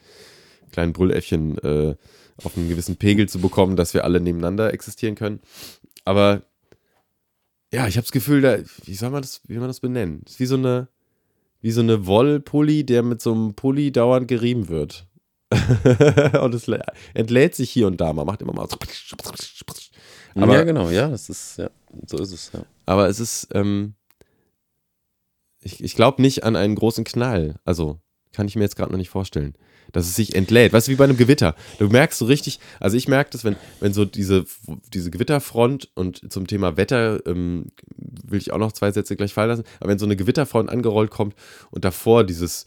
kleinen 0.72 0.94
Brülläffchen 0.94 1.58
äh, 1.60 1.96
auf 2.44 2.58
einen 2.58 2.68
gewissen 2.68 2.98
Pegel 2.98 3.30
zu 3.30 3.40
bekommen, 3.40 3.76
dass 3.76 3.94
wir 3.94 4.04
alle 4.04 4.20
nebeneinander 4.20 4.74
existieren 4.74 5.16
können. 5.16 5.40
Aber 6.04 6.42
ja, 7.72 7.88
ich 7.88 7.96
habe 7.96 8.04
das 8.04 8.12
Gefühl, 8.12 8.42
da, 8.42 8.58
wie 8.86 8.96
soll 8.96 9.10
man 9.10 9.22
das, 9.22 9.42
wie 9.48 9.58
man 9.58 9.68
das 9.68 9.80
benennen? 9.80 10.22
Es 10.26 10.34
ist 10.34 10.40
wie 10.40 10.46
so 10.46 10.56
eine, 10.56 10.90
wie 11.64 11.72
so 11.72 11.80
eine 11.80 12.06
Wollpulli, 12.06 12.86
der 12.86 13.04
mit 13.04 13.22
so 13.22 13.32
einem 13.32 13.56
Pulli 13.56 13.92
dauernd 13.92 14.28
gerieben 14.28 14.68
wird. 14.68 15.08
und 16.42 16.54
es 16.54 16.70
entlädt 17.14 17.56
sich 17.56 17.72
hier 17.72 17.88
und 17.88 18.02
da 18.02 18.12
mal, 18.12 18.26
macht 18.26 18.42
immer 18.42 18.54
mal 18.54 18.68
so. 18.68 18.78
Aber, 20.36 20.54
ja, 20.54 20.64
genau, 20.64 20.90
ja, 20.90 21.10
das 21.10 21.30
ist, 21.30 21.58
ja, 21.58 21.70
so 22.06 22.18
ist 22.18 22.34
es, 22.34 22.52
ja. 22.52 22.66
Aber 22.86 23.08
es 23.08 23.20
ist, 23.20 23.48
ähm, 23.54 23.94
ich, 25.62 25.82
ich 25.82 25.96
glaube 25.96 26.22
nicht 26.22 26.44
an 26.44 26.58
einen 26.58 26.76
großen 26.76 27.06
Knall. 27.06 27.56
Also, 27.64 28.02
kann 28.34 28.48
ich 28.48 28.56
mir 28.56 28.64
jetzt 28.64 28.76
gerade 28.76 28.92
noch 28.92 28.98
nicht 29.00 29.10
vorstellen 29.10 29.56
dass 29.94 30.06
es 30.06 30.16
sich 30.16 30.36
entlädt. 30.36 30.74
Weißt 30.74 30.88
du, 30.88 30.92
wie 30.92 30.96
bei 30.96 31.04
einem 31.06 31.18
Gewitter. 31.18 31.56
Du 31.80 31.88
merkst 31.88 32.20
so 32.20 32.26
richtig, 32.26 32.60
also 32.80 32.98
ich 32.98 33.08
merke 33.08 33.32
das, 33.32 33.44
wenn, 33.44 33.56
wenn 33.80 33.94
so 33.94 34.06
diese, 34.06 34.46
diese 34.94 35.12
Gewitterfront 35.12 35.90
und 35.96 36.32
zum 36.32 36.48
Thema 36.48 36.78
Wetter 36.78 37.26
ähm, 37.26 37.68
will 37.96 38.40
ich 38.40 38.52
auch 38.52 38.58
noch 38.58 38.72
zwei 38.72 38.92
Sätze 38.92 39.16
gleich 39.16 39.34
fallen 39.34 39.50
lassen, 39.50 39.64
aber 39.80 39.90
wenn 39.90 40.00
so 40.00 40.06
eine 40.06 40.16
Gewitterfront 40.16 40.70
angerollt 40.70 41.12
kommt 41.12 41.36
und 41.72 41.86
davor 41.86 42.24
dieses, 42.24 42.66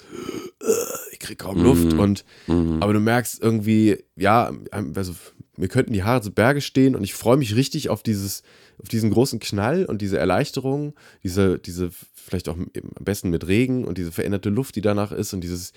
ich 1.12 1.18
krieg 1.18 1.38
kaum 1.38 1.62
Luft 1.62 1.92
mhm. 1.92 1.98
und, 1.98 2.24
mhm. 2.46 2.82
aber 2.82 2.92
du 2.92 3.00
merkst 3.00 3.42
irgendwie, 3.42 4.04
ja, 4.14 4.52
also 4.70 5.14
mir 5.56 5.68
könnten 5.68 5.92
die 5.92 6.04
Haare 6.04 6.22
zu 6.22 6.32
Berge 6.32 6.60
stehen 6.60 6.96
und 6.96 7.02
ich 7.02 7.14
freue 7.14 7.36
mich 7.36 7.56
richtig 7.56 7.88
auf 7.88 8.02
dieses, 8.02 8.42
auf 8.78 8.88
diesen 8.88 9.10
großen 9.10 9.38
Knall 9.40 9.84
und 9.84 10.02
diese 10.02 10.18
Erleichterung, 10.18 10.94
diese, 11.22 11.58
diese, 11.58 11.90
vielleicht 12.14 12.48
auch 12.48 12.56
am 12.56 12.70
besten 13.00 13.30
mit 13.30 13.46
Regen 13.46 13.84
und 13.84 13.98
diese 13.98 14.12
veränderte 14.12 14.50
Luft, 14.50 14.76
die 14.76 14.80
danach 14.80 15.12
ist 15.12 15.32
und 15.32 15.42
dieses, 15.42 15.72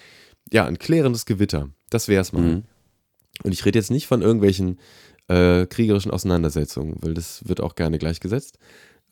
ja, 0.51 0.65
ein 0.65 0.79
klärendes 0.79 1.25
Gewitter. 1.25 1.69
Das 1.89 2.07
wäre 2.07 2.21
es 2.21 2.33
mal. 2.33 2.41
Mhm. 2.41 2.63
Und 3.43 3.53
ich 3.53 3.65
rede 3.65 3.79
jetzt 3.79 3.91
nicht 3.91 4.07
von 4.07 4.21
irgendwelchen 4.21 4.79
äh, 5.27 5.65
kriegerischen 5.65 6.11
Auseinandersetzungen, 6.11 6.97
weil 6.99 7.13
das 7.13 7.47
wird 7.47 7.61
auch 7.61 7.75
gerne 7.75 7.99
gleichgesetzt. 7.99 8.57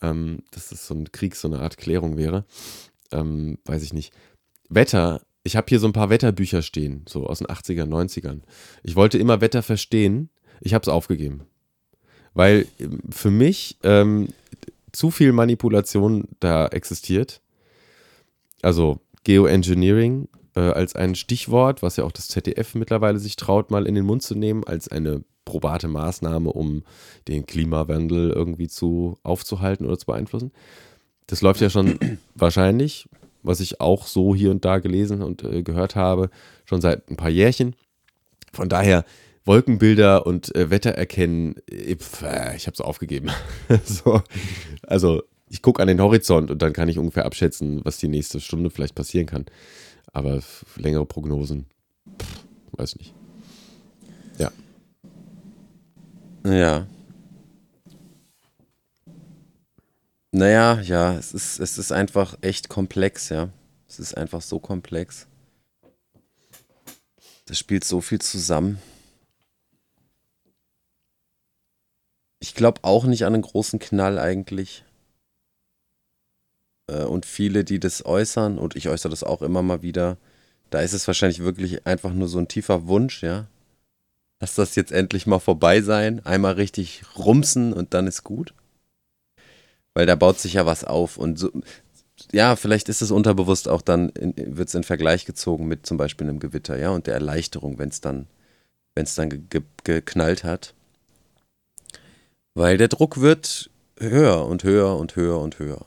Ähm, 0.01 0.43
dass 0.51 0.69
das 0.69 0.85
so 0.85 0.93
ein 0.93 1.11
Krieg 1.11 1.35
so 1.35 1.47
eine 1.47 1.59
Art 1.59 1.77
Klärung 1.77 2.17
wäre. 2.17 2.45
Ähm, 3.11 3.57
weiß 3.65 3.81
ich 3.81 3.93
nicht. 3.93 4.13
Wetter, 4.69 5.21
ich 5.43 5.55
habe 5.55 5.67
hier 5.69 5.79
so 5.79 5.87
ein 5.87 5.93
paar 5.93 6.09
Wetterbücher 6.09 6.61
stehen, 6.61 7.05
so 7.07 7.25
aus 7.25 7.39
den 7.39 7.47
80ern, 7.47 7.87
90ern. 7.87 8.41
Ich 8.83 8.95
wollte 8.95 9.17
immer 9.17 9.41
Wetter 9.41 9.63
verstehen, 9.63 10.29
ich 10.61 10.73
habe 10.73 10.83
es 10.83 10.89
aufgegeben. 10.89 11.41
Weil 12.33 12.67
ähm, 12.79 12.99
für 13.09 13.31
mich 13.31 13.77
ähm, 13.83 14.27
zu 14.91 15.11
viel 15.11 15.31
Manipulation 15.31 16.27
da 16.39 16.67
existiert. 16.67 17.41
Also 18.61 18.99
Geoengineering 19.23 20.27
äh, 20.55 20.61
als 20.61 20.95
ein 20.95 21.15
Stichwort, 21.15 21.83
was 21.83 21.97
ja 21.97 22.03
auch 22.03 22.11
das 22.11 22.27
ZDF 22.29 22.75
mittlerweile 22.75 23.19
sich 23.19 23.35
traut, 23.35 23.69
mal 23.69 23.85
in 23.85 23.95
den 23.95 24.05
Mund 24.05 24.23
zu 24.23 24.33
nehmen, 24.35 24.63
als 24.63 24.87
eine 24.87 25.23
probate 25.45 25.87
Maßnahme, 25.87 26.51
um 26.51 26.83
den 27.27 27.45
Klimawandel 27.45 28.31
irgendwie 28.31 28.67
zu 28.67 29.17
aufzuhalten 29.23 29.85
oder 29.85 29.97
zu 29.97 30.07
beeinflussen. 30.07 30.51
Das 31.27 31.41
läuft 31.41 31.61
ja 31.61 31.69
schon 31.69 31.99
wahrscheinlich, 32.35 33.07
was 33.43 33.59
ich 33.59 33.79
auch 33.79 34.07
so 34.07 34.33
hier 34.33 34.51
und 34.51 34.65
da 34.65 34.79
gelesen 34.79 35.21
und 35.21 35.43
äh, 35.43 35.61
gehört 35.61 35.95
habe, 35.95 36.29
schon 36.65 36.81
seit 36.81 37.09
ein 37.09 37.17
paar 37.17 37.29
Jährchen. 37.29 37.75
Von 38.51 38.67
daher 38.67 39.05
Wolkenbilder 39.47 40.25
und 40.25 40.53
äh, 40.55 40.69
Wetter 40.69 40.91
erkennen, 40.91 41.55
äh, 41.71 41.95
ich 42.55 42.67
habe 42.67 42.73
es 42.73 42.81
aufgegeben. 42.81 43.29
so, 43.85 44.21
also 44.83 45.23
ich 45.49 45.61
gucke 45.61 45.81
an 45.81 45.87
den 45.87 46.01
Horizont 46.01 46.51
und 46.51 46.61
dann 46.61 46.73
kann 46.73 46.89
ich 46.89 46.99
ungefähr 46.99 47.25
abschätzen, 47.25 47.79
was 47.83 47.97
die 47.97 48.09
nächste 48.09 48.39
Stunde 48.39 48.69
vielleicht 48.69 48.95
passieren 48.95 49.25
kann. 49.25 49.45
Aber 50.11 50.41
längere 50.75 51.05
Prognosen, 51.05 51.65
pff, 52.21 52.45
weiß 52.73 52.97
nicht. 52.97 53.13
Ja. 54.37 54.51
Ja. 56.45 56.87
Naja, 60.31 60.81
ja, 60.81 61.17
es 61.17 61.33
ist, 61.33 61.59
es 61.59 61.77
ist 61.77 61.91
einfach 61.91 62.37
echt 62.41 62.69
komplex, 62.69 63.29
ja. 63.29 63.49
Es 63.87 63.99
ist 63.99 64.17
einfach 64.17 64.41
so 64.41 64.59
komplex. 64.59 65.27
Das 67.45 67.57
spielt 67.57 67.85
so 67.85 68.01
viel 68.01 68.19
zusammen. 68.19 68.79
Ich 72.39 72.53
glaube 72.53 72.83
auch 72.83 73.05
nicht 73.05 73.25
an 73.25 73.33
einen 73.33 73.43
großen 73.43 73.79
Knall 73.79 74.19
eigentlich. 74.19 74.83
Äh, 76.87 77.03
und 77.03 77.25
viele, 77.25 77.63
die 77.63 77.79
das 77.79 78.05
äußern, 78.05 78.57
und 78.57 78.75
ich 78.75 78.89
äußere 78.89 79.09
das 79.09 79.23
auch 79.23 79.41
immer 79.41 79.61
mal 79.61 79.81
wieder, 79.81 80.17
da 80.69 80.79
ist 80.81 80.93
es 80.93 81.07
wahrscheinlich 81.07 81.39
wirklich 81.39 81.85
einfach 81.87 82.13
nur 82.13 82.27
so 82.27 82.39
ein 82.39 82.47
tiefer 82.47 82.87
Wunsch, 82.87 83.23
ja. 83.23 83.47
Lass 84.39 84.55
das 84.55 84.75
jetzt 84.75 84.91
endlich 84.91 85.25
mal 85.25 85.39
vorbei 85.39 85.81
sein, 85.81 86.23
einmal 86.25 86.53
richtig 86.53 87.03
rumsen 87.17 87.73
und 87.73 87.93
dann 87.93 88.07
ist 88.07 88.23
gut. 88.23 88.53
Weil 89.93 90.05
da 90.05 90.15
baut 90.15 90.39
sich 90.39 90.53
ja 90.53 90.65
was 90.65 90.83
auf 90.83 91.17
und 91.17 91.39
so, 91.39 91.51
ja, 92.31 92.55
vielleicht 92.55 92.89
ist 92.89 93.01
es 93.01 93.11
unterbewusst 93.11 93.67
auch 93.67 93.81
dann, 93.81 94.11
wird 94.15 94.67
es 94.69 94.75
in 94.75 94.83
Vergleich 94.83 95.25
gezogen 95.25 95.67
mit 95.67 95.85
zum 95.85 95.97
Beispiel 95.97 96.27
einem 96.27 96.39
Gewitter, 96.39 96.77
ja, 96.77 96.91
und 96.91 97.07
der 97.07 97.15
Erleichterung, 97.15 97.79
wenn 97.79 97.89
es 97.89 98.01
dann, 98.01 98.27
wenn 98.95 99.05
es 99.05 99.15
dann 99.15 99.29
ge 99.29 99.41
ge 99.49 99.61
geknallt 99.83 100.43
hat. 100.43 100.73
Weil 102.57 102.79
der 102.79 102.87
Druck 102.87 103.21
wird 103.21 103.69
höher 103.99 104.47
und 104.47 104.63
höher 104.63 104.97
und 104.97 105.15
höher 105.15 105.39
und 105.39 105.59
höher. 105.59 105.85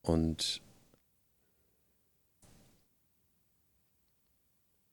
Und 0.00 0.62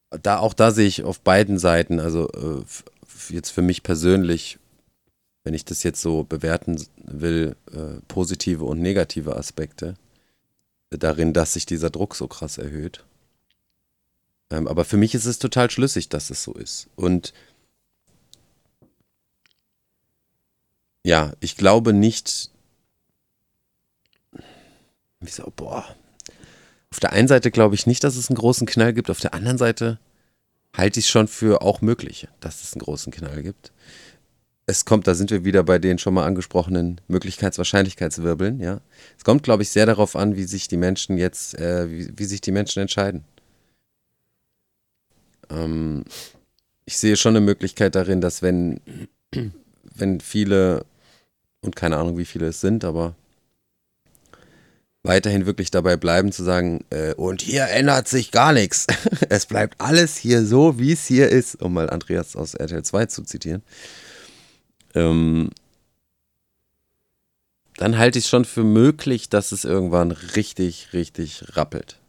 da 0.10 0.40
auch 0.40 0.54
da 0.54 0.72
sehe 0.72 0.86
ich 0.86 1.06
auf 1.06 1.22
beiden 1.22 1.60
Seiten, 1.60 2.02
also 2.02 2.28
äh, 2.32 2.62
jetzt 3.30 3.52
für 3.52 3.62
mich 3.62 3.84
persönlich, 3.84 4.60
wenn 5.46 5.54
ich 5.54 5.64
das 5.64 5.82
jetzt 5.84 6.02
so 6.02 6.26
bewerten 6.26 6.86
will, 6.98 7.56
äh, 7.72 8.02
positive 8.10 8.66
und 8.66 8.82
negative 8.82 9.38
Aspekte 9.38 9.96
darin, 10.90 11.32
dass 11.32 11.54
sich 11.54 11.66
dieser 11.66 11.90
Druck 11.90 12.16
so 12.16 12.28
krass 12.28 12.58
erhöht. 12.58 13.06
Ähm, 14.52 14.68
aber 14.68 14.84
für 14.84 14.98
mich 14.98 15.16
ist 15.16 15.26
es 15.26 15.40
total 15.40 15.72
schlüssig, 15.72 16.10
dass 16.10 16.32
es 16.32 16.44
so 16.44 16.54
ist. 16.54 16.90
Und 16.98 17.34
ja, 21.08 21.32
ich 21.40 21.56
glaube 21.56 21.94
nicht, 21.94 22.52
ich 25.22 25.34
so, 25.34 25.52
boah. 25.56 25.86
Auf 26.92 27.00
der 27.00 27.14
einen 27.14 27.30
Seite 27.30 27.50
glaube 27.50 27.76
ich 27.76 27.88
nicht, 27.88 28.04
dass 28.04 28.18
es 28.18 28.30
einen 28.30 28.38
großen 28.38 28.68
Knall 28.68 28.94
gibt. 28.94 29.10
Auf 29.10 29.22
der 29.22 29.34
anderen 29.34 29.58
Seite 29.58 30.00
halte 30.76 31.00
ich 31.00 31.06
es 31.06 31.10
schon 31.10 31.30
für 31.30 31.62
auch 31.62 31.80
möglich, 31.80 32.28
dass 32.42 32.62
es 32.62 32.74
einen 32.74 32.82
großen 32.82 33.14
Knall 33.14 33.42
gibt. 33.42 33.72
Es 34.66 34.84
kommt, 34.84 35.08
da 35.08 35.16
sind 35.16 35.32
wir 35.32 35.46
wieder 35.46 35.64
bei 35.64 35.80
den 35.80 35.98
schon 35.98 36.14
mal 36.14 36.26
angesprochenen 36.26 37.00
Möglichkeits-Wahrscheinlichkeitswirbeln, 37.08 38.60
ja. 38.60 38.82
Es 39.18 39.24
kommt, 39.24 39.44
glaube 39.44 39.64
ich, 39.64 39.70
sehr 39.70 39.86
darauf 39.86 40.18
an, 40.18 40.36
wie 40.36 40.44
sich 40.44 40.68
die 40.68 40.76
Menschen 40.76 41.18
jetzt, 41.18 41.58
äh, 41.58 41.90
wie, 41.90 42.20
wie, 42.20 42.26
sich 42.26 42.42
die 42.42 42.52
Menschen 42.52 42.82
entscheiden. 42.82 43.24
Ähm, 45.50 46.04
ich 46.84 46.98
sehe 46.98 47.16
schon 47.16 47.38
eine 47.38 47.46
Möglichkeit 47.46 47.96
darin, 47.96 48.20
dass 48.20 48.42
wenn, 48.42 48.82
wenn 49.96 50.20
viele, 50.20 50.86
und 51.68 51.76
keine 51.76 51.98
Ahnung, 51.98 52.18
wie 52.18 52.26
viele 52.26 52.48
es 52.48 52.62
sind, 52.62 52.84
aber 52.84 53.16
weiterhin 55.04 55.46
wirklich 55.46 55.72
dabei 55.72 55.96
bleiben 55.96 56.32
zu 56.32 56.44
sagen, 56.44 56.84
äh, 56.90 57.14
und 57.14 57.42
hier 57.42 57.68
ändert 57.68 58.08
sich 58.08 58.32
gar 58.32 58.54
nichts. 58.54 58.88
es 59.30 59.46
bleibt 59.46 59.80
alles 59.80 60.18
hier 60.18 60.46
so, 60.46 60.80
wie 60.80 60.94
es 60.94 61.06
hier 61.06 61.30
ist, 61.30 61.62
um 61.62 61.74
mal 61.74 61.90
Andreas 61.90 62.36
aus 62.36 62.56
RTL 62.56 62.84
2 62.84 63.06
zu 63.06 63.24
zitieren. 63.24 63.64
Ähm, 64.96 65.52
dann 67.78 67.98
halte 67.98 68.18
ich 68.18 68.26
es 68.26 68.30
schon 68.30 68.46
für 68.46 68.64
möglich, 68.64 69.30
dass 69.30 69.52
es 69.52 69.64
irgendwann 69.64 70.12
richtig, 70.12 70.90
richtig 70.94 71.56
rappelt. 71.56 72.00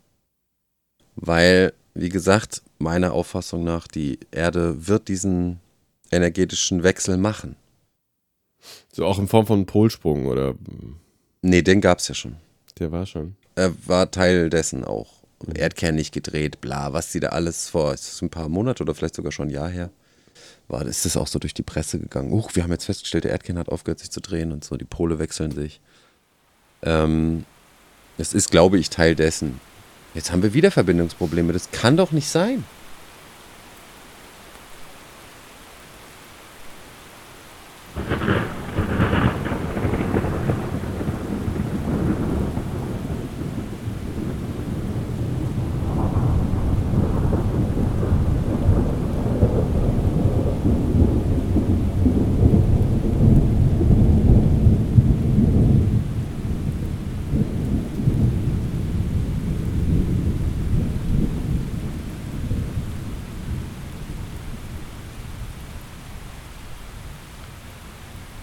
Weil, 1.14 1.74
wie 1.94 2.08
gesagt, 2.08 2.62
meiner 2.78 3.12
Auffassung 3.12 3.64
nach, 3.64 3.86
die 3.86 4.18
Erde 4.30 4.88
wird 4.88 5.08
diesen 5.08 5.60
energetischen 6.10 6.82
Wechsel 6.82 7.18
machen. 7.18 7.56
So 8.92 9.06
auch 9.06 9.18
in 9.18 9.28
Form 9.28 9.46
von 9.46 9.66
Polsprung 9.66 10.26
oder? 10.26 10.54
Nee, 11.42 11.62
den 11.62 11.80
gab 11.80 11.98
es 11.98 12.08
ja 12.08 12.14
schon. 12.14 12.36
Der 12.78 12.92
war 12.92 13.06
schon. 13.06 13.36
Er 13.54 13.72
war 13.86 14.10
Teil 14.10 14.50
dessen 14.50 14.84
auch. 14.84 15.18
Erdkern 15.54 15.94
nicht 15.94 16.12
gedreht, 16.12 16.60
bla, 16.60 16.92
was 16.92 17.12
sie 17.12 17.20
da 17.20 17.28
alles 17.28 17.68
vor, 17.68 17.94
ist 17.94 18.08
das 18.08 18.22
ein 18.22 18.30
paar 18.30 18.48
Monate 18.48 18.82
oder 18.82 18.94
vielleicht 18.94 19.14
sogar 19.14 19.32
schon 19.32 19.48
ein 19.48 19.52
Jahr 19.52 19.68
her, 19.68 19.90
war, 20.66 20.84
ist 20.84 21.04
das 21.04 21.16
auch 21.16 21.28
so 21.28 21.38
durch 21.38 21.54
die 21.54 21.62
Presse 21.62 21.98
gegangen. 21.98 22.32
Huch, 22.32 22.50
wir 22.54 22.64
haben 22.64 22.72
jetzt 22.72 22.86
festgestellt, 22.86 23.24
der 23.24 23.30
Erdkern 23.32 23.58
hat 23.58 23.68
aufgehört 23.68 24.00
sich 24.00 24.10
zu 24.10 24.20
drehen 24.20 24.52
und 24.52 24.64
so, 24.64 24.76
die 24.76 24.84
Pole 24.84 25.18
wechseln 25.18 25.52
sich. 25.52 25.80
Ähm, 26.82 27.44
es 28.18 28.34
ist, 28.34 28.50
glaube 28.50 28.78
ich, 28.78 28.90
Teil 28.90 29.14
dessen. 29.14 29.60
Jetzt 30.14 30.32
haben 30.32 30.42
wir 30.42 30.54
wieder 30.54 30.70
Verbindungsprobleme, 30.70 31.52
das 31.52 31.70
kann 31.70 31.96
doch 31.96 32.12
nicht 32.12 32.28
sein. 32.28 32.64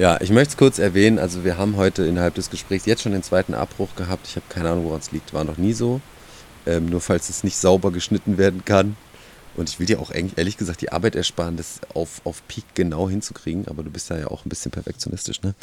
Ja, 0.05 0.19
ich 0.21 0.29
möchte 0.29 0.51
es 0.51 0.57
kurz 0.57 0.77
erwähnen. 0.77 1.17
Also 1.17 1.43
wir 1.43 1.57
haben 1.57 1.77
heute 1.77 2.05
innerhalb 2.05 2.35
des 2.35 2.51
Gesprächs 2.51 2.85
jetzt 2.85 3.01
schon 3.01 3.13
den 3.13 3.23
zweiten 3.23 3.55
Abbruch 3.55 3.95
gehabt. 3.95 4.27
Ich 4.27 4.35
habe 4.35 4.45
keine 4.49 4.69
Ahnung, 4.69 4.85
woran 4.85 4.99
es 4.99 5.11
liegt. 5.11 5.33
War 5.33 5.43
noch 5.43 5.57
nie 5.57 5.73
so. 5.73 5.99
Ähm, 6.67 6.85
nur 6.85 7.01
falls 7.01 7.27
es 7.29 7.43
nicht 7.43 7.57
sauber 7.57 7.91
geschnitten 7.91 8.37
werden 8.37 8.63
kann. 8.65 8.97
Und 9.55 9.67
ich 9.67 9.79
will 9.79 9.87
dir 9.87 9.99
auch 9.99 10.11
ehrlich 10.11 10.57
gesagt 10.57 10.81
die 10.81 10.91
Arbeit 10.91 11.15
ersparen, 11.15 11.57
das 11.57 11.79
auf, 11.95 12.21
auf 12.23 12.47
Peak 12.47 12.65
genau 12.75 13.09
hinzukriegen. 13.09 13.67
Aber 13.67 13.81
du 13.81 13.89
bist 13.89 14.11
da 14.11 14.19
ja 14.19 14.27
auch 14.27 14.45
ein 14.45 14.49
bisschen 14.49 14.69
perfektionistisch, 14.69 15.41
ne? 15.41 15.55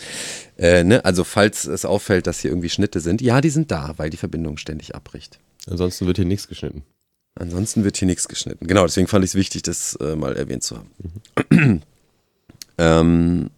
Äh, 0.58 0.82
ne? 0.82 1.04
Also 1.04 1.22
falls 1.22 1.64
es 1.64 1.84
auffällt, 1.84 2.26
dass 2.26 2.40
hier 2.40 2.50
irgendwie 2.50 2.68
Schnitte 2.68 2.98
sind, 2.98 3.22
ja, 3.22 3.40
die 3.40 3.50
sind 3.50 3.70
da, 3.70 3.94
weil 3.96 4.10
die 4.10 4.16
Verbindung 4.16 4.56
ständig 4.56 4.96
abbricht. 4.96 5.38
Ansonsten 5.70 6.08
wird 6.08 6.16
hier 6.16 6.26
nichts 6.26 6.48
geschnitten. 6.48 6.82
Ansonsten 7.36 7.84
wird 7.84 7.96
hier 7.96 8.06
nichts 8.06 8.26
geschnitten. 8.26 8.66
Genau, 8.66 8.82
deswegen 8.86 9.06
fand 9.06 9.24
ich 9.24 9.30
es 9.30 9.34
wichtig, 9.36 9.62
das 9.62 9.94
äh, 10.00 10.16
mal 10.16 10.36
erwähnt 10.36 10.64
zu 10.64 10.78
haben. 10.78 10.90
Mhm. 11.48 11.82
ähm, 12.78 13.50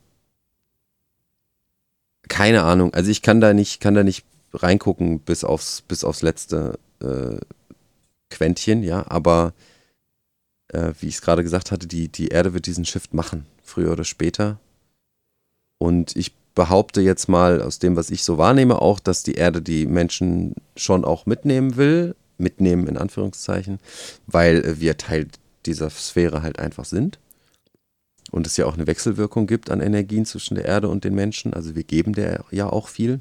keine 2.28 2.62
Ahnung. 2.62 2.94
Also 2.94 3.10
ich 3.10 3.22
kann 3.22 3.40
da 3.40 3.54
nicht, 3.54 3.80
kann 3.80 3.94
da 3.94 4.02
nicht 4.02 4.24
reingucken 4.52 5.20
bis 5.20 5.44
aufs, 5.44 5.82
bis 5.82 6.04
aufs 6.04 6.22
letzte 6.22 6.78
äh, 7.00 7.37
Quäntchen, 8.30 8.82
ja, 8.82 9.04
aber 9.08 9.52
äh, 10.68 10.92
wie 11.00 11.08
ich 11.08 11.16
es 11.16 11.22
gerade 11.22 11.42
gesagt 11.42 11.70
hatte, 11.70 11.87
die, 11.87 12.08
die 12.08 12.28
Erde 12.28 12.54
wird 12.54 12.66
diesen 12.66 12.84
Shift 12.84 13.14
machen, 13.14 13.46
früher 13.62 13.92
oder 13.92 14.04
später. 14.04 14.58
Und 15.78 16.16
ich 16.16 16.34
behaupte 16.54 17.00
jetzt 17.00 17.28
mal 17.28 17.60
aus 17.60 17.78
dem, 17.78 17.96
was 17.96 18.10
ich 18.10 18.22
so 18.22 18.38
wahrnehme, 18.38 18.80
auch, 18.80 19.00
dass 19.00 19.22
die 19.22 19.34
Erde 19.34 19.60
die 19.60 19.87
Menschen 19.87 20.54
schon 20.76 21.04
auch 21.04 21.26
mitnehmen 21.26 21.76
will, 21.76 22.14
mitnehmen 22.38 22.87
in 22.87 22.96
Anführungszeichen, 22.96 23.80
weil 24.26 24.80
wir 24.80 24.96
Teil 24.96 25.28
dieser 25.66 25.90
Sphäre 25.90 26.42
halt 26.42 26.58
einfach 26.58 26.84
sind 26.84 27.18
und 28.34 28.48
es 28.48 28.56
ja 28.56 28.66
auch 28.66 28.74
eine 28.74 28.88
Wechselwirkung 28.88 29.46
gibt 29.46 29.70
an 29.70 29.80
Energien 29.80 30.26
zwischen 30.26 30.56
der 30.56 30.64
Erde 30.64 30.88
und 30.88 31.04
den 31.04 31.14
Menschen. 31.14 31.54
Also 31.54 31.76
wir 31.76 31.84
geben 31.84 32.14
der 32.14 32.44
ja 32.50 32.68
auch 32.68 32.88
viel. 32.88 33.20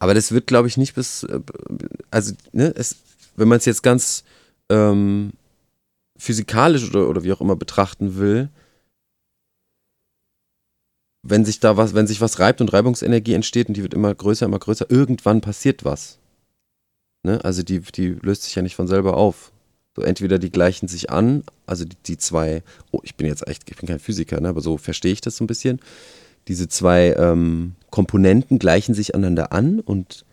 Aber 0.00 0.14
das 0.14 0.32
wird, 0.32 0.48
glaube 0.48 0.66
ich, 0.66 0.76
nicht 0.76 0.96
bis, 0.96 1.22
äh, 1.22 1.38
also 2.10 2.34
ne, 2.50 2.72
es, 2.74 2.96
wenn 3.36 3.46
man 3.46 3.58
es 3.58 3.64
jetzt 3.64 3.84
ganz 3.84 4.24
ähm, 4.68 5.30
physikalisch 6.16 6.90
oder, 6.90 7.08
oder 7.08 7.22
wie 7.22 7.32
auch 7.32 7.40
immer 7.40 7.54
betrachten 7.54 8.16
will, 8.16 8.50
wenn 11.22 11.44
sich 11.44 11.60
da 11.60 11.76
was, 11.76 11.94
wenn 11.94 12.08
sich 12.08 12.20
was 12.20 12.40
reibt 12.40 12.60
und 12.60 12.72
Reibungsenergie 12.72 13.34
entsteht 13.34 13.68
und 13.68 13.76
die 13.76 13.84
wird 13.84 13.94
immer 13.94 14.12
größer, 14.12 14.44
immer 14.44 14.58
größer, 14.58 14.90
irgendwann 14.90 15.40
passiert 15.40 15.84
was. 15.84 16.18
Ne? 17.22 17.38
Also 17.44 17.62
die, 17.62 17.78
die 17.78 18.08
löst 18.08 18.42
sich 18.42 18.56
ja 18.56 18.62
nicht 18.62 18.74
von 18.74 18.88
selber 18.88 19.16
auf. 19.16 19.52
So 19.94 20.02
entweder 20.02 20.38
die 20.38 20.50
gleichen 20.50 20.88
sich 20.88 21.10
an, 21.10 21.44
also 21.66 21.84
die, 21.84 21.96
die 22.06 22.16
zwei, 22.16 22.62
oh, 22.90 23.00
ich 23.02 23.14
bin 23.16 23.26
jetzt 23.26 23.46
echt, 23.46 23.70
ich 23.70 23.76
bin 23.76 23.88
kein 23.88 23.98
Physiker, 23.98 24.40
ne, 24.40 24.48
aber 24.48 24.62
so 24.62 24.78
verstehe 24.78 25.12
ich 25.12 25.20
das 25.20 25.36
so 25.36 25.44
ein 25.44 25.46
bisschen. 25.46 25.80
Diese 26.48 26.68
zwei 26.68 27.12
ähm, 27.12 27.74
Komponenten 27.90 28.58
gleichen 28.58 28.94
sich 28.94 29.14
aneinander 29.14 29.52
an 29.52 29.80
und 29.80 30.24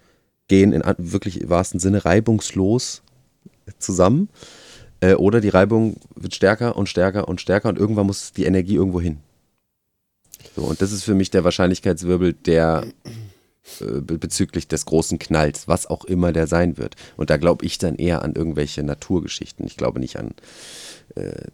gehen 0.47 0.71
in 0.71 0.81
wirklich 0.97 1.47
wahrsten 1.49 1.79
Sinne 1.79 2.05
reibungslos 2.05 3.03
zusammen. 3.77 4.29
Äh, 5.01 5.15
oder 5.15 5.41
die 5.41 5.49
Reibung 5.49 5.97
wird 6.15 6.35
stärker 6.35 6.77
und 6.77 6.89
stärker 6.89 7.27
und 7.27 7.41
stärker 7.41 7.69
und 7.69 7.77
irgendwann 7.77 8.07
muss 8.07 8.33
die 8.33 8.45
Energie 8.45 8.75
irgendwo 8.75 9.01
hin. 9.01 9.17
So, 10.55 10.63
und 10.63 10.81
das 10.81 10.91
ist 10.91 11.03
für 11.03 11.15
mich 11.15 11.29
der 11.29 11.43
Wahrscheinlichkeitswirbel, 11.43 12.33
der 12.33 12.85
äh, 13.81 14.01
bezüglich 14.01 14.67
des 14.67 14.85
großen 14.85 15.19
Knalls, 15.19 15.67
was 15.67 15.87
auch 15.87 16.05
immer 16.05 16.31
der 16.31 16.47
sein 16.47 16.77
wird. 16.77 16.95
Und 17.17 17.29
da 17.29 17.37
glaube 17.37 17.65
ich 17.65 17.77
dann 17.77 17.95
eher 17.95 18.21
an 18.21 18.33
irgendwelche 18.33 18.83
Naturgeschichten. 18.83 19.65
Ich 19.65 19.77
glaube 19.77 19.99
nicht 19.99 20.17
an, 20.17 20.31
äh, 21.15 21.47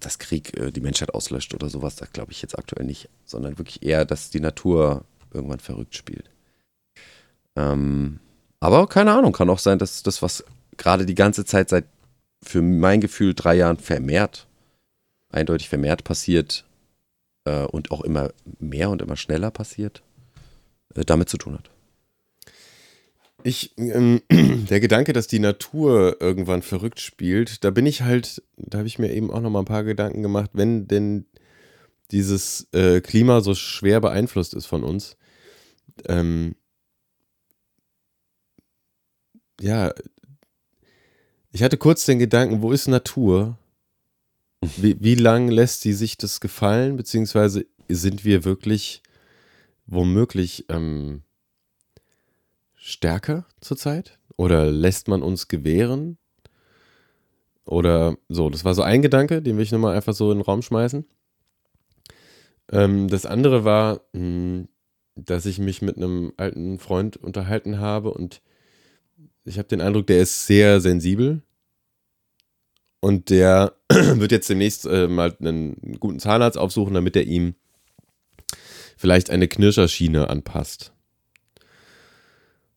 dass 0.00 0.18
Krieg 0.18 0.56
äh, 0.56 0.70
die 0.70 0.80
Menschheit 0.80 1.14
auslöscht 1.14 1.54
oder 1.54 1.68
sowas. 1.68 1.96
Das 1.96 2.12
glaube 2.12 2.32
ich 2.32 2.42
jetzt 2.42 2.58
aktuell 2.58 2.86
nicht, 2.86 3.08
sondern 3.24 3.58
wirklich 3.58 3.82
eher, 3.82 4.04
dass 4.04 4.30
die 4.30 4.40
Natur 4.40 5.04
irgendwann 5.32 5.60
verrückt 5.60 5.94
spielt. 5.94 6.30
Ähm, 7.56 8.20
aber 8.60 8.86
keine 8.86 9.12
Ahnung, 9.12 9.32
kann 9.32 9.50
auch 9.50 9.58
sein, 9.58 9.78
dass 9.78 10.02
das, 10.02 10.22
was 10.22 10.44
gerade 10.76 11.06
die 11.06 11.14
ganze 11.14 11.44
Zeit 11.44 11.68
seit 11.68 11.84
für 12.42 12.62
mein 12.62 13.00
Gefühl 13.00 13.34
drei 13.34 13.56
Jahren 13.56 13.78
vermehrt, 13.78 14.46
eindeutig 15.30 15.68
vermehrt 15.68 16.04
passiert 16.04 16.64
äh, 17.44 17.64
und 17.64 17.90
auch 17.90 18.02
immer 18.02 18.30
mehr 18.58 18.90
und 18.90 19.02
immer 19.02 19.16
schneller 19.16 19.50
passiert, 19.50 20.02
damit 21.04 21.28
zu 21.28 21.38
tun 21.38 21.54
hat. 21.54 21.70
Ich, 23.44 23.76
ähm, 23.78 24.20
der 24.30 24.80
Gedanke, 24.80 25.12
dass 25.12 25.26
die 25.26 25.38
Natur 25.38 26.20
irgendwann 26.20 26.62
verrückt 26.62 27.00
spielt, 27.00 27.64
da 27.64 27.70
bin 27.70 27.86
ich 27.86 28.02
halt, 28.02 28.42
da 28.56 28.78
habe 28.78 28.88
ich 28.88 28.98
mir 28.98 29.12
eben 29.12 29.30
auch 29.30 29.40
noch 29.40 29.50
mal 29.50 29.60
ein 29.60 29.64
paar 29.64 29.84
Gedanken 29.84 30.22
gemacht, 30.22 30.50
wenn 30.54 30.88
denn 30.88 31.26
dieses 32.10 32.68
äh, 32.72 33.00
Klima 33.00 33.40
so 33.40 33.54
schwer 33.54 34.00
beeinflusst 34.00 34.54
ist 34.54 34.66
von 34.66 34.82
uns. 34.82 35.16
Ähm, 36.06 36.54
ja, 39.60 39.92
ich 41.50 41.62
hatte 41.62 41.76
kurz 41.76 42.04
den 42.04 42.18
Gedanken, 42.18 42.62
wo 42.62 42.72
ist 42.72 42.88
Natur? 42.88 43.58
Wie, 44.76 44.96
wie 45.00 45.14
lang 45.14 45.48
lässt 45.48 45.82
sie 45.82 45.92
sich 45.92 46.16
das 46.16 46.40
gefallen? 46.40 46.96
Beziehungsweise 46.96 47.64
sind 47.88 48.24
wir 48.24 48.44
wirklich 48.44 49.02
womöglich 49.88 50.66
ähm, 50.68 51.22
stärker 52.74 53.46
zurzeit? 53.60 54.18
Oder 54.36 54.70
lässt 54.70 55.08
man 55.08 55.22
uns 55.22 55.48
gewähren? 55.48 56.18
Oder 57.64 58.16
so, 58.28 58.48
das 58.48 58.64
war 58.64 58.74
so 58.74 58.82
ein 58.82 59.02
Gedanke, 59.02 59.42
den 59.42 59.56
will 59.56 59.64
ich 59.64 59.72
nochmal 59.72 59.96
einfach 59.96 60.14
so 60.14 60.30
in 60.30 60.38
den 60.38 60.44
Raum 60.44 60.62
schmeißen. 60.62 61.04
Ähm, 62.70 63.08
das 63.08 63.26
andere 63.26 63.64
war, 63.64 64.02
mh, 64.12 64.20
hm, 64.20 64.68
dass 65.16 65.46
ich 65.46 65.58
mich 65.58 65.82
mit 65.82 65.96
einem 65.96 66.32
alten 66.36 66.78
Freund 66.78 67.16
unterhalten 67.16 67.80
habe 67.80 68.12
und 68.12 68.40
ich 69.44 69.58
habe 69.58 69.66
den 69.66 69.80
Eindruck, 69.80 70.06
der 70.06 70.20
ist 70.20 70.46
sehr 70.46 70.80
sensibel 70.80 71.42
und 73.00 73.30
der 73.30 73.74
wird 73.88 74.30
jetzt 74.30 74.48
demnächst 74.48 74.86
äh, 74.86 75.08
mal 75.08 75.36
einen 75.40 75.98
guten 75.98 76.20
Zahnarzt 76.20 76.58
aufsuchen, 76.58 76.94
damit 76.94 77.16
er 77.16 77.24
ihm 77.24 77.54
vielleicht 78.98 79.30
eine 79.30 79.48
Knirscherschiene 79.48 80.28
anpasst. 80.28 80.92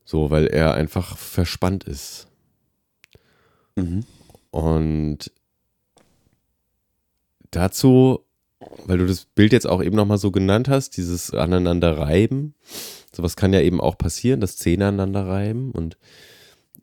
So, 0.06 0.30
weil 0.30 0.48
er 0.48 0.74
einfach 0.74 1.18
verspannt 1.18 1.84
ist. 1.84 2.28
Mhm. 3.76 4.06
Und 4.52 5.32
dazu 7.52 8.26
weil 8.86 8.98
du 8.98 9.06
das 9.06 9.26
Bild 9.26 9.54
jetzt 9.54 9.68
auch 9.68 9.84
eben 9.84 9.96
nochmal 9.96 10.18
so 10.18 10.32
genannt 10.32 10.70
hast, 10.70 10.98
dieses 10.98 11.34
aneinander 11.34 11.98
reiben. 11.98 12.54
Sowas 13.16 13.36
kann 13.36 13.54
ja 13.54 13.62
eben 13.62 13.82
auch 13.82 13.98
passieren, 13.98 14.40
das 14.40 14.58
Zähne 14.58 14.88
aneinander 14.88 15.28
reiben 15.28 15.72
und 15.72 15.98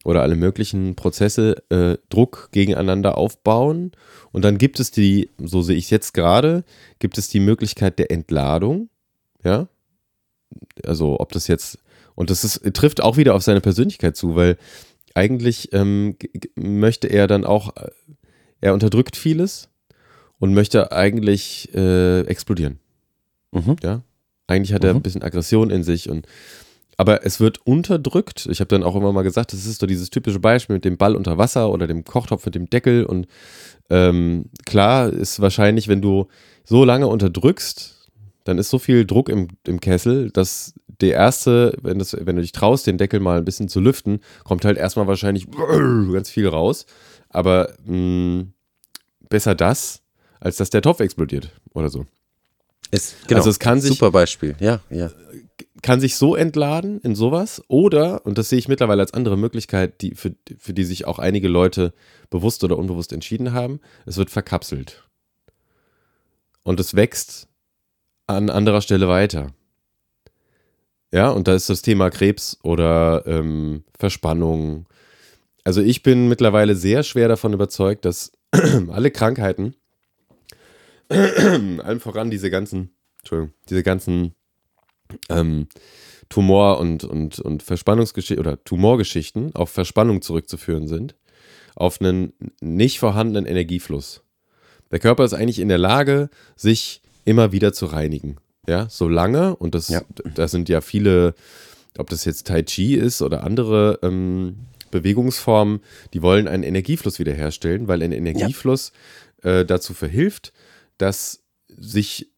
oder 0.05 0.23
alle 0.23 0.37
möglichen 0.37 0.95
Prozesse 0.95 1.57
äh, 1.71 1.99
Druck 2.09 2.49
gegeneinander 2.53 3.19
aufbauen. 3.19 3.93
Und 4.33 4.45
dann 4.45 4.57
gibt 4.57 4.81
es 4.81 4.91
die, 4.91 5.31
so 5.39 5.61
sehe 5.61 5.77
ich 5.77 5.85
es 5.85 5.91
jetzt 5.91 6.15
gerade, 6.15 6.65
gibt 6.99 7.19
es 7.19 7.29
die 7.29 7.41
Möglichkeit 7.41 7.99
der 7.99 8.11
Entladung. 8.11 8.91
Ja. 9.45 9.69
Also 10.85 11.21
ob 11.21 11.33
das 11.33 11.47
jetzt, 11.47 11.79
und 12.15 12.31
das 12.31 12.45
ist, 12.45 12.63
trifft 12.75 13.03
auch 13.03 13.17
wieder 13.17 13.35
auf 13.35 13.43
seine 13.43 13.61
Persönlichkeit 13.61 14.17
zu, 14.17 14.35
weil 14.35 14.57
eigentlich 15.15 15.73
ähm, 15.73 16.17
möchte 16.57 17.09
er 17.09 17.27
dann 17.27 17.45
auch, 17.45 17.77
äh, 17.77 17.91
er 18.61 18.75
unterdrückt 18.75 19.17
vieles 19.17 19.69
und 20.39 20.55
möchte 20.55 20.93
eigentlich 20.93 21.75
äh, 21.75 22.21
explodieren. 22.23 22.79
Mhm. 23.53 23.77
Ja. 23.83 24.03
Eigentlich 24.47 24.73
hat 24.73 24.85
er 24.85 24.93
mhm. 24.93 25.01
ein 25.01 25.03
bisschen 25.03 25.23
Aggression 25.23 25.71
in 25.71 25.83
sich 25.83 26.09
und 26.09 26.27
aber 27.01 27.25
es 27.25 27.39
wird 27.39 27.65
unterdrückt. 27.65 28.49
Ich 28.51 28.59
habe 28.59 28.69
dann 28.69 28.83
auch 28.83 28.97
immer 28.97 29.13
mal 29.13 29.23
gesagt, 29.23 29.53
das 29.53 29.67
ist 29.67 29.81
so 29.81 29.87
dieses 29.87 30.11
typische 30.11 30.41
Beispiel 30.41 30.75
mit 30.75 30.85
dem 30.85 30.97
Ball 30.97 31.15
unter 31.15 31.39
Wasser 31.39 31.71
oder 31.71 31.87
dem 31.87 32.03
Kochtopf 32.03 32.45
mit 32.45 32.57
dem 32.57 32.69
Deckel. 32.69 33.05
Und 33.05 33.29
ähm, 33.89 34.47
klar 34.67 35.09
ist 35.09 35.39
wahrscheinlich, 35.39 35.87
wenn 35.87 36.03
du 36.03 36.27
so 36.65 36.85
lange 36.85 37.07
unterdrückst, 37.07 37.98
dann 38.49 38.57
ist 38.57 38.71
so 38.71 38.79
viel 38.79 39.05
Druck 39.05 39.29
im, 39.29 39.49
im 39.67 39.79
Kessel, 39.79 40.31
dass 40.31 40.73
der 41.01 41.13
erste, 41.13 41.77
wenn, 41.83 41.99
das, 41.99 42.17
wenn 42.19 42.37
du 42.37 42.41
dich 42.43 42.53
traust, 42.53 42.87
den 42.87 42.97
Deckel 42.97 43.21
mal 43.21 43.37
ein 43.37 43.45
bisschen 43.45 43.69
zu 43.69 43.79
lüften, 43.79 44.21
kommt 44.43 44.65
halt 44.65 44.79
erstmal 44.79 45.07
wahrscheinlich 45.07 45.47
ganz 46.13 46.31
viel 46.31 46.49
raus. 46.49 46.87
Aber 47.29 47.75
mh, 47.85 47.97
mm, 47.97 48.53
besser 49.29 49.55
das, 49.55 50.01
als 50.41 50.57
dass 50.57 50.71
der 50.71 50.81
Topf 50.81 51.01
explodiert 51.01 51.51
oder 51.75 51.91
so. 51.91 52.07
Es, 52.91 53.17
genau, 53.27 53.41
also 53.41 53.51
es 53.51 53.59
kann 53.59 53.83
sich 53.83 53.91
super 53.99 54.13
Beispiel, 54.13 54.57
ja, 54.61 54.81
ja 54.89 55.11
kann 55.83 56.01
sich 56.01 56.17
so 56.17 56.35
entladen 56.35 57.01
in 57.03 57.15
sowas 57.15 57.63
oder, 57.69 58.25
und 58.27 58.39
das 58.39 58.49
sehe 58.49 58.59
ich 58.59 58.69
mittlerweile 58.69 59.03
als 59.03 59.15
andere 59.15 59.37
Möglichkeit, 59.37 60.01
die, 60.01 60.15
für, 60.15 60.35
für 60.59 60.73
die 60.73 60.85
sich 60.85 61.07
auch 61.07 61.19
einige 61.19 61.49
Leute 61.49 61.93
bewusst 62.31 62.65
oder 62.65 62.79
unbewusst 62.79 63.13
entschieden 63.13 63.53
haben, 63.53 63.81
es 64.07 64.17
wird 64.17 64.31
verkapselt. 64.31 65.05
Und 66.63 66.81
es 66.81 66.95
wächst 66.95 67.49
an 68.29 68.51
anderer 68.51 68.81
Stelle 68.81 69.09
weiter. 69.09 69.53
Ja, 71.11 71.31
und 71.31 71.49
da 71.49 71.55
ist 71.55 71.71
das 71.71 71.83
Thema 71.83 72.11
Krebs 72.11 72.59
oder 72.63 73.25
ähm, 73.27 73.85
Verspannung. 73.99 74.87
Also 75.65 75.81
ich 75.81 76.03
bin 76.03 76.29
mittlerweile 76.29 76.77
sehr 76.77 77.03
schwer 77.03 77.29
davon 77.29 77.55
überzeugt, 77.55 78.05
dass 78.05 78.33
alle 78.91 79.11
Krankheiten, 79.11 79.75
allem 81.09 82.01
voran 82.01 82.31
diese 82.31 82.51
ganzen, 82.51 82.91
Entschuldigung, 83.21 83.55
diese 83.71 83.83
ganzen 83.83 84.35
ähm, 85.31 85.69
Tumor- 86.29 86.79
und, 86.79 87.05
und, 87.05 87.41
und 87.41 87.63
Verspannungsgeschichten 87.63 88.39
oder 88.39 88.63
Tumorgeschichten 88.63 89.55
auf 89.55 89.71
Verspannung 89.71 90.21
zurückzuführen 90.21 90.87
sind, 90.87 91.17
auf 91.75 92.03
einen 92.03 92.35
nicht 92.61 92.99
vorhandenen 92.99 93.47
Energiefluss. 93.47 94.23
Der 94.91 94.99
Körper 94.99 95.25
ist 95.25 95.33
eigentlich 95.33 95.59
in 95.59 95.69
der 95.69 95.79
Lage, 95.79 96.29
sich 96.55 97.01
immer 97.29 97.53
wieder 97.53 97.73
zu 97.73 97.87
reinigen. 97.87 98.37
Ja, 98.67 98.87
solange, 98.91 99.57
und 99.57 99.75
das, 99.75 99.89
ja. 99.89 100.03
das 100.35 100.51
sind 100.51 100.69
ja 100.69 100.81
viele, 100.81 101.35
ob 101.97 102.11
das 102.11 102.25
jetzt 102.25 102.47
Tai 102.47 102.63
Chi 102.63 102.95
ist 102.95 103.23
oder 103.23 103.45
andere 103.45 103.99
ähm, 104.03 104.57
Bewegungsformen, 104.91 105.81
die 106.13 106.23
wollen 106.23 106.49
einen 106.49 106.63
Energiefluss 106.63 107.19
wiederherstellen, 107.19 107.89
weil 107.89 108.03
ein 108.03 108.13
Energiefluss 108.13 108.93
ja. 109.45 109.61
äh, 109.61 109.67
dazu 109.67 109.95
verhilft, 109.95 110.53
dass 110.97 111.45
sich 111.69 112.31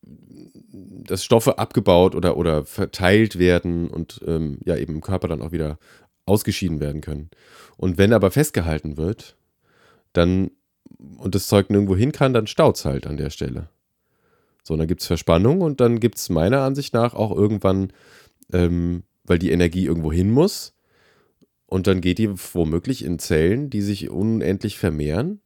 dass 0.72 1.24
Stoffe 1.24 1.58
abgebaut 1.58 2.14
oder, 2.14 2.36
oder 2.36 2.64
verteilt 2.64 3.38
werden 3.38 3.88
und 3.88 4.20
ähm, 4.26 4.58
ja 4.64 4.76
eben 4.76 4.96
im 4.96 5.00
Körper 5.00 5.26
dann 5.26 5.42
auch 5.42 5.50
wieder 5.50 5.78
ausgeschieden 6.26 6.78
werden 6.78 7.00
können. 7.00 7.30
Und 7.76 7.98
wenn 7.98 8.12
aber 8.12 8.30
festgehalten 8.30 8.96
wird, 8.96 9.36
dann 10.12 10.50
und 11.16 11.34
das 11.34 11.46
Zeug 11.48 11.70
nirgendwo 11.70 11.96
hin 11.96 12.12
kann, 12.12 12.32
dann 12.32 12.46
staut 12.46 12.76
es 12.76 12.84
halt 12.84 13.06
an 13.06 13.16
der 13.16 13.30
Stelle. 13.30 13.68
So, 14.62 14.76
dann 14.76 14.86
gibt 14.86 15.00
es 15.00 15.06
Verspannung 15.06 15.60
und 15.60 15.80
dann 15.80 16.00
gibt 16.00 16.18
es 16.18 16.28
meiner 16.28 16.62
Ansicht 16.62 16.94
nach 16.94 17.14
auch 17.14 17.34
irgendwann, 17.34 17.92
ähm, 18.52 19.02
weil 19.24 19.38
die 19.38 19.50
Energie 19.50 19.86
irgendwo 19.86 20.12
hin 20.12 20.30
muss, 20.30 20.74
und 21.70 21.86
dann 21.86 22.00
geht 22.00 22.18
die 22.18 22.28
womöglich 22.28 23.04
in 23.04 23.20
Zellen, 23.20 23.70
die 23.70 23.80
sich 23.80 24.10
unendlich 24.10 24.76
vermehren, 24.76 25.40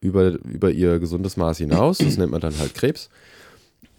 über, 0.00 0.30
über 0.42 0.70
ihr 0.70 0.98
gesundes 0.98 1.36
Maß 1.36 1.58
hinaus. 1.58 1.98
Das 1.98 2.16
nennt 2.16 2.32
man 2.32 2.40
dann 2.40 2.58
halt 2.58 2.74
Krebs. 2.74 3.10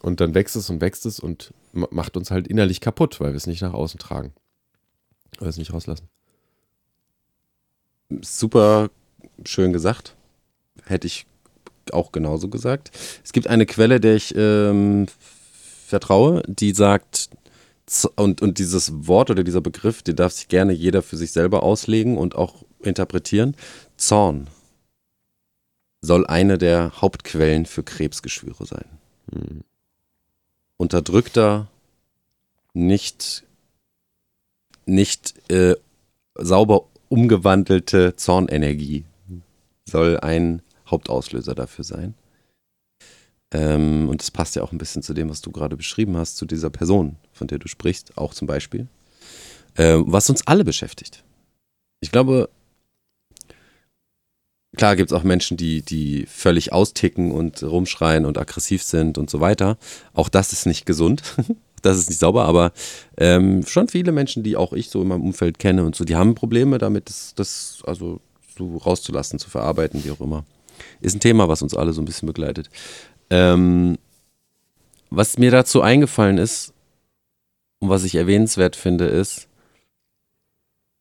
Und 0.02 0.20
dann 0.20 0.34
wächst 0.34 0.56
es 0.56 0.72
und 0.72 0.82
wächst 0.82 1.06
es 1.06 1.20
und 1.20 1.54
macht 1.74 2.18
uns 2.18 2.32
halt 2.32 2.48
innerlich 2.48 2.82
kaputt, 2.82 3.20
weil 3.20 3.32
wir 3.32 3.38
es 3.38 3.46
nicht 3.46 3.62
nach 3.62 3.74
außen 3.74 4.00
tragen. 4.00 4.34
Weil 5.38 5.50
es 5.50 5.58
nicht 5.58 5.72
rauslassen. 5.72 6.10
Super 8.22 8.90
schön 9.46 9.72
gesagt. 9.72 10.16
Hätte 10.84 11.06
ich 11.06 11.28
auch 11.94 12.12
genauso 12.12 12.50
gesagt. 12.50 12.92
Es 13.24 13.34
gibt 13.34 13.48
eine 13.48 13.66
Quelle, 13.66 14.00
der 14.00 14.16
ich 14.16 14.34
ähm, 14.36 15.08
vertraue, 15.86 16.44
die 16.48 16.74
sagt, 16.74 17.30
und, 18.16 18.42
und 18.42 18.58
dieses 18.58 19.08
Wort 19.08 19.30
oder 19.30 19.44
dieser 19.44 19.62
Begriff, 19.62 20.04
den 20.04 20.18
darf 20.18 20.34
sich 20.34 20.50
gerne 20.50 20.74
jeder 20.74 21.02
für 21.02 21.16
sich 21.16 21.32
selber 21.32 21.64
auslegen 21.64 22.18
und 22.18 22.36
auch 22.36 22.64
interpretieren. 22.82 23.56
Zorn 23.96 24.48
soll 26.02 26.28
eine 26.28 26.58
der 26.58 27.02
Hauptquellen 27.02 27.66
für 27.66 27.84
Krebsgeschwüre 27.84 28.66
sein. 28.66 28.86
Hm 29.32 29.64
unterdrückter, 30.78 31.68
nicht, 32.74 33.44
nicht 34.86 35.52
äh, 35.52 35.76
sauber 36.36 36.86
umgewandelte 37.10 38.16
Zornenergie 38.16 39.06
soll 39.86 40.20
ein 40.20 40.62
Hauptauslöser 40.88 41.56
dafür 41.56 41.84
sein. 41.84 42.14
Ähm, 43.52 44.10
und 44.10 44.22
das 44.22 44.32
passt 44.32 44.56
ja 44.56 44.64
auch 44.64 44.72
ein 44.72 44.78
bisschen 44.78 45.04
zu 45.04 45.14
dem, 45.14 45.30
was 45.30 45.42
du 45.42 45.52
gerade 45.52 45.78
beschrieben 45.78 46.18
hast, 46.18 46.38
zu 46.38 46.46
dieser 46.46 46.70
Person, 46.70 47.16
von 47.32 47.48
der 47.48 47.60
du 47.60 47.68
sprichst, 47.68 48.18
auch 48.18 48.34
zum 48.34 48.48
Beispiel. 48.48 48.88
Ähm, 49.78 50.06
was 50.08 50.30
uns 50.30 50.46
alle 50.48 50.64
beschäftigt. 50.64 51.24
Ich 52.02 52.12
glaube, 52.12 52.50
Klar 54.76 54.96
gibt 54.96 55.12
es 55.12 55.18
auch 55.18 55.24
Menschen, 55.24 55.58
die, 55.58 55.82
die 55.82 56.28
völlig 56.28 56.72
austicken 56.72 57.32
und 57.32 57.64
rumschreien 57.64 58.26
und 58.26 58.38
aggressiv 58.38 58.84
sind 58.84 59.18
und 59.18 59.30
so 59.30 59.40
weiter. 59.40 59.78
Auch 60.14 60.30
das 60.30 60.54
ist 60.54 60.68
nicht 60.68 60.86
gesund. 60.86 61.24
das 61.82 61.98
ist 61.98 62.10
nicht 62.10 62.20
sauber, 62.20 62.46
aber 62.46 62.72
ähm, 63.18 63.66
schon 63.66 63.88
viele 63.88 64.12
Menschen, 64.12 64.44
die 64.44 64.56
auch 64.56 64.74
ich 64.74 64.90
so 64.90 65.02
in 65.02 65.08
meinem 65.08 65.24
Umfeld 65.24 65.58
kenne 65.58 65.84
und 65.84 65.96
so, 65.96 66.04
die 66.04 66.16
haben 66.16 66.36
Probleme 66.36 66.78
damit, 66.78 67.10
das, 67.10 67.34
das 67.36 67.80
also 67.86 68.22
so 68.56 68.78
rauszulassen, 68.78 69.40
zu 69.40 69.50
verarbeiten, 69.50 70.04
wie 70.04 70.12
auch 70.12 70.22
immer. 70.22 70.46
Ist 71.02 71.16
ein 71.16 71.20
Thema, 71.20 71.48
was 71.48 71.62
uns 71.62 71.74
alle 71.74 71.94
so 71.94 72.02
ein 72.02 72.06
bisschen 72.06 72.28
begleitet. 72.28 72.70
Ähm, 73.30 73.98
was 75.10 75.38
mir 75.38 75.52
dazu 75.52 75.82
eingefallen 75.82 76.38
ist 76.38 76.74
und 77.80 77.90
was 77.90 78.04
ich 78.04 78.16
erwähnenswert 78.16 78.76
finde, 78.76 79.06
ist, 79.06 79.48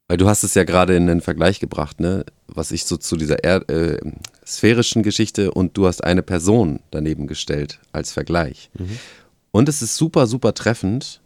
weil 0.09 0.19
du 0.19 0.29
hast 0.29 0.45
es 0.45 0.55
ja 0.55 0.65
gerade 0.65 0.97
in 0.97 1.07
den 1.07 1.21
Vergleich 1.21 1.59
gebracht, 1.59 1.99
ne? 1.99 2.25
Was 2.47 2.71
ich 2.71 2.85
so 2.85 2.97
zu 2.97 3.17
dieser 3.17 3.43
er 3.43 3.69
äh, 3.69 3.99
sphärischen 4.47 5.03
Geschichte 5.03 5.51
und 5.51 5.77
du 5.77 5.87
hast 5.87 6.05
eine 6.05 6.23
Person 6.23 6.81
daneben 6.91 7.27
gestellt 7.27 7.81
als 7.91 8.13
Vergleich. 8.13 8.71
Mhm. 8.79 8.99
Und 9.51 9.69
es 9.69 9.83
ist 9.83 9.97
super, 9.97 10.27
super 10.27 10.55
treffend, 10.55 11.21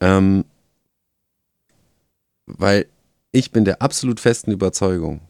ähm, 0.00 0.44
weil 2.46 2.86
ich 3.32 3.50
bin 3.50 3.64
der 3.66 3.82
absolut 3.82 4.20
festen 4.20 4.52
Überzeugung, 4.52 5.20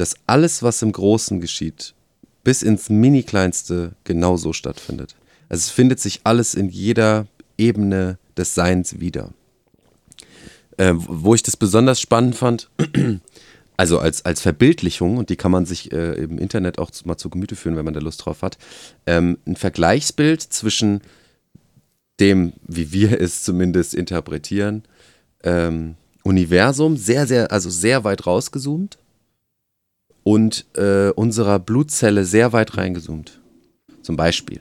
dass 0.00 0.16
alles, 0.26 0.62
was 0.62 0.80
im 0.80 0.92
Großen 0.92 1.40
geschieht, 1.40 1.94
bis 2.42 2.62
ins 2.62 2.88
Mini-Kleinste 2.88 3.92
genauso 4.04 4.54
stattfindet. 4.54 5.14
Also 5.50 5.60
es 5.60 5.70
findet 5.70 6.00
sich 6.00 6.20
alles 6.24 6.54
in 6.54 6.70
jeder 6.70 7.26
Ebene 7.58 8.18
des 8.36 8.54
Seins 8.54 8.98
wieder. 9.00 9.34
Äh, 10.78 10.94
wo 10.96 11.34
ich 11.34 11.42
das 11.42 11.58
besonders 11.58 12.00
spannend 12.00 12.34
fand, 12.34 12.70
also 13.76 13.98
als, 13.98 14.24
als 14.24 14.40
Verbildlichung, 14.40 15.18
und 15.18 15.28
die 15.28 15.36
kann 15.36 15.50
man 15.50 15.66
sich 15.66 15.92
äh, 15.92 16.14
im 16.14 16.38
Internet 16.38 16.78
auch 16.78 16.90
mal 17.04 17.18
zu 17.18 17.28
Gemüte 17.28 17.54
führen, 17.54 17.76
wenn 17.76 17.84
man 17.84 17.92
da 17.92 18.00
Lust 18.00 18.24
drauf 18.24 18.40
hat, 18.40 18.56
ähm, 19.04 19.36
ein 19.46 19.56
Vergleichsbild 19.56 20.40
zwischen 20.40 21.02
dem, 22.20 22.54
wie 22.66 22.92
wir 22.92 23.20
es 23.20 23.42
zumindest 23.42 23.94
interpretieren, 23.94 24.84
ähm, 25.42 25.96
Universum, 26.22 26.96
sehr, 26.96 27.26
sehr, 27.26 27.52
also 27.52 27.68
sehr 27.68 28.04
weit 28.04 28.26
rausgezoomt 28.26 28.98
und 30.22 30.66
äh, 30.76 31.10
unserer 31.10 31.58
Blutzelle 31.58 32.24
sehr 32.24 32.52
weit 32.52 32.76
reingezoomt. 32.76 33.40
Zum 34.02 34.16
Beispiel. 34.16 34.60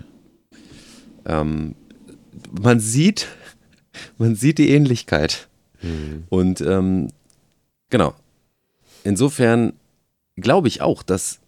Ähm, 1.25 1.75
man 2.51 2.79
sieht, 2.79 3.27
man 4.17 4.35
sieht 4.35 4.57
die 4.57 4.69
Ähnlichkeit. 4.69 5.47
Mhm. 5.81 6.23
Und 6.29 6.61
ähm, 6.61 7.09
genau. 7.89 8.13
Insofern 9.03 9.73
glaube 10.35 10.67
ich 10.67 10.81
auch, 10.81 11.03
dass 11.03 11.39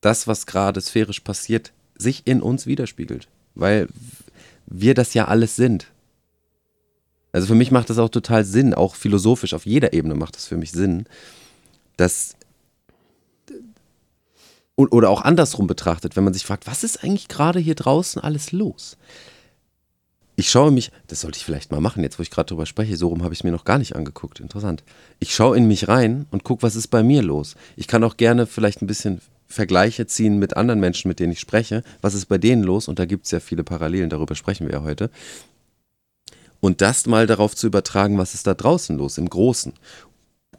das, 0.00 0.26
was 0.26 0.46
gerade 0.46 0.80
sphärisch 0.80 1.20
passiert, 1.20 1.72
sich 1.96 2.22
in 2.26 2.42
uns 2.42 2.66
widerspiegelt. 2.66 3.28
Weil 3.54 3.88
wir 4.66 4.94
das 4.94 5.14
ja 5.14 5.28
alles 5.28 5.56
sind. 5.56 5.88
Also 7.32 7.46
für 7.46 7.54
mich 7.54 7.70
macht 7.70 7.88
das 7.90 7.98
auch 7.98 8.10
total 8.10 8.44
Sinn, 8.44 8.74
auch 8.74 8.94
philosophisch, 8.94 9.54
auf 9.54 9.64
jeder 9.64 9.92
Ebene 9.92 10.14
macht 10.14 10.36
das 10.36 10.46
für 10.46 10.56
mich 10.56 10.72
Sinn, 10.72 11.06
dass 11.96 12.36
oder 14.90 15.10
auch 15.10 15.22
andersrum 15.22 15.66
betrachtet, 15.66 16.16
wenn 16.16 16.24
man 16.24 16.34
sich 16.34 16.44
fragt, 16.44 16.66
was 16.66 16.84
ist 16.84 17.04
eigentlich 17.04 17.28
gerade 17.28 17.58
hier 17.60 17.74
draußen 17.74 18.22
alles 18.22 18.52
los? 18.52 18.96
Ich 20.34 20.50
schaue 20.50 20.70
mich, 20.70 20.90
das 21.08 21.20
sollte 21.20 21.36
ich 21.36 21.44
vielleicht 21.44 21.70
mal 21.70 21.80
machen, 21.80 22.02
jetzt 22.02 22.18
wo 22.18 22.22
ich 22.22 22.30
gerade 22.30 22.48
drüber 22.48 22.64
spreche, 22.64 22.96
so 22.96 23.08
rum 23.08 23.22
habe 23.22 23.34
ich 23.34 23.40
es 23.40 23.44
mir 23.44 23.52
noch 23.52 23.64
gar 23.64 23.78
nicht 23.78 23.94
angeguckt. 23.94 24.40
Interessant. 24.40 24.82
Ich 25.20 25.34
schaue 25.34 25.56
in 25.56 25.66
mich 25.66 25.88
rein 25.88 26.26
und 26.30 26.42
gucke, 26.42 26.62
was 26.62 26.74
ist 26.74 26.88
bei 26.88 27.02
mir 27.02 27.22
los. 27.22 27.54
Ich 27.76 27.86
kann 27.86 28.02
auch 28.02 28.16
gerne 28.16 28.46
vielleicht 28.46 28.80
ein 28.80 28.86
bisschen 28.86 29.20
Vergleiche 29.46 30.06
ziehen 30.06 30.38
mit 30.38 30.56
anderen 30.56 30.80
Menschen, 30.80 31.08
mit 31.08 31.20
denen 31.20 31.32
ich 31.32 31.40
spreche. 31.40 31.82
Was 32.00 32.14
ist 32.14 32.26
bei 32.26 32.38
denen 32.38 32.62
los? 32.62 32.88
Und 32.88 32.98
da 32.98 33.04
gibt 33.04 33.26
es 33.26 33.30
ja 33.30 33.40
viele 33.40 33.62
Parallelen, 33.62 34.08
darüber 34.08 34.34
sprechen 34.34 34.66
wir 34.66 34.74
ja 34.74 34.82
heute. 34.82 35.10
Und 36.60 36.80
das 36.80 37.06
mal 37.06 37.26
darauf 37.26 37.54
zu 37.54 37.66
übertragen, 37.66 38.18
was 38.18 38.34
ist 38.34 38.46
da 38.46 38.54
draußen 38.54 38.96
los, 38.96 39.18
im 39.18 39.28
Großen. 39.28 39.74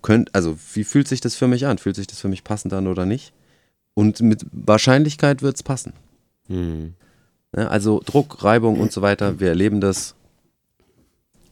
Könnt, 0.01 0.35
also, 0.35 0.57
wie 0.73 0.83
fühlt 0.83 1.07
sich 1.07 1.21
das 1.21 1.35
für 1.35 1.47
mich 1.47 1.65
an? 1.65 1.77
Fühlt 1.77 1.95
sich 1.95 2.07
das 2.07 2.19
für 2.19 2.27
mich 2.27 2.43
passend 2.43 2.73
an 2.73 2.87
oder 2.87 3.05
nicht? 3.05 3.33
Und 3.93 4.21
mit 4.21 4.45
Wahrscheinlichkeit 4.51 5.41
wird 5.41 5.55
es 5.55 5.63
passen. 5.63 5.93
Mhm. 6.47 6.95
Also 7.51 8.01
Druck, 8.03 8.43
Reibung 8.43 8.79
und 8.79 8.91
so 8.91 9.01
weiter, 9.01 9.39
wir 9.39 9.49
erleben 9.49 9.79
das. 9.79 10.15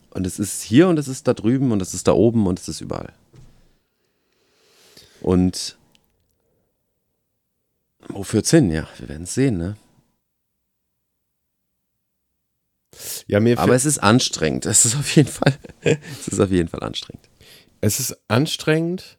Und 0.09 0.25
es 0.25 0.39
ist 0.39 0.63
hier 0.63 0.87
und 0.87 0.97
es 0.97 1.07
ist 1.07 1.27
da 1.27 1.33
drüben 1.33 1.71
und 1.71 1.81
es 1.81 1.93
ist 1.93 2.07
da 2.07 2.13
oben 2.13 2.47
und 2.47 2.59
es 2.59 2.67
ist 2.67 2.81
überall. 2.81 3.13
Und 5.21 5.77
wo 8.07 8.23
führt's 8.23 8.49
hin? 8.49 8.71
Ja, 8.71 8.87
wir 8.97 9.09
werden 9.09 9.23
es 9.23 9.35
sehen, 9.35 9.57
ne? 9.57 9.77
Ja, 13.27 13.39
mir 13.39 13.57
Aber 13.57 13.75
es 13.75 13.85
ist 13.85 13.99
anstrengend. 13.99 14.65
Es 14.65 14.85
ist 14.85 14.95
auf 14.95 15.15
jeden 15.15 15.29
Fall, 15.29 15.57
es 15.81 16.27
ist 16.27 16.39
auf 16.39 16.51
jeden 16.51 16.67
Fall 16.67 16.83
anstrengend. 16.83 17.29
Es 17.79 17.99
ist 17.99 18.17
anstrengend. 18.27 19.17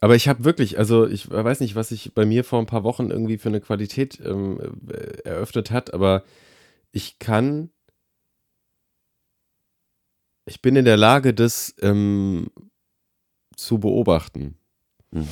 Aber 0.00 0.16
ich 0.16 0.28
habe 0.28 0.44
wirklich, 0.44 0.78
also 0.78 1.06
ich 1.06 1.30
weiß 1.30 1.60
nicht, 1.60 1.74
was 1.74 1.90
sich 1.90 2.14
bei 2.14 2.24
mir 2.24 2.42
vor 2.42 2.58
ein 2.58 2.66
paar 2.66 2.84
Wochen 2.84 3.10
irgendwie 3.10 3.38
für 3.38 3.50
eine 3.50 3.60
Qualität 3.60 4.18
ähm, 4.24 4.58
eröffnet 5.24 5.70
hat, 5.70 5.92
aber 5.92 6.24
ich 6.90 7.18
kann, 7.18 7.70
ich 10.46 10.62
bin 10.62 10.76
in 10.76 10.86
der 10.86 10.96
Lage, 10.96 11.34
das 11.34 11.74
ähm, 11.82 12.50
zu 13.54 13.78
beobachten. 13.78 14.56
Mhm. 15.10 15.28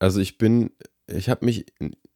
Also 0.00 0.20
ich 0.20 0.36
bin 0.36 0.72
ich 1.16 1.28
habe 1.28 1.44
mich, 1.44 1.66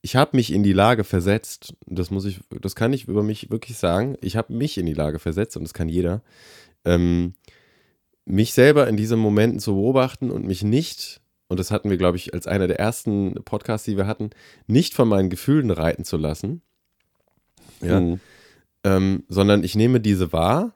ich 0.02 0.16
habe 0.16 0.36
mich 0.36 0.52
in 0.52 0.62
die 0.62 0.72
Lage 0.72 1.04
versetzt. 1.04 1.74
Das 1.86 2.10
muss 2.10 2.24
ich, 2.24 2.40
das 2.60 2.74
kann 2.74 2.92
ich 2.92 3.08
über 3.08 3.22
mich 3.22 3.50
wirklich 3.50 3.78
sagen. 3.78 4.16
Ich 4.20 4.36
habe 4.36 4.52
mich 4.52 4.78
in 4.78 4.86
die 4.86 4.94
Lage 4.94 5.18
versetzt 5.18 5.56
und 5.56 5.64
das 5.64 5.74
kann 5.74 5.88
jeder. 5.88 6.22
Ähm, 6.84 7.34
mich 8.24 8.52
selber 8.52 8.88
in 8.88 8.96
diesen 8.96 9.18
Momenten 9.18 9.60
zu 9.60 9.74
beobachten 9.74 10.30
und 10.30 10.46
mich 10.46 10.62
nicht, 10.62 11.20
und 11.48 11.60
das 11.60 11.70
hatten 11.70 11.90
wir, 11.90 11.96
glaube 11.96 12.16
ich, 12.16 12.34
als 12.34 12.46
einer 12.46 12.66
der 12.66 12.78
ersten 12.78 13.34
Podcasts, 13.44 13.84
die 13.84 13.96
wir 13.96 14.06
hatten, 14.06 14.30
nicht 14.66 14.94
von 14.94 15.08
meinen 15.08 15.30
Gefühlen 15.30 15.70
reiten 15.70 16.04
zu 16.04 16.16
lassen. 16.16 16.62
Ja. 17.80 18.00
Mhm. 18.00 18.20
Ähm, 18.84 19.24
sondern 19.28 19.64
ich 19.64 19.74
nehme 19.74 20.00
diese 20.00 20.32
wahr 20.32 20.74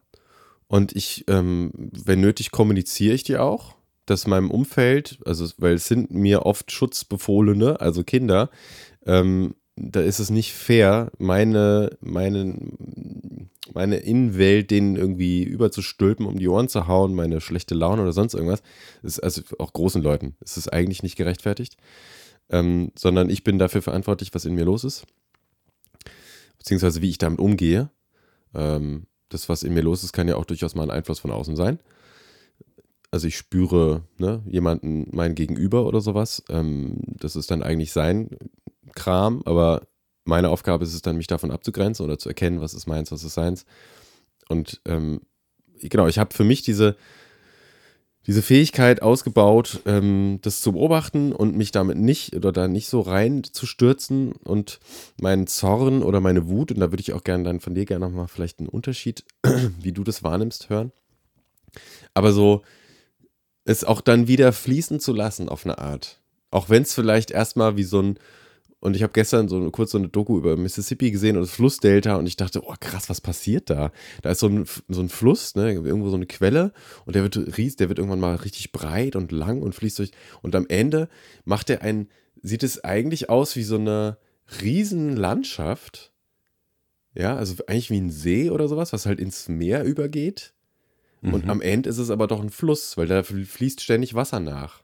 und 0.66 0.94
ich, 0.96 1.24
ähm, 1.28 1.70
wenn 1.74 2.20
nötig, 2.20 2.50
kommuniziere 2.50 3.14
ich 3.14 3.22
die 3.22 3.36
auch 3.36 3.76
dass 4.10 4.26
meinem 4.26 4.50
Umfeld, 4.50 5.20
also 5.24 5.48
weil 5.58 5.74
es 5.74 5.86
sind 5.86 6.10
mir 6.10 6.44
oft 6.44 6.72
Schutzbefohlene, 6.72 7.80
also 7.80 8.02
Kinder, 8.02 8.50
ähm, 9.06 9.54
da 9.82 10.00
ist 10.00 10.18
es 10.18 10.30
nicht 10.30 10.52
fair, 10.52 11.10
meine, 11.18 11.96
meine, 12.00 12.54
meine 13.72 13.96
Innenwelt 13.96 14.70
denen 14.70 14.96
irgendwie 14.96 15.42
überzustülpen, 15.42 16.26
um 16.26 16.38
die 16.38 16.48
Ohren 16.48 16.68
zu 16.68 16.86
hauen, 16.86 17.14
meine 17.14 17.40
schlechte 17.40 17.74
Laune 17.74 18.02
oder 18.02 18.12
sonst 18.12 18.34
irgendwas. 18.34 18.62
Ist 19.02 19.20
also 19.20 19.42
auch 19.58 19.72
großen 19.72 20.02
Leuten. 20.02 20.36
ist 20.40 20.56
Es 20.56 20.68
eigentlich 20.68 21.02
nicht 21.02 21.16
gerechtfertigt. 21.16 21.76
Ähm, 22.50 22.92
sondern 22.98 23.30
ich 23.30 23.44
bin 23.44 23.58
dafür 23.58 23.80
verantwortlich, 23.80 24.34
was 24.34 24.44
in 24.44 24.54
mir 24.54 24.64
los 24.64 24.84
ist. 24.84 25.06
Beziehungsweise 26.58 27.00
wie 27.00 27.10
ich 27.10 27.18
damit 27.18 27.38
umgehe. 27.38 27.90
Ähm, 28.54 29.06
das, 29.30 29.48
was 29.48 29.62
in 29.62 29.72
mir 29.72 29.82
los 29.82 30.04
ist, 30.04 30.12
kann 30.12 30.28
ja 30.28 30.36
auch 30.36 30.44
durchaus 30.44 30.74
mal 30.74 30.82
ein 30.82 30.90
Einfluss 30.90 31.20
von 31.20 31.30
außen 31.30 31.56
sein 31.56 31.78
also 33.12 33.26
ich 33.26 33.36
spüre 33.36 34.04
ne, 34.18 34.40
jemanden, 34.46 35.08
mein 35.10 35.34
Gegenüber 35.34 35.84
oder 35.86 36.00
sowas. 36.00 36.44
Ähm, 36.48 36.98
das 37.04 37.34
ist 37.34 37.50
dann 37.50 37.62
eigentlich 37.62 37.92
sein 37.92 38.30
Kram, 38.94 39.42
aber 39.44 39.82
meine 40.24 40.50
Aufgabe 40.50 40.84
ist 40.84 40.94
es 40.94 41.02
dann, 41.02 41.16
mich 41.16 41.26
davon 41.26 41.50
abzugrenzen 41.50 42.04
oder 42.04 42.18
zu 42.18 42.28
erkennen, 42.28 42.60
was 42.60 42.74
ist 42.74 42.86
meins, 42.86 43.10
was 43.10 43.24
ist 43.24 43.34
seins. 43.34 43.64
Und 44.48 44.80
ähm, 44.86 45.20
genau, 45.80 46.06
ich 46.06 46.18
habe 46.18 46.34
für 46.34 46.44
mich 46.44 46.62
diese, 46.62 46.96
diese 48.26 48.42
Fähigkeit 48.42 49.02
ausgebaut, 49.02 49.80
ähm, 49.86 50.38
das 50.42 50.60
zu 50.60 50.72
beobachten 50.72 51.32
und 51.32 51.56
mich 51.56 51.72
damit 51.72 51.98
nicht 51.98 52.36
oder 52.36 52.52
da 52.52 52.68
nicht 52.68 52.88
so 52.88 53.00
rein 53.00 53.42
zu 53.44 53.66
stürzen 53.66 54.32
und 54.32 54.78
meinen 55.20 55.46
Zorn 55.46 56.02
oder 56.02 56.20
meine 56.20 56.48
Wut, 56.48 56.70
und 56.72 56.80
da 56.80 56.92
würde 56.92 57.00
ich 57.00 57.12
auch 57.12 57.24
gerne 57.24 57.44
dann 57.44 57.60
von 57.60 57.74
dir 57.74 57.86
gerne 57.86 58.06
nochmal 58.06 58.28
vielleicht 58.28 58.60
einen 58.60 58.68
Unterschied, 58.68 59.24
wie 59.80 59.92
du 59.92 60.04
das 60.04 60.22
wahrnimmst, 60.22 60.68
hören. 60.68 60.92
Aber 62.14 62.32
so 62.32 62.62
es 63.64 63.84
auch 63.84 64.00
dann 64.00 64.26
wieder 64.26 64.52
fließen 64.52 65.00
zu 65.00 65.12
lassen 65.12 65.48
auf 65.48 65.64
eine 65.64 65.78
Art. 65.78 66.20
Auch 66.50 66.68
wenn 66.68 66.82
es 66.82 66.94
vielleicht 66.94 67.30
erstmal 67.30 67.76
wie 67.76 67.84
so 67.84 68.02
ein, 68.02 68.18
und 68.80 68.96
ich 68.96 69.02
habe 69.02 69.12
gestern 69.12 69.48
so 69.48 69.70
kurz 69.70 69.90
so 69.90 69.98
eine 69.98 70.08
Doku 70.08 70.38
über 70.38 70.56
Mississippi 70.56 71.10
gesehen 71.10 71.36
und 71.36 71.42
das 71.42 71.52
Flussdelta 71.52 72.16
und 72.16 72.26
ich 72.26 72.36
dachte, 72.36 72.62
oh 72.64 72.74
krass, 72.80 73.10
was 73.10 73.20
passiert 73.20 73.68
da? 73.68 73.92
Da 74.22 74.30
ist 74.30 74.40
so 74.40 74.48
ein, 74.48 74.64
so 74.88 75.00
ein 75.02 75.10
Fluss, 75.10 75.54
ne, 75.54 75.72
irgendwo 75.72 76.08
so 76.08 76.16
eine 76.16 76.26
Quelle 76.26 76.72
und 77.04 77.14
der 77.14 77.22
wird 77.22 77.58
ries, 77.58 77.76
der 77.76 77.88
wird 77.88 77.98
irgendwann 77.98 78.20
mal 78.20 78.36
richtig 78.36 78.72
breit 78.72 79.16
und 79.16 79.32
lang 79.32 79.60
und 79.60 79.74
fließt 79.74 79.98
durch 79.98 80.12
und 80.40 80.56
am 80.56 80.66
Ende 80.68 81.08
macht 81.44 81.68
er 81.68 81.82
ein, 81.82 82.08
sieht 82.42 82.62
es 82.62 82.82
eigentlich 82.82 83.28
aus 83.28 83.54
wie 83.54 83.64
so 83.64 83.76
eine 83.76 84.16
Riesenlandschaft. 84.62 86.12
Ja, 87.14 87.36
also 87.36 87.54
eigentlich 87.66 87.90
wie 87.90 88.00
ein 88.00 88.10
See 88.10 88.50
oder 88.50 88.68
sowas, 88.68 88.92
was 88.92 89.04
halt 89.04 89.20
ins 89.20 89.48
Meer 89.48 89.84
übergeht. 89.84 90.54
Und 91.22 91.44
mhm. 91.44 91.50
am 91.50 91.60
Ende 91.60 91.90
ist 91.90 91.98
es 91.98 92.08
aber 92.08 92.26
doch 92.26 92.40
ein 92.40 92.50
Fluss, 92.50 92.96
weil 92.96 93.06
da 93.06 93.22
fließt 93.22 93.80
ständig 93.82 94.14
Wasser 94.14 94.40
nach. 94.40 94.82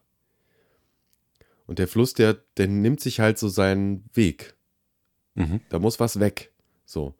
Und 1.66 1.78
der 1.78 1.88
Fluss, 1.88 2.14
der, 2.14 2.38
der 2.56 2.68
nimmt 2.68 3.00
sich 3.00 3.20
halt 3.20 3.38
so 3.38 3.48
seinen 3.48 4.08
Weg. 4.14 4.54
Mhm. 5.34 5.60
Da 5.68 5.78
muss 5.78 6.00
was 6.00 6.20
weg. 6.20 6.52
So. 6.84 7.14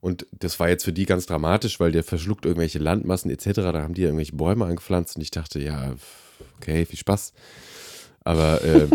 Und 0.00 0.26
das 0.32 0.58
war 0.58 0.68
jetzt 0.68 0.84
für 0.84 0.92
die 0.92 1.06
ganz 1.06 1.26
dramatisch, 1.26 1.78
weil 1.78 1.92
der 1.92 2.02
verschluckt 2.02 2.44
irgendwelche 2.44 2.80
Landmassen 2.80 3.30
etc. 3.30 3.50
Da 3.54 3.82
haben 3.82 3.94
die 3.94 4.02
irgendwelche 4.02 4.34
Bäume 4.34 4.64
angepflanzt 4.64 5.16
und 5.16 5.22
ich 5.22 5.30
dachte, 5.30 5.60
ja, 5.60 5.94
okay, 6.56 6.84
viel 6.84 6.98
Spaß. 6.98 7.32
Aber 8.24 8.62
äh, 8.64 8.88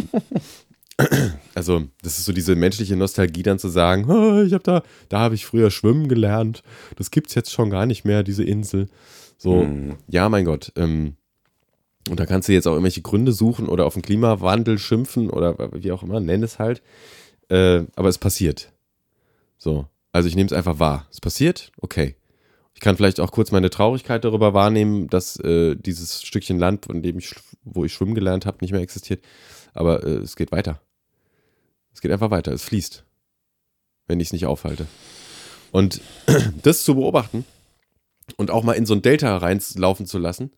also, 1.56 1.86
das 2.02 2.18
ist 2.18 2.26
so 2.26 2.34
diese 2.34 2.56
menschliche 2.56 2.98
Nostalgie, 2.98 3.44
dann 3.44 3.60
zu 3.60 3.70
sagen, 3.70 4.10
oh, 4.10 4.42
ich 4.42 4.54
habe 4.54 4.64
da, 4.64 4.84
da 5.10 5.20
habe 5.20 5.36
ich 5.36 5.46
früher 5.46 5.72
schwimmen 5.72 6.10
gelernt. 6.10 6.64
Das 6.98 7.12
gibt 7.12 7.28
es 7.28 7.36
jetzt 7.36 7.54
schon 7.54 7.70
gar 7.70 7.86
nicht 7.86 8.04
mehr, 8.04 8.24
diese 8.24 8.44
Insel. 8.44 8.90
So, 9.38 9.62
hm. 9.62 9.96
ja, 10.10 10.28
mein 10.28 10.46
Gott. 10.46 10.74
Ähm, 10.76 11.16
und 12.10 12.20
da 12.20 12.26
kannst 12.26 12.48
du 12.48 12.54
jetzt 12.54 12.68
auch 12.68 12.74
irgendwelche 12.74 13.02
Gründe 13.02 13.32
suchen 13.32 13.68
oder 13.68 13.86
auf 13.86 13.94
den 13.94 14.02
Klimawandel 14.02 14.78
schimpfen 14.78 15.30
oder 15.30 15.72
wie 15.74 15.92
auch 15.92 16.04
immer, 16.04 16.20
nenn 16.20 16.44
es 16.44 16.60
halt. 16.60 16.82
Äh, 17.50 17.84
aber 17.96 18.10
es 18.10 18.18
passiert. 18.18 18.72
So. 19.58 19.88
Also 20.12 20.28
ich 20.28 20.36
nehme 20.36 20.48
es 20.48 20.54
einfach 20.54 20.80
wahr. 20.80 21.08
Es 21.12 21.22
passiert, 21.22 21.72
okay. 21.82 22.16
Ich 22.74 22.82
kann 22.82 22.96
vielleicht 22.96 23.20
auch 23.20 23.32
kurz 23.32 23.52
meine 23.52 23.70
Traurigkeit 23.70 24.24
darüber 24.24 24.54
wahrnehmen, 24.54 25.08
dass 25.08 25.40
äh, 25.40 25.76
dieses 25.76 26.22
Stückchen 26.24 26.60
Land, 26.60 26.86
von 26.86 27.02
dem 27.02 27.18
ich, 27.18 27.34
wo 27.64 27.86
ich 27.86 27.94
schwimmen 27.94 28.16
gelernt 28.16 28.46
habe, 28.46 28.58
nicht 28.62 28.72
mehr 28.72 28.82
existiert. 28.82 29.24
Aber 29.74 30.04
äh, 30.04 30.18
es 30.18 30.36
geht 30.36 30.52
weiter. 30.52 30.80
Es 31.94 32.02
geht 32.02 32.12
einfach 32.12 32.32
weiter. 32.32 32.52
Es 32.52 32.64
fließt. 32.64 33.04
Wenn 34.08 34.20
ich 34.20 34.28
es 34.28 34.34
nicht 34.34 34.46
aufhalte. 34.46 34.86
Und 35.72 36.02
das 36.64 36.84
zu 36.84 36.96
beobachten, 36.96 37.46
und 38.36 38.52
auch 38.52 38.64
mal 38.64 38.74
in 38.74 38.86
so 38.86 38.94
ein 38.94 39.02
Delta 39.02 39.38
reinlaufen 39.38 40.06
zu 40.06 40.18
lassen. 40.18 40.52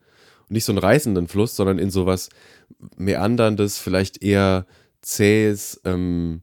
Nicht 0.49 0.65
so 0.65 0.71
einen 0.71 0.79
reißenden 0.79 1.27
Fluss, 1.27 1.55
sondern 1.55 1.79
in 1.79 1.89
sowas 1.91 2.29
meanderndes, 2.97 3.77
vielleicht 3.77 4.21
eher 4.21 4.65
zähes, 5.01 5.79
ähm, 5.85 6.41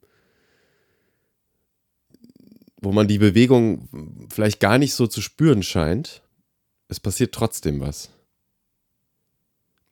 wo 2.80 2.92
man 2.92 3.09
die 3.09 3.18
Bewegung 3.18 4.28
vielleicht 4.32 4.61
gar 4.61 4.78
nicht 4.78 4.94
so 4.94 5.07
zu 5.07 5.20
spüren 5.20 5.62
scheint. 5.62 6.22
Es 6.88 7.00
passiert 7.00 7.34
trotzdem 7.34 7.80
was. 7.80 8.11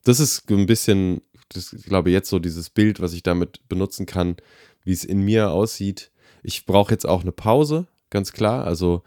Das 0.05 0.21
ist 0.21 0.49
ein 0.51 0.67
bisschen, 0.67 1.23
das, 1.49 1.73
ich 1.73 1.85
glaube, 1.85 2.11
jetzt 2.11 2.29
so 2.29 2.39
dieses 2.39 2.71
Bild, 2.71 3.01
was 3.01 3.15
ich 3.15 3.23
damit 3.23 3.69
benutzen 3.69 4.07
kann, 4.07 4.37
wie 4.85 4.93
es 4.93 5.05
in 5.05 5.23
mir 5.23 5.51
aussieht. 5.51 6.13
Ich 6.43 6.67
brauche 6.67 6.93
jetzt 6.93 7.07
auch 7.07 7.23
eine 7.23 7.33
Pause, 7.33 7.89
ganz 8.11 8.33
klar. 8.33 8.65
Also 8.65 9.03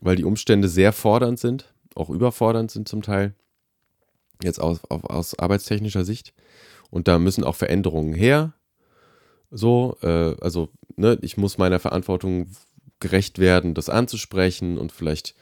weil 0.00 0.16
die 0.16 0.24
Umstände 0.24 0.68
sehr 0.68 0.92
fordernd 0.92 1.38
sind, 1.38 1.72
auch 1.94 2.10
überfordernd 2.10 2.70
sind 2.70 2.88
zum 2.88 3.02
Teil, 3.02 3.34
jetzt 4.42 4.60
aus, 4.60 4.80
aus 4.88 5.38
arbeitstechnischer 5.38 6.04
Sicht. 6.04 6.34
Und 6.90 7.08
da 7.08 7.18
müssen 7.18 7.44
auch 7.44 7.56
Veränderungen 7.56 8.14
her. 8.14 8.54
So, 9.50 9.96
äh, 10.02 10.36
also 10.40 10.70
ne, 10.96 11.18
ich 11.22 11.36
muss 11.36 11.58
meiner 11.58 11.78
Verantwortung 11.78 12.48
gerecht 13.00 13.38
werden, 13.38 13.74
das 13.74 13.88
anzusprechen 13.88 14.78
und 14.78 14.92
vielleicht 14.92 15.34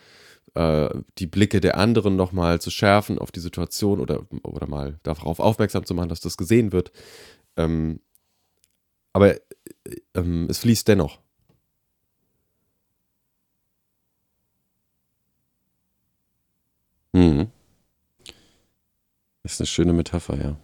äh, 0.54 0.88
die 1.18 1.26
Blicke 1.26 1.60
der 1.60 1.76
anderen 1.78 2.16
nochmal 2.16 2.60
zu 2.60 2.70
schärfen 2.70 3.18
auf 3.18 3.32
die 3.32 3.40
Situation 3.40 4.00
oder, 4.00 4.26
oder 4.42 4.66
mal 4.66 4.98
darauf 5.02 5.40
aufmerksam 5.40 5.84
zu 5.84 5.94
machen, 5.94 6.08
dass 6.08 6.20
das 6.20 6.36
gesehen 6.36 6.72
wird. 6.72 6.92
Ähm, 7.56 8.00
aber 9.12 9.34
äh, 9.36 9.40
ähm, 10.14 10.46
es 10.50 10.58
fließt 10.58 10.88
dennoch. 10.88 11.18
Mhm. 17.14 17.53
Ist 19.54 19.60
eine 19.60 19.66
schöne 19.68 19.92
Metapher, 19.92 20.36
ja. 20.36 20.56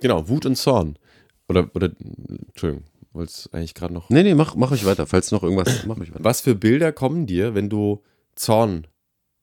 Genau, 0.00 0.28
Wut 0.28 0.44
und 0.44 0.56
Zorn. 0.56 0.98
Oder, 1.48 1.74
oder, 1.74 1.90
Entschuldigung, 2.48 2.84
wolltest 3.12 3.54
eigentlich 3.54 3.72
gerade 3.72 3.94
noch. 3.94 4.10
Nee, 4.10 4.22
nee, 4.22 4.34
mach, 4.34 4.54
mach 4.54 4.72
ich 4.72 4.84
weiter. 4.84 5.06
Falls 5.06 5.30
noch 5.30 5.42
irgendwas, 5.42 5.82
mach 5.86 5.96
ich 5.96 6.12
weiter. 6.12 6.22
Was 6.22 6.42
für 6.42 6.54
Bilder 6.54 6.92
kommen 6.92 7.24
dir, 7.24 7.54
wenn 7.54 7.70
du 7.70 8.02
Zorn 8.34 8.86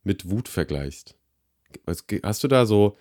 mit 0.03 0.29
Wut 0.29 0.49
vergleichst? 0.49 1.17
Hast 1.87 2.43
du 2.43 2.47
da 2.47 2.67
so 2.67 2.95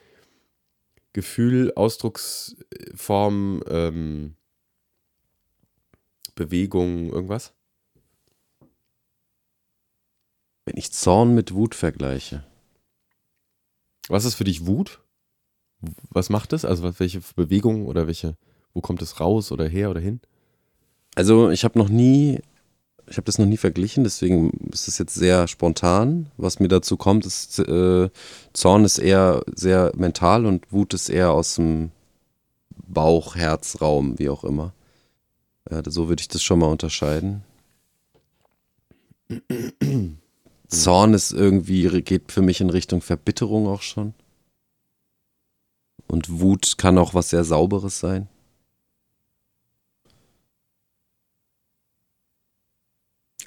Gefühl, 1.13 1.71
Ausdrucksform, 1.77 3.63
ähm, 3.69 4.37
Bewegung, 6.35 7.11
irgendwas? 7.13 7.54
Wenn 10.65 10.77
ich 10.77 10.93
Zorn 10.93 11.35
mit 11.35 11.55
Wut 11.55 11.75
vergleiche. 11.75 12.45
Was 14.09 14.25
ist 14.25 14.35
für 14.35 14.45
dich 14.45 14.67
Wut? 14.67 15.01
Was 16.11 16.31
macht 16.31 16.53
es? 16.53 16.65
Also 16.65 16.99
welche 16.99 17.21
Bewegung 17.37 17.87
oder 17.87 18.07
welche, 18.07 18.37
wo 18.73 18.81
kommt 18.81 19.03
es 19.03 19.21
raus 19.21 19.53
oder 19.53 19.67
her 19.69 19.91
oder 19.91 20.01
hin? 20.01 20.21
Also 21.15 21.51
ich 21.51 21.65
habe 21.65 21.79
noch 21.79 21.89
nie, 21.89 22.41
ich 23.07 23.17
habe 23.17 23.27
das 23.27 23.39
noch 23.39 23.47
nie 23.47 23.57
verglichen, 23.57 24.05
deswegen 24.05 24.51
ist 24.73 24.89
es 24.89 24.99
jetzt 24.99 25.15
sehr 25.15 25.47
spontan. 25.49 26.31
Was 26.37 26.61
mir 26.61 26.69
dazu 26.69 26.97
kommt, 26.97 27.27
ist, 27.27 27.59
äh, 27.59 28.09
Zorn 28.53 28.85
ist 28.85 28.99
eher 28.99 29.43
sehr 29.55 29.93
mental 29.97 30.47
und 30.47 30.73
Wut 30.73 30.95
ist 30.95 31.11
eher 31.11 31.33
aus 31.33 31.57
dem 31.57 31.91
Bauch, 32.71 33.37
Herzraum, 33.37 34.19
wie 34.19 34.29
auch 34.29 34.45
immer. 34.45 34.73
Ja, 35.71 35.83
so 35.87 36.09
würde 36.09 36.21
ich 36.21 36.29
das 36.29 36.43
schon 36.43 36.59
mal 36.59 36.71
unterscheiden. 36.71 37.43
Zorn 40.83 41.15
ist 41.15 41.33
irgendwie, 41.33 42.03
geht 42.03 42.33
für 42.33 42.43
mich 42.43 42.61
in 42.61 42.71
Richtung 42.71 43.01
Verbitterung 43.01 43.67
auch 43.67 43.83
schon. 43.83 44.15
Und 46.07 46.41
Wut 46.41 46.77
kann 46.79 46.99
auch 46.99 47.15
was 47.15 47.31
sehr 47.31 47.45
Sauberes 47.45 47.99
sein. 47.99 48.29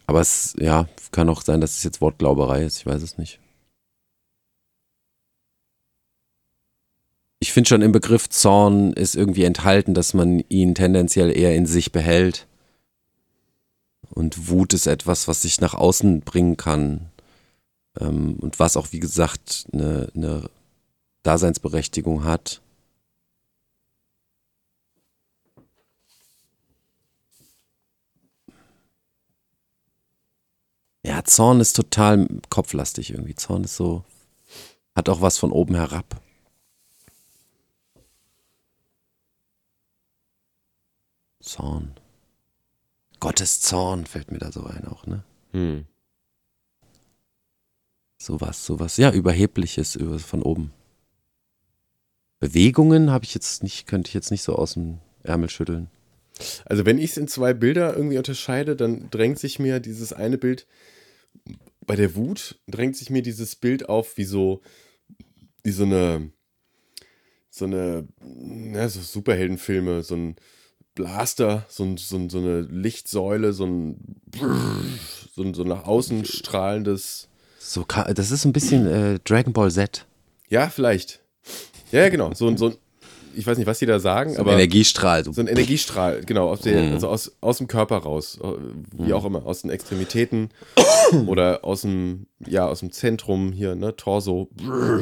Aber 0.08 0.22
es, 0.22 0.56
ja, 0.58 0.88
kann 1.12 1.30
auch 1.30 1.42
sein, 1.42 1.62
dass 1.62 1.78
es 1.78 1.84
jetzt 1.84 2.00
Wortglauberei 2.00 2.64
ist, 2.64 2.78
ich 2.78 2.86
weiß 2.86 3.02
es 3.02 3.18
nicht. 3.18 3.40
Ich 7.40 7.54
finde 7.54 7.68
schon 7.68 7.82
im 7.82 7.92
Begriff 7.92 8.30
Zorn 8.30 8.94
ist 8.94 9.16
irgendwie 9.16 9.44
enthalten, 9.44 9.94
dass 9.94 10.14
man 10.14 10.40
ihn 10.50 10.76
tendenziell 10.76 11.36
eher 11.36 11.56
in 11.56 11.66
sich 11.66 11.92
behält. 11.92 12.48
Und 14.10 14.50
Wut 14.50 14.74
ist 14.74 14.88
etwas, 14.88 15.28
was 15.28 15.44
sich 15.44 15.62
nach 15.62 15.74
außen 15.74 16.22
bringen 16.22 16.58
kann. 16.58 17.12
Ähm, 18.00 18.38
und 18.40 18.60
was 18.60 18.78
auch, 18.78 18.92
wie 18.92 19.00
gesagt, 19.00 19.68
eine, 19.72 20.12
eine 20.16 20.50
Daseinsberechtigung 21.24 22.24
hat. 22.24 22.62
Ja, 31.04 31.24
Zorn 31.24 31.62
ist 31.62 31.74
total 31.74 32.28
kopflastig 32.50 33.12
irgendwie. 33.12 33.36
Zorn 33.36 33.64
ist 33.64 33.78
so, 33.78 34.04
hat 34.96 35.10
auch 35.10 35.22
was 35.22 35.38
von 35.38 35.52
oben 35.52 35.76
herab. 35.76 36.22
Zorn. 41.40 41.96
Gottes 43.20 43.62
Zorn 43.62 44.06
fällt 44.06 44.32
mir 44.32 44.40
da 44.40 44.52
so 44.52 44.64
ein 44.66 44.86
auch, 44.86 45.08
ne? 45.08 45.24
Hm. 45.52 45.88
Sowas, 48.18 48.66
sowas, 48.66 48.98
ja, 48.98 49.12
überhebliches 49.12 49.96
über, 49.96 50.20
von 50.20 50.42
oben. 50.42 50.74
Bewegungen 52.40 53.12
habe 53.12 53.26
ich 53.26 53.34
jetzt 53.34 53.64
nicht, 53.64 53.88
könnte 53.88 54.10
ich 54.10 54.14
jetzt 54.14 54.32
nicht 54.32 54.44
so 54.44 54.56
aus 54.56 54.74
dem 54.74 55.00
Ärmel 55.24 55.50
schütteln. 55.50 55.90
Also 56.66 56.86
wenn 56.86 57.00
ich 57.00 57.12
es 57.12 57.18
in 57.18 57.28
zwei 57.28 57.54
Bilder 57.54 57.96
irgendwie 57.96 58.18
unterscheide, 58.18 58.76
dann 58.76 59.10
drängt 59.10 59.40
sich 59.40 59.58
mir 59.58 59.80
dieses 59.80 60.14
eine 60.14 60.38
Bild 60.38 60.68
bei 61.88 61.96
der 61.96 62.16
Wut 62.16 62.60
drängt 62.68 62.96
sich 62.96 63.10
mir 63.10 63.24
dieses 63.24 63.56
Bild 63.56 63.90
auf 63.90 64.18
wie 64.18 64.26
so 64.26 64.62
wie 65.64 65.72
so 65.72 65.84
eine 65.84 66.32
so 67.50 67.66
eine 67.66 68.08
ja, 68.74 68.88
so 68.88 69.02
Superheldenfilme, 69.02 70.04
so 70.04 70.16
ein 70.16 70.36
Blaster, 70.94 71.66
so, 71.70 71.84
ein, 71.84 71.98
so, 71.98 72.18
ein, 72.18 72.30
so 72.30 72.40
eine 72.40 72.62
Lichtsäule, 72.62 73.54
so 73.54 73.66
ein 73.66 74.22
so, 75.34 75.44
ein, 75.44 75.54
so 75.54 75.64
nach 75.64 75.86
außen 75.86 76.26
strahlendes 76.26 77.30
so 77.60 77.86
das 77.86 78.32
ist 78.32 78.46
ein 78.46 78.54
bisschen 78.54 78.88
äh, 78.88 79.20
Dragon 79.24 79.54
Ball 79.54 79.72
Z. 79.72 80.06
Ja, 80.50 80.70
vielleicht. 80.70 81.20
Ja, 81.92 82.10
genau. 82.10 82.34
So, 82.34 82.56
so 82.56 82.68
ein, 82.68 82.76
ich 83.38 83.46
weiß 83.46 83.58
nicht, 83.58 83.68
was 83.68 83.80
die 83.80 83.86
da 83.86 84.00
sagen, 84.00 84.34
so 84.34 84.40
aber. 84.40 84.52
Ein 84.52 84.60
Energiestrahl. 84.60 85.24
So, 85.24 85.32
so 85.32 85.42
ein 85.42 85.48
Energiestrahl, 85.48 86.22
genau, 86.26 86.50
aus, 86.50 86.62
der, 86.62 86.82
mhm. 86.82 86.94
also 86.94 87.08
aus, 87.08 87.32
aus 87.40 87.60
dem 87.60 87.68
Körper 87.68 87.98
raus, 87.98 88.40
äh, 88.42 88.48
wie 88.98 89.04
mhm. 89.04 89.14
auch 89.14 89.26
immer, 89.26 89.46
aus 89.46 89.62
den 89.62 89.70
Extremitäten 89.70 90.50
oder 91.28 91.64
aus 91.64 91.82
dem, 91.82 92.28
ja, 92.46 92.68
aus 92.68 92.80
dem 92.80 92.92
Zentrum 92.92 93.52
hier, 93.52 93.76
ne, 93.76 93.96
Torso, 93.96 94.50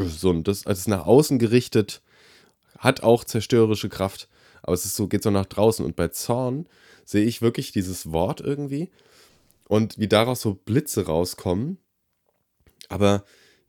so, 0.08 0.30
und 0.30 0.48
das, 0.48 0.66
also 0.68 0.80
ist 0.80 0.88
nach 0.88 1.06
außen 1.06 1.40
gerichtet, 1.40 2.02
hat 2.78 3.04
auch 3.04 3.24
zerstörerische 3.24 3.90
Kraft, 3.90 4.28
aber 4.62 4.74
es 4.74 4.86
ist 4.86 4.96
so, 4.96 5.08
geht 5.08 5.24
so 5.24 5.32
nach 5.32 5.46
draußen. 5.46 5.86
Und 5.86 5.96
bei 5.96 6.10
Zorn 6.10 6.68
sehe 7.06 7.26
ich 7.26 7.42
wirklich 7.42 7.72
dieses 7.72 8.12
Wort 8.12 8.42
irgendwie 8.42 8.90
und 9.68 9.98
wie 9.98 10.08
daraus 10.08 10.42
so 10.42 10.56
Blitze 10.56 11.06
rauskommen, 11.06 11.78
aber 12.90 13.24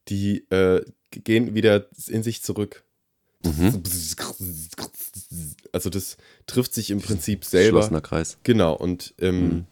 die 0.08 0.48
äh, 0.50 0.84
gehen 1.10 1.54
wieder 1.54 1.86
in 2.06 2.22
sich 2.22 2.42
zurück. 2.42 2.84
Mhm. 3.44 3.82
Also 5.72 5.90
das 5.90 6.16
trifft 6.46 6.74
sich 6.74 6.90
im 6.90 7.00
Prinzip 7.00 7.44
selber. 7.44 7.78
Geschlossener 7.78 8.00
Kreis. 8.00 8.38
Genau, 8.42 8.74
und 8.74 9.14
ähm, 9.18 9.66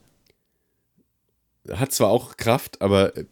mhm. 1.66 1.76
hat 1.76 1.92
zwar 1.92 2.10
auch 2.10 2.36
Kraft, 2.36 2.80
aber 2.82 3.16
äh, 3.16 3.24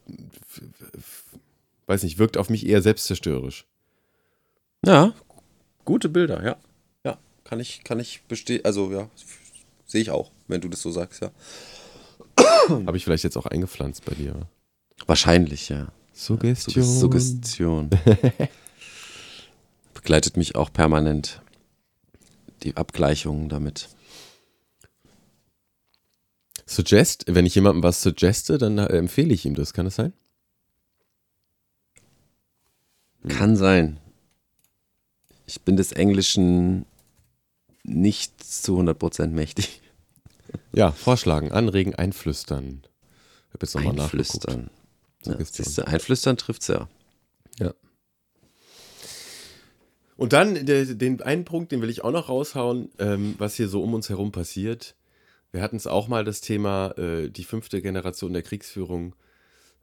weiß 1.87 2.03
nicht, 2.03 2.19
wirkt 2.19 2.37
auf 2.37 2.51
mich 2.51 2.67
eher 2.67 2.83
selbstzerstörerisch. 2.83 3.67
Ja, 4.85 5.15
gute 5.85 6.09
Bilder, 6.09 6.45
ja. 6.45 6.57
Ja, 7.05 7.19
kann 7.45 7.61
ich, 7.61 7.85
kann 7.85 8.01
ich 8.01 8.23
bestehen, 8.25 8.65
also 8.65 8.91
ja, 8.91 9.09
sehe 9.87 10.01
ich 10.01 10.11
auch, 10.11 10.33
wenn 10.49 10.61
du 10.61 10.69
das 10.69 10.83
so 10.83 10.91
sagst, 10.91 11.23
ja. 11.23 11.31
Habe 12.69 12.97
ich 12.97 13.05
vielleicht 13.05 13.25
jetzt 13.25 13.37
auch 13.37 13.47
eingepflanzt 13.47 14.05
bei 14.05 14.15
dir? 14.15 14.49
Wahrscheinlich, 15.07 15.69
ja. 15.69 15.93
Suggestion. 16.13 16.85
Suggestion. 16.85 17.91
begleitet 20.03 20.37
mich 20.37 20.57
auch 20.57 20.73
permanent. 20.73 21.41
Die 22.65 22.77
Abgleichungen 22.77 23.49
damit. 23.49 23.89
Suggest, 26.67 27.25
wenn 27.29 27.47
ich 27.47 27.55
jemandem 27.55 27.83
was 27.83 28.03
suggeste, 28.03 28.59
dann 28.59 28.79
äh, 28.79 28.87
empfehle 28.97 29.33
ich 29.33 29.45
ihm 29.45 29.55
das, 29.55 29.73
kann 29.73 29.85
das 29.85 29.97
sein? 29.97 30.13
Hm. 33.23 33.31
Kann 33.31 33.57
sein. 33.57 33.99
Ich 35.47 35.63
bin 35.63 35.77
des 35.77 35.93
Englischen 35.93 36.87
nicht 37.85 38.43
zu 38.43 38.79
100% 38.79 39.29
mächtig. 39.29 39.81
Ja, 40.73 40.93
vorschlagen, 40.93 41.53
anregen, 41.53 41.95
einflüstern. 41.95 42.83
Ich 43.55 43.61
jetzt 43.61 43.75
nochmal 43.75 44.01
Einflüstern. 44.01 44.71
Ja, 45.25 45.37
siehst 45.45 45.79
du, 45.79 45.87
einflüstern 45.87 46.37
trifft's 46.37 46.69
ja. 46.69 46.89
Ja. 47.59 47.75
Und 50.17 50.33
dann 50.33 50.67
der, 50.67 50.85
den 50.85 51.21
einen 51.23 51.45
Punkt, 51.45 51.73
den 51.73 51.83
will 51.83 51.91
ich 51.91 52.05
auch 52.05 52.13
noch 52.13 52.29
raushauen, 52.29 52.91
ähm, 52.99 53.35
was 53.39 53.55
hier 53.55 53.69
so 53.69 53.83
um 53.83 53.95
uns 53.95 54.09
herum 54.09 54.33
passiert. 54.33 54.95
Wir 55.51 55.63
hatten 55.63 55.77
es 55.77 55.87
auch 55.87 56.09
mal 56.09 56.25
das 56.25 56.41
Thema, 56.41 56.93
äh, 56.99 57.29
die 57.29 57.45
fünfte 57.45 57.83
Generation 57.83 58.33
der 58.33 58.43
Kriegsführung. 58.43 59.15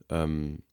Ähm, 0.09 0.63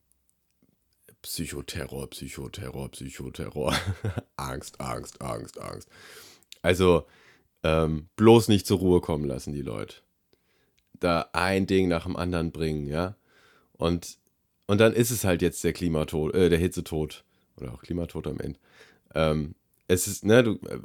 Psychoterror, 1.23 2.09
Psychoterror, 2.11 2.91
Psychoterror. 2.91 3.75
Angst, 4.37 4.81
Angst, 4.81 5.21
Angst, 5.21 5.61
Angst. 5.61 5.89
Also 6.63 7.07
ähm, 7.63 8.09
bloß 8.17 8.49
nicht 8.49 8.67
zur 8.67 8.79
Ruhe 8.79 9.01
kommen 9.01 9.25
lassen, 9.25 9.53
die 9.53 9.63
Leute. 9.63 9.97
Da 11.01 11.29
ein 11.33 11.67
Ding 11.67 11.89
nach 11.89 12.05
dem 12.05 12.17
anderen 12.17 12.53
bringen, 12.53 12.87
ja. 12.87 13.17
Und, 13.73 14.19
und 14.67 14.79
dann 14.79 14.93
ist 14.93 15.11
es 15.11 15.25
halt 15.25 15.43
jetzt 15.43 15.63
der 15.65 15.73
Klimatod, 15.73 16.35
äh, 16.35 16.49
der 16.49 16.59
Hitzetod. 16.59 17.25
Oder 17.57 17.73
auch 17.73 17.83
Klimatod 17.83 18.27
am 18.27 18.39
Ende. 18.39 18.59
Ähm, 19.15 19.55
es 19.89 20.09
ist, 20.09 20.25
ne, 20.25 20.43
du, 20.43 20.53
äh, 20.67 20.79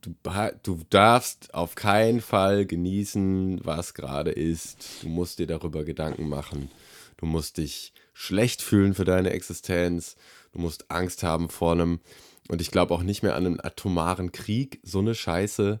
du, 0.00 0.14
du 0.62 0.80
darfst 0.90 1.54
auf 1.54 1.74
keinen 1.74 2.20
Fall 2.20 2.66
genießen, 2.66 3.60
was 3.64 3.94
gerade 3.94 4.30
ist. 4.30 5.02
Du 5.02 5.08
musst 5.08 5.38
dir 5.38 5.46
darüber 5.46 5.84
Gedanken 5.84 6.28
machen. 6.28 6.70
Du 7.16 7.26
musst 7.26 7.58
dich 7.58 7.92
schlecht 8.12 8.62
fühlen 8.62 8.94
für 8.94 9.04
deine 9.04 9.30
Existenz. 9.30 10.16
Du 10.52 10.60
musst 10.60 10.90
Angst 10.90 11.22
haben 11.22 11.48
vor 11.48 11.72
einem, 11.72 12.00
und 12.48 12.60
ich 12.60 12.70
glaube 12.70 12.94
auch 12.94 13.02
nicht 13.02 13.22
mehr 13.22 13.34
an 13.34 13.46
einen 13.46 13.60
atomaren 13.60 14.32
Krieg, 14.32 14.80
so 14.82 14.98
eine 15.00 15.14
Scheiße. 15.14 15.80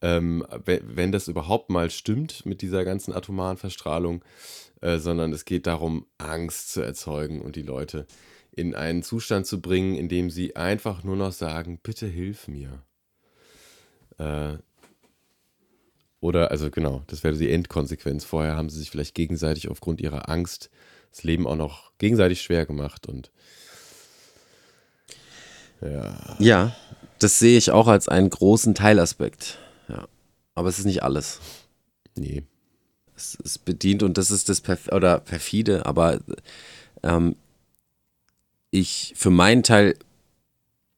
Ähm, 0.00 0.46
wenn 0.64 1.10
das 1.10 1.28
überhaupt 1.28 1.70
mal 1.70 1.90
stimmt 1.90 2.46
mit 2.46 2.62
dieser 2.62 2.84
ganzen 2.84 3.12
atomaren 3.12 3.56
Verstrahlung, 3.56 4.24
äh, 4.80 4.98
sondern 4.98 5.32
es 5.32 5.44
geht 5.44 5.66
darum, 5.66 6.06
Angst 6.18 6.72
zu 6.72 6.80
erzeugen 6.80 7.40
und 7.40 7.56
die 7.56 7.62
Leute 7.62 8.06
in 8.52 8.74
einen 8.74 9.02
Zustand 9.02 9.46
zu 9.46 9.60
bringen, 9.60 9.94
in 9.94 10.08
dem 10.08 10.30
sie 10.30 10.56
einfach 10.56 11.04
nur 11.04 11.16
noch 11.16 11.32
sagen, 11.32 11.78
bitte 11.82 12.06
hilf 12.06 12.48
mir. 12.48 12.82
Äh, 14.18 14.58
oder, 16.20 16.50
also 16.50 16.70
genau, 16.70 17.04
das 17.06 17.22
wäre 17.22 17.36
die 17.36 17.50
Endkonsequenz. 17.50 18.24
Vorher 18.24 18.56
haben 18.56 18.68
sie 18.68 18.78
sich 18.78 18.90
vielleicht 18.90 19.14
gegenseitig 19.14 19.68
aufgrund 19.68 20.00
ihrer 20.00 20.28
Angst 20.28 20.70
das 21.10 21.22
Leben 21.22 21.46
auch 21.46 21.56
noch 21.56 21.92
gegenseitig 21.98 22.42
schwer 22.42 22.66
gemacht 22.66 23.06
und 23.06 23.30
ja. 25.80 26.36
Ja, 26.38 26.76
das 27.20 27.38
sehe 27.38 27.56
ich 27.56 27.70
auch 27.70 27.86
als 27.86 28.08
einen 28.08 28.30
großen 28.30 28.74
Teilaspekt. 28.74 29.58
Ja. 29.88 30.08
Aber 30.54 30.68
es 30.68 30.78
ist 30.78 30.86
nicht 30.86 31.02
alles. 31.02 31.40
Nee. 32.16 32.42
Es 33.18 33.34
ist 33.34 33.64
bedient 33.64 34.04
und 34.04 34.16
das 34.16 34.30
ist 34.30 34.48
das 34.48 34.60
Perf 34.60 34.86
oder 34.92 35.18
perfide, 35.18 35.86
aber 35.86 36.20
ähm, 37.02 37.34
ich, 38.70 39.12
für 39.16 39.30
meinen 39.30 39.64
Teil 39.64 39.96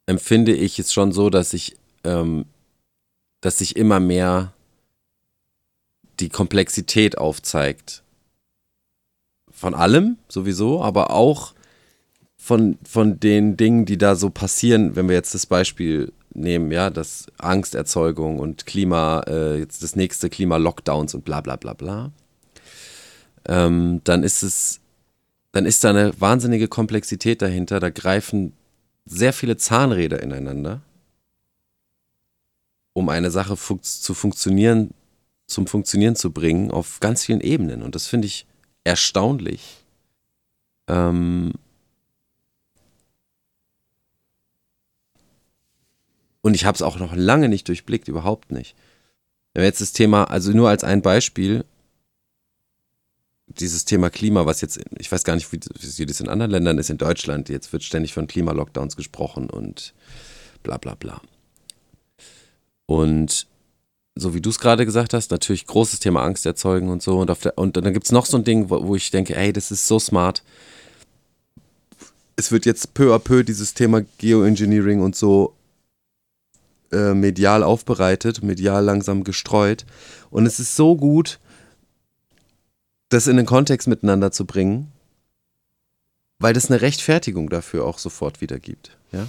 empfinde 0.05 0.53
ich 0.53 0.79
es 0.79 0.93
schon 0.93 1.13
so, 1.13 1.31
dass 1.31 1.55
ich, 1.55 1.77
ähm, 2.05 2.45
dass 3.41 3.59
sich 3.59 3.75
immer 3.77 4.01
mehr 4.01 4.53
die 6.19 6.29
Komplexität 6.29 7.17
aufzeigt. 7.17 8.03
Von 9.51 9.75
allem 9.75 10.19
sowieso, 10.29 10.83
aber 10.83 11.13
auch 11.13 11.55
von, 12.43 12.79
von 12.85 13.21
den 13.21 13.59
Dingen, 13.59 13.85
die 13.85 13.99
da 13.99 14.17
so 14.17 14.31
passieren, 14.31 14.97
wenn 14.97 15.09
wir 15.09 15.15
jetzt 15.15 15.35
das 15.35 15.45
Beispiel 15.45 16.11
nehmen, 16.33 16.73
ja, 16.73 16.89
das 16.89 17.27
Angsterzeugung 17.37 18.39
und 18.39 18.65
Klima, 18.65 19.23
äh, 19.27 19.59
jetzt 19.59 19.83
das 19.83 19.95
nächste 19.95 20.31
Klima-Lockdowns 20.31 21.15
und 21.15 21.25
bla 21.25 21.43
bla 21.43 21.57
bla 21.57 21.75
bla, 21.75 22.13
ähm, 23.47 24.01
dann 24.05 24.23
ist 24.23 24.43
es 24.43 24.81
dann 25.53 25.67
ist 25.67 25.85
da 25.85 25.91
eine 25.91 26.19
wahnsinnige 26.19 26.69
Komplexität 26.69 27.43
dahinter. 27.43 27.79
Da 27.79 27.91
greifen 27.91 28.55
sehr 29.05 29.33
viele 29.33 29.57
Zahnräder 29.57 30.23
ineinander, 30.23 30.81
um 32.95 33.09
eine 33.09 33.31
Sache 33.31 33.57
fun 33.57 33.83
zu 33.83 34.15
funktionieren, 34.15 34.95
zum 35.47 35.67
Funktionieren 35.67 36.17
zu 36.17 36.33
bringen, 36.33 36.71
auf 36.71 37.01
ganz 37.01 37.25
vielen 37.25 37.41
Ebenen. 37.41 37.83
Und 37.83 37.97
das 37.97 38.07
finde 38.07 38.27
ich 38.27 38.47
erstaunlich. 38.85 39.85
Ähm 40.89 41.53
und 46.43 46.55
ich 46.55 46.65
habe 46.65 46.77
es 46.77 46.83
auch 46.83 46.99
noch 46.99 47.15
lange 47.15 47.49
nicht 47.49 47.69
durchblickt, 47.69 48.09
überhaupt 48.09 48.53
nicht. 48.53 48.75
Wenn 49.53 49.63
wir 49.63 49.69
jetzt 49.69 49.81
das 49.81 49.93
Thema, 49.93 50.25
also 50.25 50.53
nur 50.53 50.69
als 50.69 50.85
ein 50.85 51.03
Beispiel, 51.03 51.65
dieses 53.47 53.85
Thema 53.85 54.11
Klima, 54.11 54.47
was 54.47 54.61
jetzt, 54.61 54.81
ich 54.99 55.11
weiß 55.11 55.25
gar 55.25 55.35
nicht, 55.35 55.53
wie, 55.53 55.59
wie 55.59 56.07
das 56.07 56.21
in 56.21 56.29
anderen 56.29 56.53
Ländern 56.53 56.79
ist, 56.79 56.91
in 56.91 56.99
Deutschland, 56.99 57.49
jetzt 57.49 57.73
wird 57.73 57.83
ständig 57.83 58.15
von 58.15 58.29
Klimalockdowns 58.29 58.97
gesprochen 58.97 59.51
und 59.51 59.93
bla 60.63 60.79
bla 60.79 60.95
bla. 60.95 61.21
Und 62.87 63.47
so 64.15 64.35
wie 64.35 64.41
du 64.41 64.51
es 64.51 64.59
gerade 64.59 64.85
gesagt 64.85 65.15
hast, 65.15 65.31
natürlich 65.31 65.67
großes 65.67 66.01
Thema 66.01 66.23
Angst 66.23 66.47
erzeugen 66.47 66.89
und 66.89 67.03
so. 67.03 67.19
Und, 67.19 67.45
der, 67.45 67.59
und 67.59 67.77
dann 67.77 67.93
gibt 67.93 68.07
es 68.07 68.13
noch 68.13 68.27
so 68.27 68.37
ein 68.37 68.45
Ding, 68.45 68.71
wo, 68.71 68.87
wo, 68.87 68.97
ich 68.97 69.11
denke, 69.11 69.37
ey, 69.37 69.53
das 69.53 69.71
ist 69.71 69.87
so 69.87 69.99
smart. 69.99 70.43
Es 72.37 72.53
wird 72.53 72.67
jetzt 72.67 72.95
peu 72.95 73.15
à 73.15 73.19
peu 73.19 73.43
dieses 73.43 73.75
Thema 73.75 74.03
Geoengineering 74.19 75.01
und 75.03 75.17
so 75.17 75.55
äh, 76.93 77.15
medial 77.15 77.63
aufbereitet, 77.63 78.43
medial 78.43 78.85
langsam 78.85 79.25
gestreut. 79.25 79.87
Und 80.31 80.47
es 80.47 80.61
ist 80.61 80.77
so 80.77 80.97
gut, 80.97 81.39
das 83.09 83.27
in 83.27 83.37
den 83.37 83.47
Kontext 83.47 83.89
miteinander 83.89 84.33
zu 84.33 84.47
bringen, 84.47 84.93
weil 86.39 86.55
das 86.55 86.71
eine 86.71 86.81
Rechtfertigung 86.81 87.51
dafür 87.51 87.85
auch 87.85 87.99
sofort 87.99 88.41
wieder 88.41 88.59
gibt. 88.59 88.97
Ja? 89.13 89.27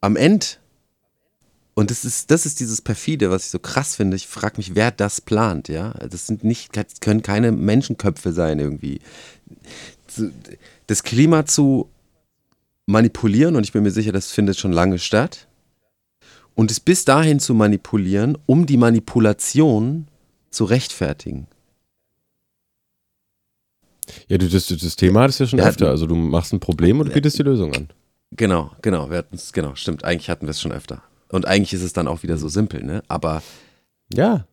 Am 0.00 0.16
Ende, 0.16 0.46
und 1.74 1.90
das 1.90 2.04
ist, 2.04 2.30
das 2.30 2.46
ist 2.46 2.60
dieses 2.60 2.80
perfide, 2.80 3.30
was 3.30 3.44
ich 3.44 3.50
so 3.50 3.58
krass 3.58 3.96
finde, 3.96 4.16
ich 4.16 4.26
frage 4.26 4.56
mich, 4.56 4.74
wer 4.74 4.90
das 4.90 5.20
plant, 5.20 5.68
ja. 5.68 5.92
Das 6.08 6.26
sind 6.26 6.44
nicht, 6.44 6.76
das 6.76 7.00
können 7.00 7.22
keine 7.22 7.52
Menschenköpfe 7.52 8.32
sein 8.32 8.58
irgendwie. 8.58 9.00
Das 10.86 11.02
Klima 11.02 11.46
zu 11.46 11.90
manipulieren, 12.86 13.56
und 13.56 13.64
ich 13.64 13.72
bin 13.72 13.82
mir 13.82 13.90
sicher, 13.90 14.12
das 14.12 14.32
findet 14.32 14.56
schon 14.58 14.72
lange 14.72 14.98
statt, 14.98 15.47
und 16.58 16.72
es 16.72 16.80
bis 16.80 17.04
dahin 17.04 17.38
zu 17.38 17.54
manipulieren, 17.54 18.36
um 18.46 18.66
die 18.66 18.78
Manipulation 18.78 20.08
zu 20.50 20.64
rechtfertigen. 20.64 21.46
Ja, 24.26 24.38
du, 24.38 24.48
das, 24.48 24.66
das 24.66 24.96
Thema 24.96 25.20
hattest 25.20 25.38
du 25.38 25.44
ja 25.44 25.50
schon 25.50 25.60
öfter. 25.60 25.84
Hatten, 25.84 25.92
also 25.92 26.08
du 26.08 26.16
machst 26.16 26.52
ein 26.52 26.58
Problem 26.58 26.98
und 26.98 27.12
bietest 27.12 27.38
die 27.38 27.44
Lösung 27.44 27.72
an. 27.76 27.90
Genau, 28.32 28.72
genau. 28.82 29.08
Wir 29.08 29.24
genau, 29.52 29.76
stimmt. 29.76 30.02
Eigentlich 30.02 30.30
hatten 30.30 30.46
wir 30.46 30.50
es 30.50 30.60
schon 30.60 30.72
öfter. 30.72 31.00
Und 31.28 31.46
eigentlich 31.46 31.74
ist 31.74 31.82
es 31.82 31.92
dann 31.92 32.08
auch 32.08 32.24
wieder 32.24 32.38
so 32.38 32.48
simpel, 32.48 32.82
ne? 32.82 33.04
Aber 33.06 33.40
ja. 34.12 34.44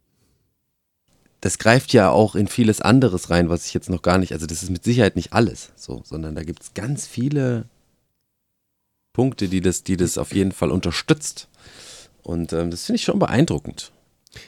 Das 1.41 1.57
greift 1.57 1.91
ja 1.91 2.11
auch 2.11 2.35
in 2.35 2.47
vieles 2.47 2.81
anderes 2.81 3.31
rein, 3.31 3.49
was 3.49 3.65
ich 3.65 3.73
jetzt 3.73 3.89
noch 3.89 4.03
gar 4.03 4.19
nicht, 4.19 4.31
also 4.31 4.45
das 4.45 4.61
ist 4.61 4.69
mit 4.69 4.83
Sicherheit 4.83 5.15
nicht 5.15 5.33
alles 5.33 5.71
so, 5.75 6.03
sondern 6.05 6.35
da 6.35 6.43
gibt 6.43 6.61
es 6.61 6.75
ganz 6.75 7.07
viele 7.07 7.65
Punkte, 9.11 9.47
die 9.47 9.61
das, 9.61 9.83
die 9.83 9.97
das 9.97 10.19
auf 10.19 10.35
jeden 10.35 10.51
Fall 10.51 10.69
unterstützt. 10.69 11.47
Und 12.25 12.53
ähm, 12.53 12.71
das 12.71 12.85
finde 12.85 12.95
ich 12.97 13.03
schon 13.03 13.19
beeindruckend. 13.19 13.91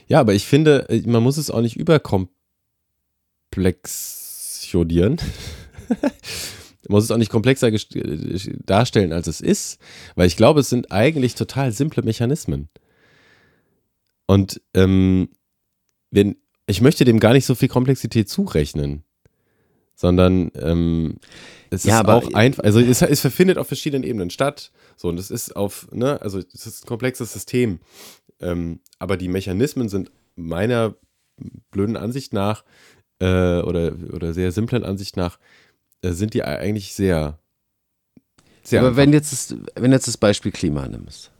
Ja, 0.08 0.20
aber 0.20 0.34
ich 0.34 0.46
finde, 0.46 0.90
äh, 0.90 1.04
man 1.06 1.24
muss 1.24 1.38
es 1.38 1.52
auch 1.52 1.62
nicht 1.62 1.78
überkomplex 1.78 4.68
chodieren. 4.70 5.18
Man 6.90 6.96
muss 6.96 7.04
es 7.04 7.12
auch 7.12 7.18
nicht 7.18 7.32
komplexer 7.32 7.70
darstellen, 8.66 9.12
als 9.12 9.28
es 9.28 9.42
ist, 9.42 9.78
weil 10.16 10.28
ich 10.28 10.38
glaube, 10.38 10.62
es 10.62 10.70
sind 10.70 10.90
eigentlich 10.90 11.36
total 11.36 11.74
simple 11.74 12.02
Mechanismen. 12.02 12.70
Und 14.26 14.62
ähm, 14.74 15.28
wenn, 16.12 16.38
ich 16.66 16.80
möchte 16.80 17.04
dem 17.04 17.20
gar 17.20 17.34
nicht 17.34 17.46
so 17.46 17.56
viel 17.56 17.68
Komplexität 17.68 18.30
zurechnen, 18.30 19.04
sondern 19.96 20.50
ähm, 20.56 21.18
es 21.72 21.84
ja, 21.84 22.02
ist 22.02 22.08
auch 22.08 22.34
einfach, 22.34 22.64
also 22.64 22.80
es, 22.80 23.02
es 23.02 23.20
verfindet 23.20 23.58
auf 23.58 23.68
verschiedenen 23.68 24.04
Ebenen 24.04 24.30
statt. 24.30 24.72
So, 24.98 25.10
und 25.10 25.20
es 25.20 25.32
ist 25.32 25.56
auf, 25.56 25.88
ne, 25.91 26.20
also 26.22 26.39
es 26.39 26.66
ist 26.66 26.84
ein 26.84 26.88
komplexes 26.88 27.32
System. 27.32 27.80
Ähm, 28.39 28.82
aber 29.00 29.16
die 29.16 29.30
Mechanismen 29.30 29.89
sind 29.89 30.12
meiner 30.36 30.95
blöden 31.72 31.95
Ansicht 31.95 32.34
nach 32.34 32.64
äh, 33.20 33.62
oder, 33.62 33.93
oder 34.12 34.34
sehr 34.34 34.52
simplen 34.52 34.84
Ansicht 34.84 35.16
nach, 35.16 35.39
äh, 36.02 36.12
sind 36.12 36.34
die 36.34 36.43
eigentlich 36.43 36.93
sehr. 36.93 37.39
sehr 38.64 38.82
Aber 38.82 38.95
wenn 38.95 39.14
jetzt, 39.14 39.32
das, 39.32 39.56
wenn 39.76 39.91
jetzt 39.91 40.08
das 40.08 40.18
Beispiel 40.18 40.52
Klima 40.52 40.88
nimmst, 40.88 41.32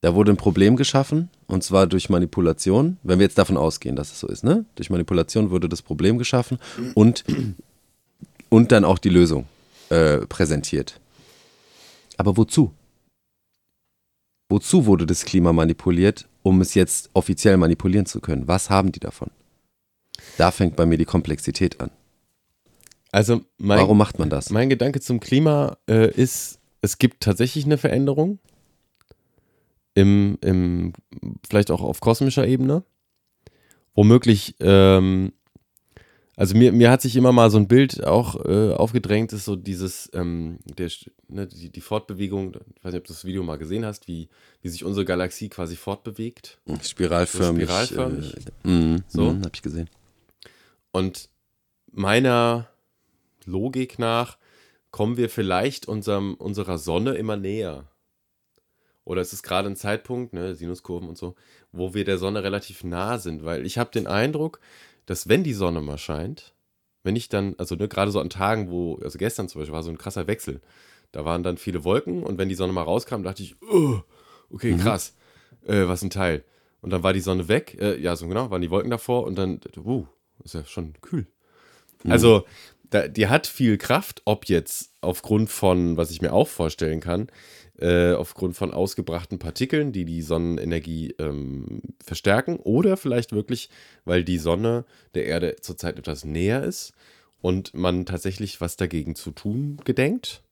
da 0.00 0.14
wurde 0.14 0.32
ein 0.32 0.36
Problem 0.36 0.76
geschaffen 0.76 1.30
und 1.46 1.64
zwar 1.64 1.86
durch 1.86 2.10
Manipulation, 2.10 2.98
wenn 3.04 3.20
wir 3.20 3.24
jetzt 3.24 3.38
davon 3.38 3.56
ausgehen, 3.56 3.96
dass 3.96 4.12
es 4.12 4.20
so 4.20 4.26
ist, 4.26 4.44
ne? 4.44 4.66
Durch 4.74 4.90
Manipulation 4.90 5.50
wurde 5.50 5.68
das 5.68 5.80
Problem 5.80 6.18
geschaffen 6.18 6.58
und, 6.94 7.24
und 8.50 8.72
dann 8.72 8.84
auch 8.84 8.98
die 8.98 9.08
Lösung 9.08 9.46
äh, 9.88 10.18
präsentiert. 10.26 11.00
Aber 12.16 12.36
wozu? 12.36 12.72
Wozu 14.48 14.86
wurde 14.86 15.06
das 15.06 15.24
Klima 15.24 15.52
manipuliert, 15.52 16.28
um 16.42 16.60
es 16.60 16.74
jetzt 16.74 17.10
offiziell 17.14 17.56
manipulieren 17.56 18.06
zu 18.06 18.20
können? 18.20 18.46
Was 18.46 18.70
haben 18.70 18.92
die 18.92 19.00
davon? 19.00 19.30
Da 20.36 20.50
fängt 20.50 20.76
bei 20.76 20.86
mir 20.86 20.98
die 20.98 21.04
Komplexität 21.04 21.80
an. 21.80 21.90
Also 23.10 23.42
mein, 23.58 23.78
Warum 23.78 23.98
macht 23.98 24.18
man 24.18 24.28
das? 24.28 24.50
Mein 24.50 24.68
Gedanke 24.68 25.00
zum 25.00 25.20
Klima 25.20 25.76
äh, 25.88 26.10
ist, 26.10 26.58
es 26.80 26.98
gibt 26.98 27.22
tatsächlich 27.22 27.64
eine 27.64 27.78
Veränderung. 27.78 28.38
Im, 29.94 30.36
im, 30.40 30.92
vielleicht 31.48 31.70
auch 31.70 31.80
auf 31.80 32.00
kosmischer 32.00 32.46
Ebene. 32.46 32.82
Womöglich, 33.94 34.56
ähm, 34.58 35.32
also 36.36 36.56
mir, 36.56 36.72
mir 36.72 36.90
hat 36.90 37.02
sich 37.02 37.14
immer 37.16 37.32
mal 37.32 37.50
so 37.50 37.58
ein 37.58 37.68
Bild 37.68 38.04
auch 38.04 38.44
äh, 38.44 38.72
aufgedrängt, 38.72 39.32
ist 39.32 39.44
so 39.44 39.54
dieses, 39.56 40.10
ähm, 40.14 40.58
der, 40.64 40.90
ne, 41.28 41.46
die, 41.46 41.70
die 41.70 41.80
Fortbewegung, 41.80 42.54
ich 42.76 42.84
weiß 42.84 42.92
nicht, 42.92 43.00
ob 43.00 43.06
du 43.06 43.12
das 43.12 43.24
Video 43.24 43.42
mal 43.42 43.58
gesehen 43.58 43.84
hast, 43.84 44.08
wie, 44.08 44.28
wie 44.60 44.68
sich 44.68 44.84
unsere 44.84 45.04
Galaxie 45.04 45.48
quasi 45.48 45.76
fortbewegt. 45.76 46.58
Spiralförmig. 46.82 47.68
So 47.68 47.72
spiralförmig. 47.72 48.34
Äh, 48.64 48.68
mm, 48.68 49.04
so. 49.06 49.32
Mm, 49.32 49.42
hab 49.44 49.54
ich 49.54 49.62
gesehen. 49.62 49.88
Und 50.90 51.28
meiner 51.92 52.68
Logik 53.44 53.98
nach 53.98 54.38
kommen 54.90 55.16
wir 55.16 55.28
vielleicht 55.28 55.86
unserem, 55.86 56.34
unserer 56.34 56.78
Sonne 56.78 57.14
immer 57.14 57.36
näher. 57.36 57.88
oder 59.04 59.20
es 59.20 59.32
ist 59.32 59.42
gerade 59.42 59.68
ein 59.68 59.76
Zeitpunkt, 59.76 60.32
ne, 60.32 60.54
Sinuskurven 60.54 61.08
und 61.08 61.18
so, 61.18 61.34
wo 61.72 61.94
wir 61.94 62.04
der 62.04 62.18
Sonne 62.18 62.42
relativ 62.42 62.84
nah 62.84 63.18
sind, 63.18 63.44
weil 63.44 63.66
ich 63.66 63.78
habe 63.78 63.90
den 63.90 64.06
Eindruck, 64.06 64.60
dass 65.06 65.28
wenn 65.28 65.44
die 65.44 65.52
Sonne 65.52 65.80
mal 65.80 65.98
scheint, 65.98 66.54
wenn 67.02 67.16
ich 67.16 67.28
dann, 67.28 67.54
also 67.58 67.74
ne, 67.74 67.88
gerade 67.88 68.10
so 68.10 68.20
an 68.20 68.30
Tagen, 68.30 68.70
wo, 68.70 68.96
also 68.96 69.18
gestern 69.18 69.48
zum 69.48 69.60
Beispiel 69.60 69.74
war 69.74 69.82
so 69.82 69.90
ein 69.90 69.98
krasser 69.98 70.26
Wechsel, 70.26 70.60
da 71.12 71.24
waren 71.24 71.42
dann 71.42 71.58
viele 71.58 71.84
Wolken 71.84 72.22
und 72.22 72.38
wenn 72.38 72.48
die 72.48 72.54
Sonne 72.54 72.72
mal 72.72 72.82
rauskam, 72.82 73.22
dachte 73.22 73.42
ich, 73.42 73.56
oh, 73.62 74.00
okay, 74.50 74.72
mhm. 74.72 74.80
krass, 74.80 75.14
äh, 75.64 75.86
was 75.86 76.02
ein 76.02 76.10
Teil. 76.10 76.44
Und 76.80 76.90
dann 76.90 77.02
war 77.02 77.12
die 77.12 77.20
Sonne 77.20 77.48
weg, 77.48 77.76
äh, 77.80 77.98
ja, 78.00 78.16
so 78.16 78.26
genau, 78.26 78.50
waren 78.50 78.62
die 78.62 78.70
Wolken 78.70 78.90
davor 78.90 79.24
und 79.24 79.36
dann, 79.36 79.60
uh, 79.84 80.06
ist 80.42 80.54
ja 80.54 80.64
schon 80.64 80.94
kühl. 81.00 81.26
Mhm. 82.02 82.12
Also, 82.12 82.44
da, 82.94 83.08
die 83.08 83.26
hat 83.26 83.48
viel 83.48 83.76
Kraft, 83.76 84.22
ob 84.24 84.46
jetzt 84.46 84.92
aufgrund 85.00 85.50
von, 85.50 85.96
was 85.96 86.12
ich 86.12 86.22
mir 86.22 86.32
auch 86.32 86.46
vorstellen 86.46 87.00
kann, 87.00 87.26
äh, 87.80 88.12
aufgrund 88.12 88.56
von 88.56 88.72
ausgebrachten 88.72 89.40
Partikeln, 89.40 89.90
die 89.90 90.04
die 90.04 90.22
Sonnenenergie 90.22 91.12
ähm, 91.18 91.82
verstärken, 92.02 92.56
oder 92.56 92.96
vielleicht 92.96 93.32
wirklich, 93.32 93.68
weil 94.04 94.22
die 94.22 94.38
Sonne 94.38 94.84
der 95.14 95.26
Erde 95.26 95.56
zurzeit 95.60 95.98
etwas 95.98 96.24
näher 96.24 96.62
ist 96.62 96.92
und 97.42 97.74
man 97.74 98.06
tatsächlich 98.06 98.60
was 98.60 98.76
dagegen 98.76 99.16
zu 99.16 99.32
tun 99.32 99.80
gedenkt. 99.84 100.42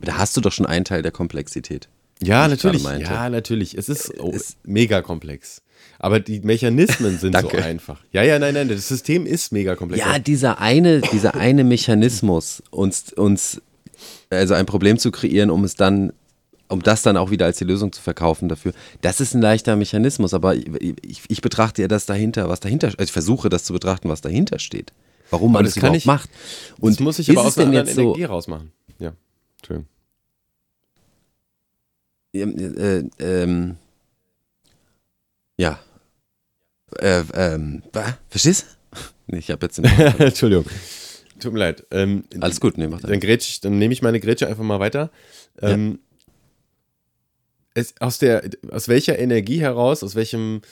Da 0.00 0.18
hast 0.18 0.36
du 0.36 0.40
doch 0.40 0.52
schon 0.52 0.66
einen 0.66 0.84
Teil 0.84 1.02
der 1.02 1.12
Komplexität. 1.12 1.88
Ja, 2.22 2.48
natürlich. 2.48 2.82
Ja, 2.82 3.28
natürlich. 3.28 3.76
Es 3.76 3.88
ist, 3.88 4.18
oh, 4.20 4.32
es 4.34 4.56
mega 4.64 5.02
komplex. 5.02 5.62
Aber 5.98 6.20
die 6.20 6.40
Mechanismen 6.40 7.18
sind 7.20 7.36
so 7.38 7.48
einfach. 7.50 8.02
Ja, 8.12 8.22
ja, 8.22 8.38
nein, 8.38 8.54
nein, 8.54 8.68
das 8.68 8.88
System 8.88 9.26
ist 9.26 9.52
mega 9.52 9.76
komplex. 9.76 10.04
Ja, 10.04 10.18
dieser 10.18 10.58
eine, 10.60 11.00
dieser 11.00 11.34
eine 11.34 11.64
Mechanismus, 11.64 12.62
uns, 12.70 13.12
uns, 13.12 13.60
also 14.28 14.54
ein 14.54 14.66
Problem 14.66 14.98
zu 14.98 15.10
kreieren, 15.10 15.50
um 15.50 15.64
es 15.64 15.76
dann, 15.76 16.12
um 16.68 16.82
das 16.82 17.02
dann 17.02 17.16
auch 17.16 17.30
wieder 17.30 17.46
als 17.46 17.58
die 17.58 17.64
Lösung 17.64 17.92
zu 17.92 18.00
verkaufen 18.00 18.48
dafür, 18.48 18.72
das 19.02 19.20
ist 19.20 19.34
ein 19.34 19.42
leichter 19.42 19.76
Mechanismus. 19.76 20.34
Aber 20.34 20.54
ich, 20.54 20.68
ich, 21.02 21.22
ich 21.28 21.40
betrachte 21.40 21.82
ja 21.82 21.88
das 21.88 22.06
dahinter, 22.06 22.48
was 22.48 22.60
dahinter, 22.60 22.88
also 22.88 23.02
ich 23.02 23.12
versuche 23.12 23.48
das 23.48 23.64
zu 23.64 23.72
betrachten, 23.72 24.08
was 24.08 24.20
dahinter 24.20 24.58
steht. 24.58 24.92
Warum 25.30 25.52
man 25.52 25.64
das, 25.64 25.74
das 25.74 25.78
überhaupt 25.78 25.96
ich, 25.98 26.06
macht. 26.06 26.30
Und 26.80 26.92
das 26.92 27.00
muss 27.00 27.18
ich 27.18 27.30
aber 27.30 27.44
aus 27.44 27.56
einer 27.56 27.66
anderen 27.68 27.88
Energie 27.88 28.22
so, 28.22 28.28
rausmachen. 28.28 28.72
Ja, 28.98 29.12
schön. 29.66 29.86
Äh, 32.32 33.04
ähm, 33.18 33.76
ja. 35.58 35.80
Äh, 36.98 37.22
ähm, 37.34 37.82
verstehst 38.28 38.66
du? 38.66 38.66
Ich 39.36 39.48
habe 39.50 39.64
jetzt. 39.64 39.78
Entschuldigung. 40.18 40.64
Tut 41.38 41.52
mir 41.52 41.60
leid. 41.60 41.86
Ähm, 41.92 42.24
Alles 42.40 42.60
gut, 42.60 42.76
nee, 42.76 42.88
mach 42.88 43.00
das. 43.00 43.10
Dann, 43.10 43.20
grätsch, 43.20 43.60
dann 43.60 43.78
nehme 43.78 43.92
ich 43.92 44.02
meine 44.02 44.18
Grätsche 44.18 44.48
einfach 44.48 44.64
mal 44.64 44.80
weiter. 44.80 45.10
Ähm, 45.62 46.00
ja. 47.74 47.80
es, 47.82 47.94
aus, 48.00 48.18
der, 48.18 48.42
aus 48.70 48.88
welcher 48.88 49.18
Energie 49.18 49.60
heraus, 49.60 50.02
aus 50.02 50.16
welchem 50.16 50.62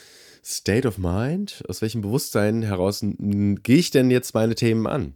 State 0.44 0.88
of 0.88 0.98
Mind, 0.98 1.62
aus 1.68 1.82
welchem 1.82 2.02
Bewusstsein 2.02 2.62
heraus 2.62 3.00
gehe 3.02 3.76
ich 3.76 3.90
denn 3.90 4.10
jetzt 4.10 4.34
meine 4.34 4.56
Themen 4.56 4.86
an? 4.86 5.14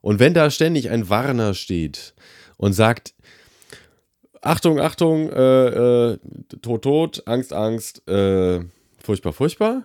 Und 0.00 0.18
wenn 0.18 0.34
da 0.34 0.50
ständig 0.50 0.90
ein 0.90 1.08
Warner 1.08 1.54
steht 1.54 2.14
und 2.58 2.74
sagt, 2.74 3.13
Achtung, 4.44 4.78
Achtung, 4.78 5.30
äh, 5.30 6.12
äh, 6.12 6.18
Tod, 6.60 6.82
Tod, 6.82 7.22
Angst, 7.26 7.52
Angst, 7.52 8.06
äh, 8.08 8.60
furchtbar, 9.02 9.32
furchtbar. 9.32 9.84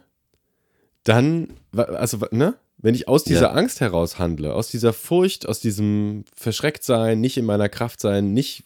Dann, 1.03 1.53
also, 1.76 2.20
ne? 2.32 2.55
Wenn 2.82 2.95
ich 2.95 3.10
aus 3.10 3.26
dieser 3.26 3.41
ja. 3.47 3.51
Angst 3.51 3.82
heraus 3.82 4.20
handle, 4.20 4.53
aus 4.53 4.70
dieser 4.70 4.93
Furcht, 4.93 5.49
aus 5.49 5.60
diesem 5.60 6.24
Verschrecktsein, 6.34 7.20
nicht 7.20 7.36
in 7.36 7.45
meiner 7.45 7.68
Kraft 7.68 7.99
sein, 7.99 8.34
nicht, 8.34 8.64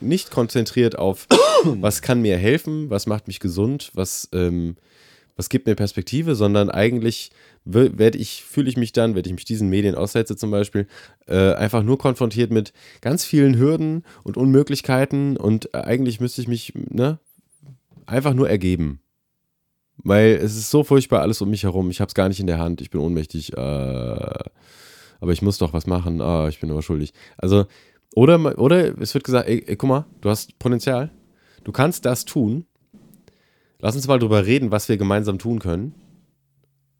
nicht 0.00 0.30
konzentriert 0.30 0.98
auf, 0.98 1.26
was 1.64 2.02
kann 2.02 2.20
mir 2.20 2.36
helfen, 2.36 2.90
was 2.90 3.06
macht 3.06 3.26
mich 3.26 3.40
gesund, 3.40 3.90
was, 3.94 4.28
ähm, 4.32 4.76
was 5.38 5.48
gibt 5.48 5.66
mir 5.66 5.76
Perspektive, 5.76 6.34
sondern 6.34 6.68
eigentlich 6.68 7.30
werde 7.64 8.18
ich, 8.18 8.42
fühle 8.42 8.68
ich 8.68 8.76
mich 8.76 8.92
dann, 8.92 9.14
wenn 9.14 9.24
ich 9.24 9.32
mich 9.32 9.44
diesen 9.44 9.68
Medien 9.68 9.94
aussetze 9.94 10.36
zum 10.36 10.50
Beispiel, 10.50 10.88
äh, 11.26 11.52
einfach 11.52 11.84
nur 11.84 11.96
konfrontiert 11.96 12.50
mit 12.50 12.72
ganz 13.00 13.24
vielen 13.24 13.56
Hürden 13.56 14.04
und 14.24 14.36
Unmöglichkeiten 14.36 15.36
und 15.36 15.72
äh, 15.74 15.78
eigentlich 15.78 16.20
müsste 16.20 16.40
ich 16.40 16.48
mich 16.48 16.72
ne, 16.74 17.20
einfach 18.04 18.34
nur 18.34 18.50
ergeben. 18.50 19.00
Weil 19.98 20.40
es 20.42 20.56
ist 20.56 20.70
so 20.70 20.82
furchtbar 20.82 21.20
alles 21.20 21.40
um 21.40 21.50
mich 21.50 21.62
herum. 21.62 21.90
Ich 21.90 22.00
habe 22.00 22.08
es 22.08 22.14
gar 22.14 22.28
nicht 22.28 22.40
in 22.40 22.46
der 22.46 22.58
Hand. 22.58 22.80
Ich 22.80 22.90
bin 22.90 23.00
ohnmächtig. 23.00 23.52
Äh, 23.52 23.56
aber 23.60 25.32
ich 25.32 25.42
muss 25.42 25.58
doch 25.58 25.72
was 25.72 25.86
machen. 25.86 26.20
Ah, 26.20 26.48
ich 26.48 26.60
bin 26.60 26.70
aber 26.70 26.82
schuldig. 26.82 27.12
Also, 27.36 27.66
oder, 28.14 28.58
oder 28.58 28.96
es 29.00 29.14
wird 29.14 29.24
gesagt, 29.24 29.48
ey, 29.48 29.64
ey, 29.66 29.76
guck 29.76 29.88
mal, 29.88 30.06
du 30.20 30.30
hast 30.30 30.58
Potenzial. 30.58 31.10
Du 31.64 31.72
kannst 31.72 32.04
das 32.04 32.24
tun. 32.24 32.64
Lass 33.80 33.94
uns 33.94 34.08
mal 34.08 34.18
drüber 34.18 34.44
reden, 34.44 34.70
was 34.70 34.88
wir 34.88 34.96
gemeinsam 34.96 35.38
tun 35.38 35.60
können. 35.60 35.94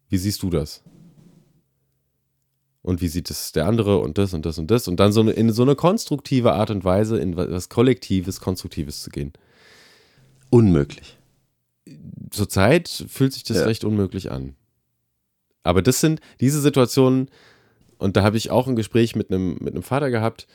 Wie 0.07 0.17
siehst 0.17 0.41
du 0.43 0.49
das? 0.49 0.81
Und 2.81 3.01
wie 3.01 3.09
sieht 3.09 3.29
es 3.29 3.51
der 3.51 3.67
andere 3.67 3.99
und 3.99 4.17
das 4.17 4.33
und 4.33 4.45
das 4.45 4.57
und 4.57 4.71
das? 4.71 4.87
Und 4.87 4.99
dann 4.99 5.11
so 5.11 5.19
eine, 5.19 5.31
in 5.31 5.51
so 5.51 5.61
eine 5.61 5.75
konstruktive 5.75 6.53
Art 6.53 6.71
und 6.71 6.83
Weise 6.85 7.19
in 7.19 7.35
was 7.35 7.69
Kollektives, 7.69 8.39
Konstruktives 8.39 9.03
zu 9.03 9.09
gehen. 9.09 9.33
Unmöglich. 10.49 11.17
Zurzeit 12.31 12.87
fühlt 13.07 13.33
sich 13.33 13.43
das 13.43 13.57
ja. 13.57 13.65
recht 13.65 13.83
unmöglich 13.83 14.31
an. 14.31 14.55
Aber 15.63 15.81
das 15.81 15.99
sind 15.99 16.21
diese 16.39 16.61
Situationen, 16.61 17.29
und 17.97 18.15
da 18.15 18.23
habe 18.23 18.37
ich 18.37 18.49
auch 18.49 18.67
ein 18.67 18.77
Gespräch 18.77 19.15
mit 19.15 19.29
einem, 19.29 19.57
mit 19.59 19.73
einem 19.73 19.83
Vater 19.83 20.09
gehabt, 20.09 20.47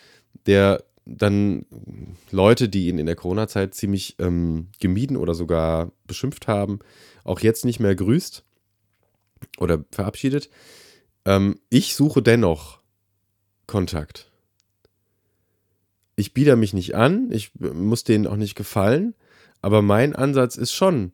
der 0.47 0.83
dann 1.07 1.67
Leute, 2.31 2.69
die 2.69 2.89
ihn 2.89 2.99
in 2.99 3.07
der 3.07 3.17
Corona-Zeit 3.17 3.75
ziemlich 3.75 4.17
ähm, 4.19 4.69
gemieden 4.81 5.17
oder 5.17 5.35
sogar 5.35 5.93
beschimpft 6.07 6.49
haben, 6.49 6.79
auch 7.25 7.41
jetzt 7.41 7.65
nicht 7.65 7.81
mehr 7.81 7.95
grüßt 7.95 8.45
oder 9.59 9.85
verabschiedet. 9.91 10.49
Ähm, 11.25 11.61
ich 11.69 11.95
suche 11.95 12.23
dennoch 12.23 12.81
Kontakt. 13.67 14.31
Ich 16.17 16.33
biete 16.33 16.57
mich 16.57 16.73
nicht 16.73 16.95
an, 16.95 17.31
ich 17.33 17.53
muss 17.59 18.05
denen 18.05 18.27
auch 18.27 18.37
nicht 18.37 18.55
gefallen, 18.55 19.15
aber 19.61 19.83
mein 19.83 20.15
Ansatz 20.15 20.57
ist 20.57 20.73
schon, 20.73 21.13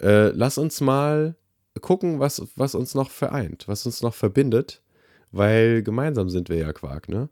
äh, 0.00 0.28
lass 0.28 0.56
uns 0.56 0.80
mal 0.80 1.36
gucken, 1.80 2.20
was, 2.20 2.46
was 2.54 2.74
uns 2.74 2.94
noch 2.94 3.10
vereint, 3.10 3.66
was 3.66 3.84
uns 3.86 4.02
noch 4.02 4.14
verbindet, 4.14 4.82
weil 5.32 5.82
gemeinsam 5.82 6.30
sind 6.30 6.48
wir 6.48 6.56
ja 6.56 6.72
Quark, 6.72 7.08
ne? 7.08 7.28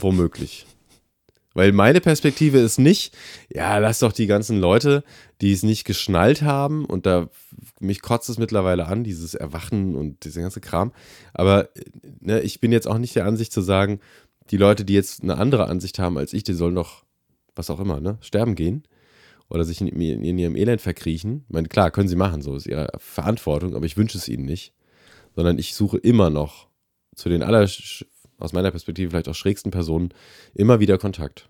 Womöglich. 0.00 0.66
Weil 1.54 1.72
meine 1.72 2.00
Perspektive 2.00 2.58
ist 2.58 2.78
nicht, 2.78 3.16
ja, 3.52 3.78
lass 3.78 3.98
doch 3.98 4.12
die 4.12 4.26
ganzen 4.26 4.60
Leute, 4.60 5.02
die 5.40 5.52
es 5.52 5.62
nicht 5.62 5.84
geschnallt 5.84 6.42
haben, 6.42 6.84
und 6.84 7.04
da 7.04 7.30
mich 7.80 8.00
kotzt 8.00 8.28
es 8.28 8.38
mittlerweile 8.38 8.86
an, 8.86 9.02
dieses 9.02 9.34
Erwachen 9.34 9.96
und 9.96 10.24
dieser 10.24 10.42
ganze 10.42 10.60
Kram. 10.60 10.92
Aber 11.34 11.68
ne, 12.20 12.40
ich 12.42 12.60
bin 12.60 12.70
jetzt 12.70 12.86
auch 12.86 12.98
nicht 12.98 13.16
der 13.16 13.26
Ansicht 13.26 13.52
zu 13.52 13.60
sagen, 13.60 13.98
die 14.50 14.56
Leute, 14.56 14.84
die 14.84 14.94
jetzt 14.94 15.22
eine 15.22 15.36
andere 15.36 15.66
Ansicht 15.66 15.98
haben 15.98 16.16
als 16.16 16.32
ich, 16.32 16.44
die 16.44 16.54
sollen 16.54 16.74
doch, 16.74 17.04
was 17.56 17.70
auch 17.70 17.80
immer, 17.80 18.00
ne, 18.00 18.18
sterben 18.20 18.54
gehen 18.54 18.84
oder 19.48 19.64
sich 19.64 19.80
in, 19.80 19.88
in, 19.88 20.38
ihrem 20.38 20.56
Elend 20.56 20.80
verkriechen. 20.80 21.44
Ich 21.48 21.54
meine, 21.54 21.68
klar, 21.68 21.90
können 21.90 22.08
sie 22.08 22.16
machen, 22.16 22.42
so 22.42 22.54
ist 22.54 22.66
ihre 22.66 22.88
Verantwortung, 22.98 23.74
aber 23.74 23.86
ich 23.86 23.96
wünsche 23.96 24.18
es 24.18 24.28
ihnen 24.28 24.44
nicht. 24.44 24.74
Sondern 25.34 25.58
ich 25.58 25.74
suche 25.74 25.98
immer 25.98 26.30
noch 26.30 26.68
zu 27.14 27.28
den 27.28 27.42
aller 27.42 27.68
aus 28.38 28.52
meiner 28.52 28.70
Perspektive 28.70 29.10
vielleicht 29.10 29.28
auch 29.28 29.34
schrägsten 29.34 29.70
Personen, 29.70 30.14
immer 30.54 30.80
wieder 30.80 30.98
Kontakt. 30.98 31.48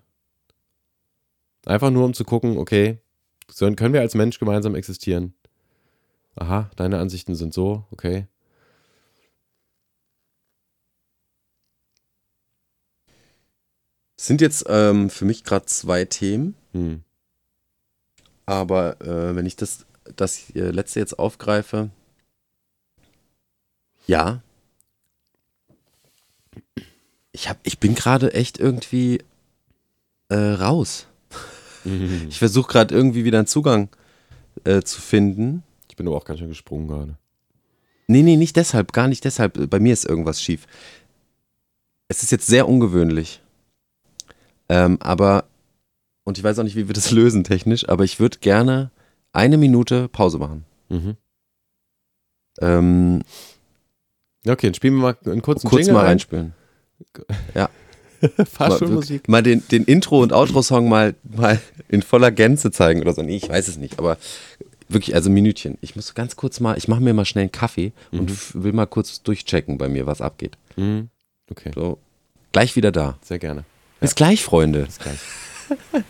Einfach 1.65 1.91
nur, 1.91 2.05
um 2.05 2.13
zu 2.13 2.23
gucken, 2.23 2.57
okay, 2.57 2.99
können 3.57 3.93
wir 3.93 4.01
als 4.01 4.15
Mensch 4.15 4.39
gemeinsam 4.39 4.75
existieren? 4.75 5.33
Aha, 6.35 6.69
deine 6.75 6.99
Ansichten 6.99 7.35
sind 7.35 7.53
so, 7.53 7.85
okay. 7.91 8.27
Es 14.17 14.25
sind 14.25 14.41
jetzt 14.41 14.65
ähm, 14.67 15.09
für 15.09 15.25
mich 15.25 15.43
gerade 15.43 15.65
zwei 15.65 16.05
Themen. 16.05 16.55
Hm. 16.73 17.03
Aber 18.45 18.99
äh, 19.01 19.35
wenn 19.35 19.45
ich 19.45 19.55
das, 19.55 19.85
das 20.15 20.49
äh, 20.55 20.71
letzte 20.71 20.99
jetzt 20.99 21.17
aufgreife, 21.17 21.89
ja, 24.07 24.41
ich, 27.39 27.47
hab, 27.47 27.57
ich 27.63 27.79
bin 27.79 27.95
gerade 27.95 28.33
echt 28.33 28.59
irgendwie 28.59 29.19
äh, 30.27 30.35
raus. 30.35 31.07
Mhm. 31.85 32.25
Ich 32.29 32.39
versuche 32.39 32.69
gerade 32.69 32.93
irgendwie 32.93 33.23
wieder 33.23 33.37
einen 33.37 33.47
Zugang 33.47 33.87
äh, 34.65 34.81
zu 34.81 34.99
finden. 34.99 35.63
Ich 35.89 35.95
bin 35.95 36.07
aber 36.07 36.17
auch 36.17 36.25
ganz 36.25 36.39
schön 36.39 36.49
gesprungen 36.49 36.87
gerade. 36.87 37.17
Nee, 38.07 38.23
nee, 38.23 38.35
nicht 38.35 38.57
deshalb, 38.57 38.91
gar 38.91 39.07
nicht 39.07 39.23
deshalb. 39.23 39.69
Bei 39.69 39.79
mir 39.79 39.93
ist 39.93 40.05
irgendwas 40.05 40.41
schief. 40.41 40.67
Es 42.09 42.23
ist 42.23 42.31
jetzt 42.31 42.47
sehr 42.47 42.67
ungewöhnlich. 42.67 43.41
Ähm, 44.67 44.97
aber, 44.99 45.45
und 46.25 46.37
ich 46.37 46.43
weiß 46.43 46.59
auch 46.59 46.63
nicht, 46.63 46.75
wie 46.75 46.87
wir 46.87 46.93
das 46.93 47.11
lösen 47.19 47.45
technisch, 47.45 47.87
aber 47.87 48.03
ich 48.03 48.19
würde 48.19 48.39
gerne 48.39 48.91
eine 49.31 49.57
Minute 49.57 50.09
Pause 50.09 50.39
machen. 50.39 50.65
Mhm. 50.89 51.15
Ähm, 52.59 53.21
okay, 54.45 54.67
dann 54.67 54.73
spielen 54.73 54.95
wir 54.95 55.01
mal 55.01 55.17
einen 55.25 55.41
kurzen 55.41 55.69
Kurz 55.69 55.85
Jingle 55.85 55.93
mal 55.93 56.05
reinspielen. 56.05 56.53
Ja. 57.55 57.69
Fahrschulmusik. 58.51 59.27
Mal, 59.29 59.37
mal 59.37 59.43
den, 59.43 59.63
den 59.69 59.85
Intro- 59.85 60.21
und 60.21 60.33
Outro-Song 60.33 60.89
mal, 60.89 61.15
mal 61.23 61.59
in 61.87 62.01
voller 62.01 62.31
Gänze 62.31 62.69
zeigen 62.71 63.01
oder 63.01 63.13
so. 63.13 63.21
Nee, 63.21 63.37
ich 63.37 63.47
weiß 63.47 63.67
es 63.69 63.77
nicht, 63.77 63.97
aber 63.99 64.17
wirklich, 64.89 65.15
also 65.15 65.29
Minütchen. 65.29 65.77
Ich 65.81 65.95
muss 65.95 66.13
ganz 66.15 66.35
kurz 66.35 66.59
mal, 66.59 66.77
ich 66.77 66.87
mache 66.87 66.99
mir 67.01 67.13
mal 67.13 67.23
schnell 67.25 67.43
einen 67.43 67.51
Kaffee 67.51 67.93
Mhm. 68.11 68.19
und 68.19 68.63
will 68.63 68.73
mal 68.73 68.87
kurz 68.87 69.21
durchchecken 69.23 69.77
bei 69.77 69.87
mir, 69.87 70.05
was 70.05 70.19
abgeht. 70.21 70.57
Mhm. 70.75 71.09
Okay, 71.49 71.71
So, 71.73 71.97
gleich 72.51 72.75
wieder 72.75 72.91
da. 72.91 73.17
sehr 73.21 73.39
gerne. 73.39 73.63
Bis 74.01 74.15
gleich, 74.15 74.43
Freunde. 74.43 74.83
Bis 74.85 74.99
gleich. 74.99 75.19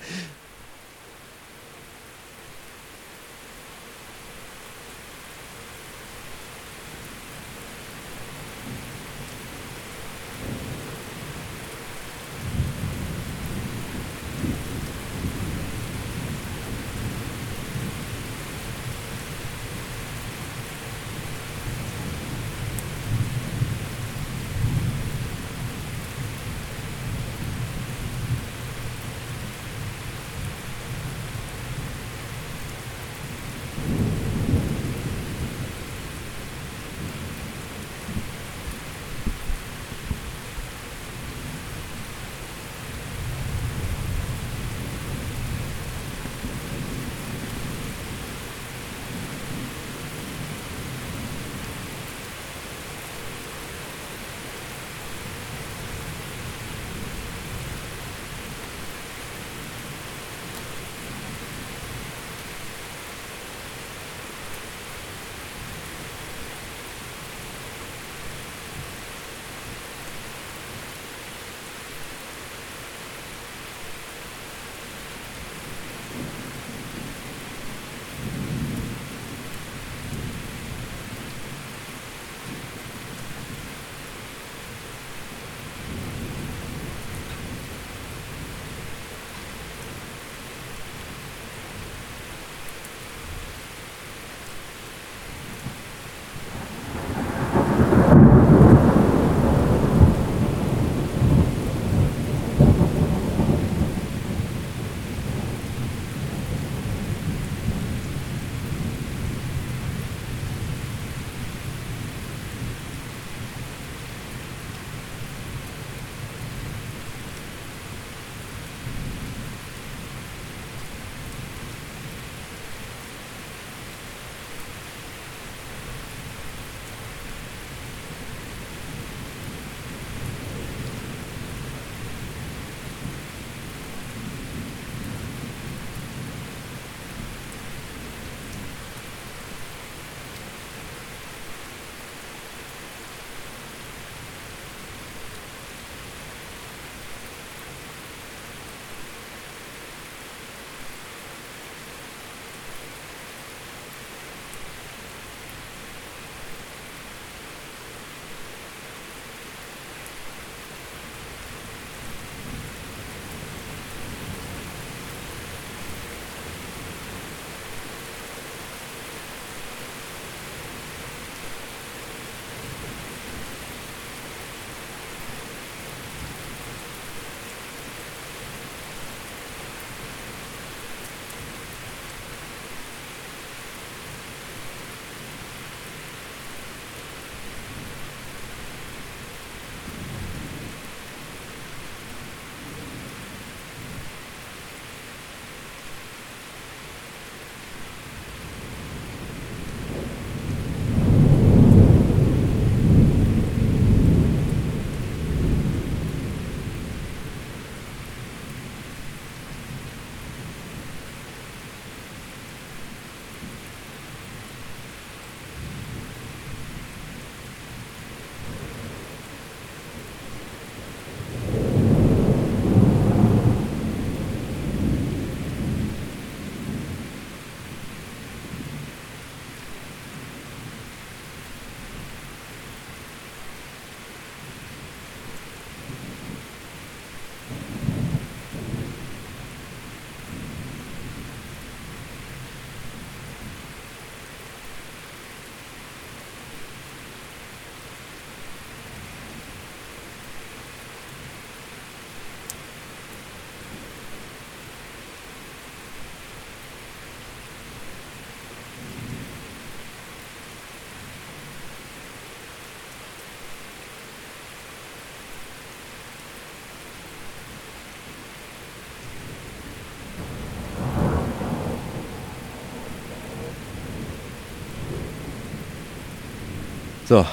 So, 277.09 277.25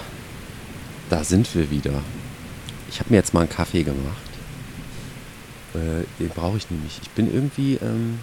da 1.11 1.23
sind 1.23 1.55
wir 1.55 1.71
wieder. 1.71 2.03
Ich 2.89 2.99
habe 2.99 3.11
mir 3.11 3.17
jetzt 3.17 3.35
mal 3.35 3.41
einen 3.41 3.51
Kaffee 3.51 3.83
gemacht. 3.83 4.31
äh, 5.75 6.05
den 6.19 6.31
brauche 6.31 6.57
ich 6.57 6.71
nämlich. 6.71 6.99
Ich 7.03 7.11
bin 7.11 7.31
irgendwie, 7.31 7.75
ähm, 7.75 8.21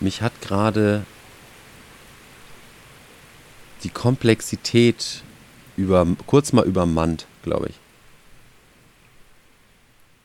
mich 0.00 0.20
hat 0.20 0.38
gerade 0.42 1.06
die 3.82 3.88
Komplexität 3.88 5.22
über, 5.78 6.06
kurz 6.26 6.52
mal 6.52 6.66
übermannt, 6.66 7.26
glaube 7.42 7.68
ich. 7.70 7.80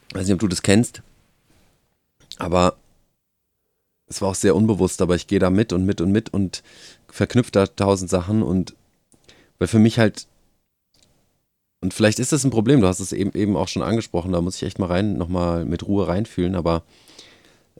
Ich 0.10 0.16
weiß 0.16 0.26
nicht, 0.26 0.34
ob 0.34 0.42
du 0.42 0.50
das 0.50 0.64
kennst, 0.64 1.02
aber 2.40 2.76
es 4.08 4.22
war 4.22 4.28
auch 4.28 4.36
sehr 4.36 4.54
unbewusst, 4.54 5.02
aber 5.02 5.16
ich 5.16 5.28
gehe 5.28 5.40
da 5.40 5.50
mit 5.50 5.72
und 5.72 5.86
mit 5.86 6.02
und 6.02 6.12
mit 6.12 6.34
und 6.34 6.62
verknüpfe 7.08 7.52
da 7.52 7.68
tausend 7.68 8.10
Sachen 8.10 8.44
und 8.44 8.76
weil 9.58 9.68
für 9.68 9.80
mich 9.80 10.00
halt 10.00 10.28
und 11.82 11.94
vielleicht 11.94 12.18
ist 12.18 12.32
das 12.32 12.44
ein 12.44 12.50
Problem, 12.50 12.82
du 12.82 12.88
hast 12.88 13.00
es 13.00 13.12
eben, 13.12 13.32
eben 13.34 13.56
auch 13.56 13.68
schon 13.68 13.84
angesprochen, 13.84 14.32
da 14.32 14.42
muss 14.42 14.56
ich 14.56 14.64
echt 14.64 14.80
mal 14.80 14.88
rein, 14.88 15.18
nochmal 15.18 15.66
mit 15.66 15.86
Ruhe 15.88 16.08
reinfühlen, 16.08 16.56
aber 16.56 16.82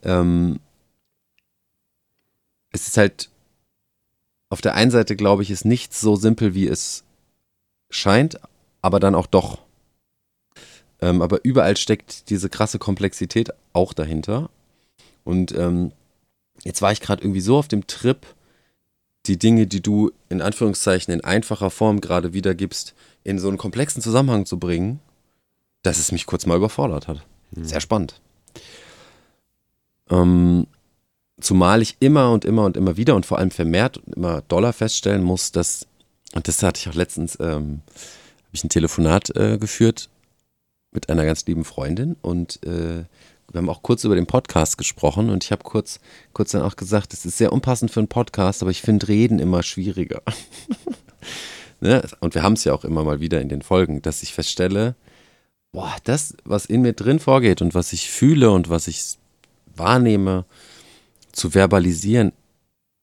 ähm, 0.02 0.60
es 2.70 2.86
ist 2.86 2.96
halt 2.96 3.30
auf 4.48 4.60
der 4.60 4.74
einen 4.74 4.90
Seite, 4.90 5.16
glaube 5.16 5.42
ich, 5.42 5.50
ist 5.50 5.64
nichts 5.64 6.00
so 6.00 6.14
simpel, 6.14 6.54
wie 6.54 6.68
es 6.68 7.02
scheint, 7.90 8.38
aber 8.80 9.00
dann 9.00 9.14
auch 9.14 9.26
doch. 9.26 9.62
Ähm, 11.00 11.20
aber 11.20 11.44
überall 11.44 11.76
steckt 11.76 12.30
diese 12.30 12.48
krasse 12.48 12.78
Komplexität 12.78 13.52
auch 13.72 13.92
dahinter. 13.92 14.50
Und 15.24 15.52
ähm, 15.52 15.92
jetzt 16.62 16.80
war 16.80 16.92
ich 16.92 17.00
gerade 17.00 17.22
irgendwie 17.22 17.40
so 17.40 17.58
auf 17.58 17.68
dem 17.68 17.86
Trip, 17.86 18.24
die 19.28 19.38
Dinge, 19.38 19.66
die 19.66 19.80
du 19.82 20.12
in 20.28 20.42
Anführungszeichen 20.42 21.12
in 21.12 21.22
einfacher 21.22 21.70
Form 21.70 22.00
gerade 22.00 22.32
wiedergibst, 22.32 22.94
in 23.24 23.38
so 23.38 23.48
einen 23.48 23.58
komplexen 23.58 24.02
Zusammenhang 24.02 24.46
zu 24.46 24.58
bringen, 24.58 25.00
dass 25.82 25.98
es 25.98 26.12
mich 26.12 26.26
kurz 26.26 26.46
mal 26.46 26.56
überfordert 26.56 27.08
hat. 27.08 27.24
Mhm. 27.52 27.64
Sehr 27.64 27.80
spannend. 27.80 28.20
Ähm, 30.10 30.66
zumal 31.40 31.82
ich 31.82 31.96
immer 32.00 32.32
und 32.32 32.44
immer 32.44 32.64
und 32.64 32.76
immer 32.76 32.96
wieder 32.96 33.14
und 33.14 33.26
vor 33.26 33.38
allem 33.38 33.50
vermehrt 33.50 33.98
und 33.98 34.14
immer 34.14 34.42
doller 34.42 34.72
feststellen 34.72 35.22
muss, 35.22 35.52
dass, 35.52 35.86
und 36.34 36.48
das 36.48 36.62
hatte 36.62 36.80
ich 36.80 36.88
auch 36.88 36.94
letztens, 36.94 37.38
ähm, 37.40 37.80
habe 37.86 38.52
ich 38.52 38.64
ein 38.64 38.68
Telefonat 38.68 39.34
äh, 39.36 39.58
geführt 39.58 40.08
mit 40.92 41.10
einer 41.10 41.26
ganz 41.26 41.44
lieben 41.46 41.64
Freundin 41.64 42.16
und 42.22 42.64
äh, 42.64 43.04
wir 43.52 43.58
haben 43.58 43.68
auch 43.68 43.82
kurz 43.82 44.04
über 44.04 44.14
den 44.14 44.26
Podcast 44.26 44.76
gesprochen 44.78 45.30
und 45.30 45.44
ich 45.44 45.52
habe 45.52 45.62
kurz, 45.62 46.00
kurz 46.32 46.52
dann 46.52 46.62
auch 46.62 46.76
gesagt, 46.76 47.12
es 47.12 47.24
ist 47.24 47.38
sehr 47.38 47.52
unpassend 47.52 47.90
für 47.90 48.00
einen 48.00 48.08
Podcast, 48.08 48.62
aber 48.62 48.70
ich 48.70 48.82
finde 48.82 49.08
Reden 49.08 49.38
immer 49.38 49.62
schwieriger. 49.62 50.22
ne? 51.80 52.06
Und 52.20 52.34
wir 52.34 52.42
haben 52.42 52.54
es 52.54 52.64
ja 52.64 52.74
auch 52.74 52.84
immer 52.84 53.04
mal 53.04 53.20
wieder 53.20 53.40
in 53.40 53.48
den 53.48 53.62
Folgen, 53.62 54.02
dass 54.02 54.22
ich 54.22 54.34
feststelle, 54.34 54.96
boah, 55.72 55.94
das, 56.04 56.36
was 56.44 56.66
in 56.66 56.82
mir 56.82 56.92
drin 56.92 57.18
vorgeht 57.18 57.62
und 57.62 57.74
was 57.74 57.92
ich 57.92 58.10
fühle 58.10 58.50
und 58.50 58.68
was 58.68 58.88
ich 58.88 59.16
wahrnehme, 59.74 60.44
zu 61.32 61.50
verbalisieren, 61.50 62.32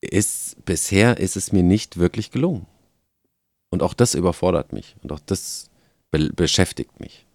ist 0.01 0.65
bisher 0.65 1.17
ist 1.17 1.37
es 1.37 1.51
mir 1.51 1.63
nicht 1.63 1.97
wirklich 1.97 2.31
gelungen. 2.31 2.65
Und 3.69 3.81
auch 3.81 3.93
das 3.93 4.15
überfordert 4.15 4.73
mich 4.73 4.95
und 5.01 5.11
auch 5.11 5.19
das 5.25 5.69
be 6.11 6.31
beschäftigt 6.33 6.99
mich. 6.99 7.25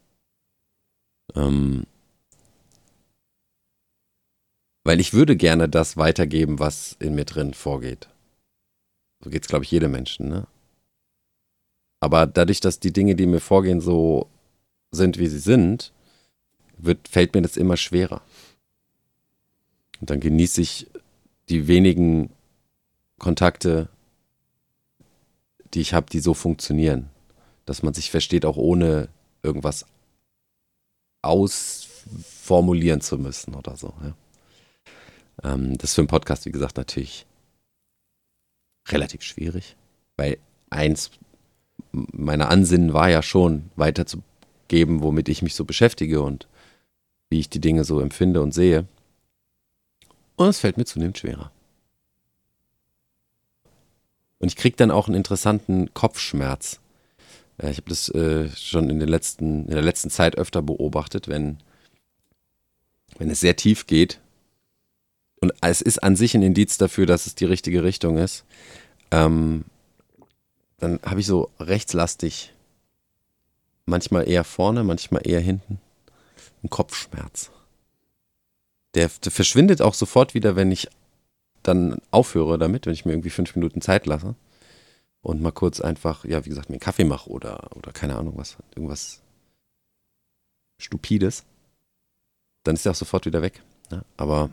Ähm, 1.35 1.85
weil 4.89 5.01
ich 5.01 5.13
würde 5.13 5.37
gerne 5.37 5.69
das 5.69 5.99
weitergeben, 5.99 6.61
was 6.61 6.97
in 6.99 7.15
mir 7.15 7.27
drin 7.27 7.53
vorgeht. 7.53 8.09
So 9.23 9.29
geht 9.29 9.43
es, 9.43 9.49
glaube 9.49 9.67
ich, 9.67 9.71
jedem 9.71 9.91
Menschen, 9.91 10.31
ne? 10.31 10.47
Aber 12.01 12.27
dadurch, 12.27 12.61
dass 12.61 12.81
die 12.81 12.95
Dinge, 12.95 13.15
die 13.15 13.27
mir 13.27 13.41
vorgehen, 13.41 13.83
so 13.83 14.31
sind, 14.91 15.19
wie 15.19 15.27
sie 15.27 15.41
sind, 15.41 15.93
wird, 16.79 17.07
fällt 17.07 17.35
mir 17.35 17.43
das 17.43 17.59
immer 17.59 17.77
schwerer. 17.77 18.23
Und 20.01 20.09
dann 20.09 20.21
genieße 20.21 20.63
ich 20.63 20.87
die 21.51 21.69
wenigen 21.69 22.31
Kontakte, 23.19 23.91
die 25.75 25.83
ich 25.83 25.93
habe, 25.93 26.09
die 26.09 26.21
so 26.21 26.33
funktionieren. 26.33 27.11
Dass 27.67 27.83
man 27.83 27.93
sich 27.93 28.11
versteht, 28.11 28.47
auch 28.47 28.57
ohne 28.57 29.11
irgendwas 29.43 29.85
ausformulieren 31.21 33.03
zu 33.03 33.19
müssen 33.19 33.55
oder 33.55 33.77
so. 33.77 33.93
Ja. 34.03 34.15
Ähm, 35.43 35.77
das 35.79 35.91
ist 35.91 35.95
für 35.95 36.03
einen 36.03 36.09
Podcast, 36.09 36.47
wie 36.47 36.53
gesagt, 36.53 36.77
natürlich 36.77 37.27
relativ 38.89 39.23
schwierig, 39.23 39.77
weil 40.17 40.39
eins 40.71 41.11
meiner 41.93 42.49
Ansinnen 42.51 42.93
war 42.93 43.09
ja 43.09 43.23
schon, 43.23 43.71
weiterzugeben, 43.77 45.03
womit 45.03 45.29
ich 45.29 45.43
mich 45.43 45.55
so 45.55 45.65
beschäftige 45.65 46.23
und 46.23 46.49
wie 47.31 47.41
ich 47.41 47.49
die 47.49 47.61
Dinge 47.61 47.85
so 47.85 48.01
empfinde 48.01 48.43
und 48.43 48.53
sehe. 48.53 48.87
Und 50.37 50.49
es 50.49 50.61
fällt 50.61 50.77
mir 50.77 50.85
zunehmend 50.85 51.19
schwerer. 51.19 51.51
Und 54.39 54.49
ich 54.49 54.57
kriege 54.57 54.77
dann 54.77 54.91
auch 54.91 55.09
einen 55.09 55.17
interessanten 55.17 55.93
Kopfschmerz. 55.95 56.81
Äh, 57.59 57.71
ich 57.71 57.79
habe 57.79 57.89
das 57.89 58.09
äh, 58.11 58.49
schon 58.51 58.89
in, 58.89 59.01
den 59.01 59.09
letzten, 59.09 59.65
in 59.65 59.75
der 59.75 59.83
letzten 59.83 60.11
Zeit 60.11 60.37
öfter 60.37 60.63
beobachtet, 60.63 61.29
wenn, 61.29 61.59
wenn 63.19 63.31
es 63.31 63.41
sehr 63.41 63.57
tief 63.57 63.87
geht, 63.87 64.21
und 65.41 65.53
es 65.61 65.81
ist 65.81 66.03
an 66.03 66.17
sich 66.17 66.35
ein 66.35 66.43
Indiz 66.43 66.79
dafür, 66.79 67.07
dass 67.07 67.27
es 67.27 67.35
die 67.35 67.45
richtige 67.45 67.85
Richtung 67.85 68.19
ist, 68.19 68.45
ähm, 69.11 69.65
dann 70.79 71.01
habe 71.05 71.21
ich 71.21 71.27
so 71.27 71.51
rechtslastig, 71.59 72.53
manchmal 73.87 74.29
eher 74.29 74.45
vorne, 74.45 74.85
manchmal 74.85 75.27
eher 75.27 75.41
hinten, 75.41 75.81
einen 76.63 76.71
Kopfschmerz. 76.71 77.51
Der, 78.95 79.11
der 79.25 79.33
verschwindet 79.33 79.83
auch 79.83 79.95
sofort 79.95 80.35
wieder, 80.35 80.57
wenn 80.57 80.71
ich 80.71 80.89
dann 81.63 81.99
aufhöre 82.11 82.59
damit, 82.59 82.87
wenn 82.87 82.95
ich 82.95 83.05
mir 83.05 83.13
irgendwie 83.13 83.31
fünf 83.31 83.55
Minuten 83.55 83.81
Zeit 83.81 84.07
lasse 84.07 84.35
und 85.23 85.43
mal 85.43 85.53
kurz 85.53 85.81
einfach, 85.81 86.25
ja, 86.25 86.45
wie 86.45 86.49
gesagt, 86.49 86.69
mir 86.69 86.75
einen 86.75 86.81
Kaffee 86.81 87.05
mache 87.05 87.29
oder, 87.29 87.77
oder 87.77 87.93
keine 87.93 88.17
Ahnung 88.17 88.35
was, 88.37 88.57
irgendwas 88.75 89.21
Stupides, 90.81 91.45
dann 92.63 92.77
ist 92.77 92.87
er 92.87 92.93
auch 92.93 92.97
sofort 92.97 93.27
wieder 93.27 93.43
weg. 93.43 93.63
Ne? 93.91 94.05
Aber 94.17 94.51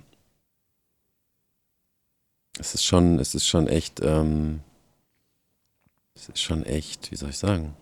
es 2.60 2.74
ist 2.74 2.86
schon, 2.86 3.20
es 3.20 3.36
ist 3.36 3.48
schon 3.48 3.68
echt, 3.68 4.00
ähm, 4.02 4.62
es 6.16 6.30
ist 6.30 6.42
schon 6.42 6.64
echt, 6.66 7.12
wie 7.12 7.16
soll 7.16 7.30
ich 7.30 7.38
sagen? 7.38 7.76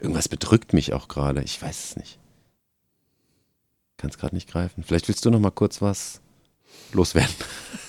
Irgendwas 0.00 0.28
bedrückt 0.28 0.72
mich 0.72 0.92
auch 0.92 1.08
gerade. 1.08 1.42
Ich 1.42 1.60
weiß 1.60 1.84
es 1.84 1.96
nicht. 1.96 2.18
Kann 3.96 4.10
es 4.10 4.18
gerade 4.18 4.34
nicht 4.34 4.48
greifen. 4.48 4.82
Vielleicht 4.82 5.08
willst 5.08 5.24
du 5.24 5.30
noch 5.30 5.40
mal 5.40 5.50
kurz 5.50 5.82
was 5.82 6.20
loswerden. 6.92 7.34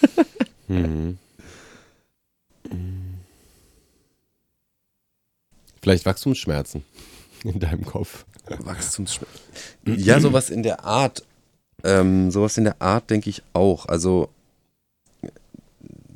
mhm. 0.67 1.17
Vielleicht 5.81 6.05
Wachstumsschmerzen 6.05 6.83
in 7.43 7.59
deinem 7.59 7.85
Kopf. 7.85 8.25
Wachstumsschmerzen. 8.45 9.39
Ja, 9.85 10.19
sowas 10.19 10.49
in 10.49 10.63
der 10.63 10.83
Art. 10.83 11.23
Ähm, 11.83 12.31
sowas 12.31 12.57
in 12.57 12.65
der 12.65 12.81
Art 12.81 13.09
denke 13.09 13.29
ich 13.29 13.43
auch. 13.53 13.87
Also 13.87 14.29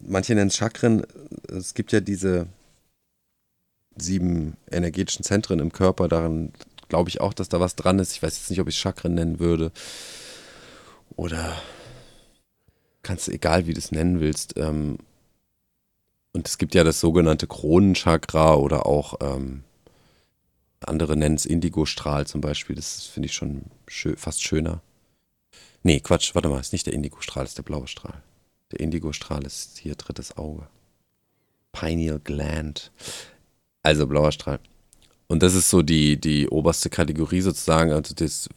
manche 0.01 0.35
nennen 0.35 0.49
es 0.49 0.55
Chakren. 0.55 1.05
Es 1.47 1.73
gibt 1.73 1.91
ja 1.91 1.99
diese 1.99 2.47
sieben 3.97 4.57
energetischen 4.69 5.23
Zentren 5.23 5.59
im 5.59 5.71
Körper. 5.71 6.07
Daran 6.07 6.51
glaube 6.89 7.09
ich 7.09 7.21
auch, 7.21 7.33
dass 7.33 7.49
da 7.49 7.59
was 7.59 7.75
dran 7.75 7.99
ist. 7.99 8.11
Ich 8.13 8.21
weiß 8.21 8.37
jetzt 8.37 8.49
nicht, 8.49 8.59
ob 8.59 8.67
ich 8.67 8.75
es 8.75 8.81
Chakren 8.81 9.15
nennen 9.15 9.39
würde. 9.39 9.71
Oder 11.15 11.55
kannst 13.03 13.27
du, 13.27 13.31
egal 13.31 13.67
wie 13.67 13.73
du 13.73 13.79
es 13.79 13.91
nennen 13.91 14.19
willst. 14.19 14.57
Ähm, 14.57 14.97
und 16.33 16.47
es 16.47 16.57
gibt 16.57 16.75
ja 16.75 16.83
das 16.83 16.99
sogenannte 16.99 17.47
Kronenchakra 17.47 18.55
oder 18.55 18.85
auch 18.85 19.15
ähm, 19.21 19.63
andere 20.81 21.15
nennen 21.15 21.35
es 21.35 21.45
Indigo-Strahl 21.45 22.27
zum 22.27 22.41
Beispiel. 22.41 22.75
Das 22.75 23.05
finde 23.05 23.27
ich 23.27 23.33
schon 23.33 23.63
schön, 23.87 24.17
fast 24.17 24.43
schöner. 24.43 24.81
Nee, 25.85 25.99
Quatsch, 25.99 26.33
warte 26.33 26.49
mal, 26.49 26.59
ist 26.59 26.73
nicht 26.73 26.87
der 26.87 26.95
Indigo-Strahl, 26.95 27.45
ist 27.45 27.59
der 27.59 27.63
blaue 27.63 27.87
Strahl. 27.87 28.23
Der 28.71 28.79
Indigo-Strahl 28.79 29.45
ist 29.45 29.77
hier 29.77 29.93
drittes 29.93 30.35
Auge. 30.35 30.67
Pineal 31.73 32.19
Gland. 32.19 32.91
Also 33.83 34.07
blauer 34.07 34.31
Strahl. 34.31 34.59
Und 35.27 35.43
das 35.43 35.53
ist 35.53 35.69
so 35.69 35.83
die, 35.83 36.19
die 36.19 36.49
oberste 36.49 36.89
Kategorie 36.89 37.41
sozusagen, 37.41 37.91
also 37.91 38.15
das, 38.15 38.49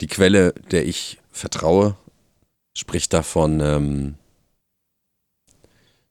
die 0.00 0.06
Quelle, 0.06 0.52
der 0.70 0.86
ich 0.86 1.18
vertraue, 1.32 1.96
spricht 2.74 3.12
davon, 3.12 3.58
ähm, 3.58 4.14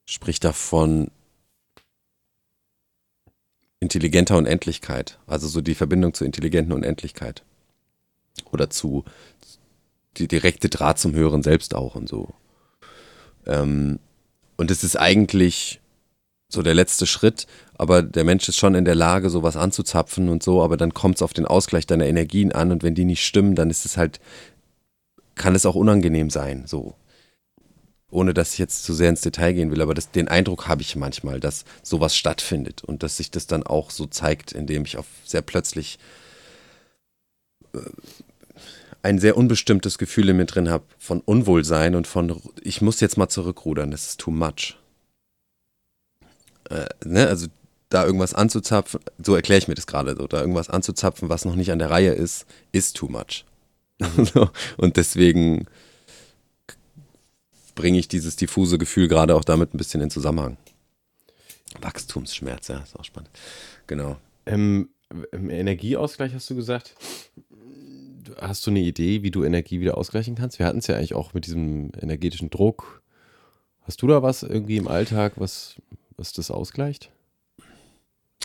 spricht 0.05 0.43
davon 0.43 1.11
intelligenter 3.79 4.35
Unendlichkeit. 4.35 5.17
Also 5.27 5.47
so 5.47 5.61
die 5.61 5.75
Verbindung 5.75 6.13
zur 6.13 6.27
intelligenten 6.27 6.73
Unendlichkeit. 6.73 7.41
Oder 8.51 8.69
zu, 8.69 9.05
die 10.17 10.27
direkte 10.27 10.69
Draht 10.69 10.99
zum 10.99 11.13
Hören 11.13 11.43
selbst 11.43 11.73
auch 11.73 11.95
und 11.95 12.09
so. 12.09 12.33
Ähm, 13.45 13.99
und 14.57 14.71
es 14.71 14.83
ist 14.83 14.95
eigentlich 14.95 15.81
so 16.49 16.61
der 16.61 16.75
letzte 16.75 17.07
Schritt, 17.07 17.47
aber 17.75 18.03
der 18.03 18.23
Mensch 18.23 18.47
ist 18.49 18.57
schon 18.57 18.75
in 18.75 18.85
der 18.85 18.95
Lage, 18.95 19.29
sowas 19.29 19.55
anzuzapfen 19.55 20.29
und 20.29 20.43
so, 20.43 20.61
aber 20.61 20.77
dann 20.77 20.93
kommt 20.93 21.15
es 21.15 21.21
auf 21.21 21.33
den 21.33 21.45
Ausgleich 21.45 21.87
deiner 21.87 22.05
Energien 22.05 22.51
an 22.51 22.71
und 22.71 22.83
wenn 22.83 22.95
die 22.95 23.05
nicht 23.05 23.25
stimmen, 23.25 23.55
dann 23.55 23.69
ist 23.69 23.85
es 23.85 23.97
halt, 23.97 24.19
kann 25.35 25.55
es 25.55 25.65
auch 25.65 25.75
unangenehm 25.75 26.29
sein, 26.29 26.65
so. 26.67 26.95
Ohne 28.09 28.33
dass 28.33 28.51
ich 28.51 28.59
jetzt 28.59 28.83
zu 28.83 28.93
sehr 28.93 29.07
ins 29.07 29.21
Detail 29.21 29.53
gehen 29.53 29.71
will, 29.71 29.81
aber 29.81 29.93
das, 29.93 30.11
den 30.11 30.27
Eindruck 30.27 30.67
habe 30.67 30.81
ich 30.81 30.97
manchmal, 30.97 31.39
dass 31.39 31.63
sowas 31.81 32.15
stattfindet 32.17 32.83
und 32.83 33.03
dass 33.03 33.15
sich 33.15 33.31
das 33.31 33.47
dann 33.47 33.63
auch 33.63 33.89
so 33.89 34.05
zeigt, 34.05 34.51
indem 34.51 34.83
ich 34.83 34.97
auf 34.97 35.05
sehr 35.23 35.41
plötzlich 35.41 35.97
äh, 37.73 37.79
ein 39.03 39.19
sehr 39.19 39.37
unbestimmtes 39.37 39.97
Gefühl 39.97 40.29
in 40.29 40.37
mir 40.37 40.45
drin 40.45 40.69
habe 40.69 40.83
von 40.99 41.21
Unwohlsein 41.21 41.95
und 41.95 42.07
von, 42.07 42.41
ich 42.61 42.81
muss 42.81 42.99
jetzt 42.99 43.17
mal 43.17 43.29
zurückrudern, 43.29 43.91
das 43.91 44.07
ist 44.07 44.19
too 44.19 44.31
much. 44.31 44.77
Äh, 46.69 46.87
ne, 47.03 47.27
also 47.27 47.47
da 47.89 48.05
irgendwas 48.05 48.33
anzuzapfen, 48.33 49.01
so 49.23 49.35
erkläre 49.35 49.59
ich 49.59 49.67
mir 49.67 49.75
das 49.75 49.87
gerade 49.87 50.15
so, 50.15 50.27
da 50.27 50.39
irgendwas 50.39 50.69
anzuzapfen, 50.69 51.29
was 51.29 51.45
noch 51.45 51.55
nicht 51.55 51.71
an 51.71 51.79
der 51.79 51.89
Reihe 51.89 52.13
ist, 52.13 52.45
ist 52.71 52.95
too 52.95 53.07
much. 53.07 53.45
und 54.77 54.97
deswegen 54.97 55.67
bringe 57.75 57.99
ich 57.99 58.07
dieses 58.07 58.35
diffuse 58.35 58.77
Gefühl 58.77 59.07
gerade 59.07 59.35
auch 59.35 59.43
damit 59.43 59.73
ein 59.73 59.77
bisschen 59.77 60.01
in 60.01 60.09
Zusammenhang. 60.09 60.57
Wachstumsschmerz, 61.79 62.67
ja, 62.67 62.79
ist 62.79 62.97
auch 62.97 63.05
spannend. 63.05 63.29
Genau. 63.87 64.17
Ähm, 64.45 64.89
Im 65.31 65.49
Energieausgleich 65.49 66.33
hast 66.33 66.49
du 66.49 66.55
gesagt, 66.55 66.95
hast 68.39 68.65
du 68.65 68.71
eine 68.71 68.79
Idee, 68.79 69.23
wie 69.23 69.31
du 69.31 69.43
Energie 69.43 69.79
wieder 69.79 69.97
ausgleichen 69.97 70.35
kannst? 70.35 70.59
Wir 70.59 70.65
hatten 70.65 70.79
es 70.79 70.87
ja 70.87 70.95
eigentlich 70.95 71.15
auch 71.15 71.33
mit 71.33 71.45
diesem 71.45 71.91
energetischen 71.99 72.49
Druck. 72.49 73.01
Hast 73.81 74.01
du 74.01 74.07
da 74.07 74.21
was 74.21 74.43
irgendwie 74.43 74.77
im 74.77 74.87
Alltag, 74.87 75.33
was, 75.37 75.75
was 76.17 76.33
das 76.33 76.51
ausgleicht? 76.51 77.11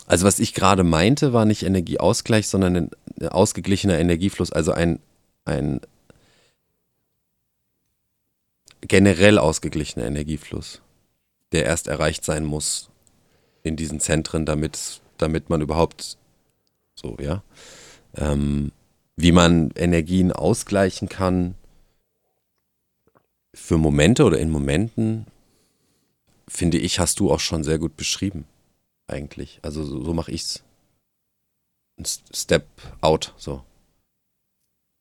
Also 0.05 0.25
was 0.25 0.39
ich 0.39 0.53
gerade 0.53 0.83
meinte, 0.83 1.33
war 1.33 1.45
nicht 1.45 1.63
Energieausgleich, 1.63 2.47
sondern 2.47 2.75
ein 2.75 3.27
ausgeglichener 3.27 3.99
Energiefluss, 3.99 4.51
also 4.51 4.71
ein, 4.71 4.99
ein 5.45 5.81
generell 8.81 9.37
ausgeglichener 9.37 10.05
Energiefluss, 10.05 10.81
der 11.51 11.65
erst 11.65 11.87
erreicht 11.87 12.23
sein 12.23 12.45
muss 12.45 12.89
in 13.63 13.75
diesen 13.75 13.99
Zentren, 13.99 14.45
damit, 14.45 15.01
damit 15.17 15.49
man 15.49 15.61
überhaupt 15.61 16.17
so, 16.95 17.17
ja, 17.19 17.43
ähm, 18.15 18.71
wie 19.17 19.31
man 19.31 19.71
Energien 19.71 20.31
ausgleichen 20.31 21.09
kann 21.09 21.55
für 23.53 23.77
Momente 23.77 24.23
oder 24.23 24.37
in 24.39 24.51
Momenten, 24.51 25.25
finde 26.47 26.77
ich, 26.77 26.99
hast 26.99 27.19
du 27.19 27.31
auch 27.31 27.39
schon 27.39 27.63
sehr 27.63 27.79
gut 27.79 27.97
beschrieben, 27.97 28.45
eigentlich. 29.07 29.59
Also 29.63 29.83
so, 29.83 30.03
so 30.03 30.13
mache 30.13 30.31
ich's. 30.31 30.63
Ein 31.99 32.05
Step 32.05 32.67
out, 33.01 33.33
so. 33.37 33.63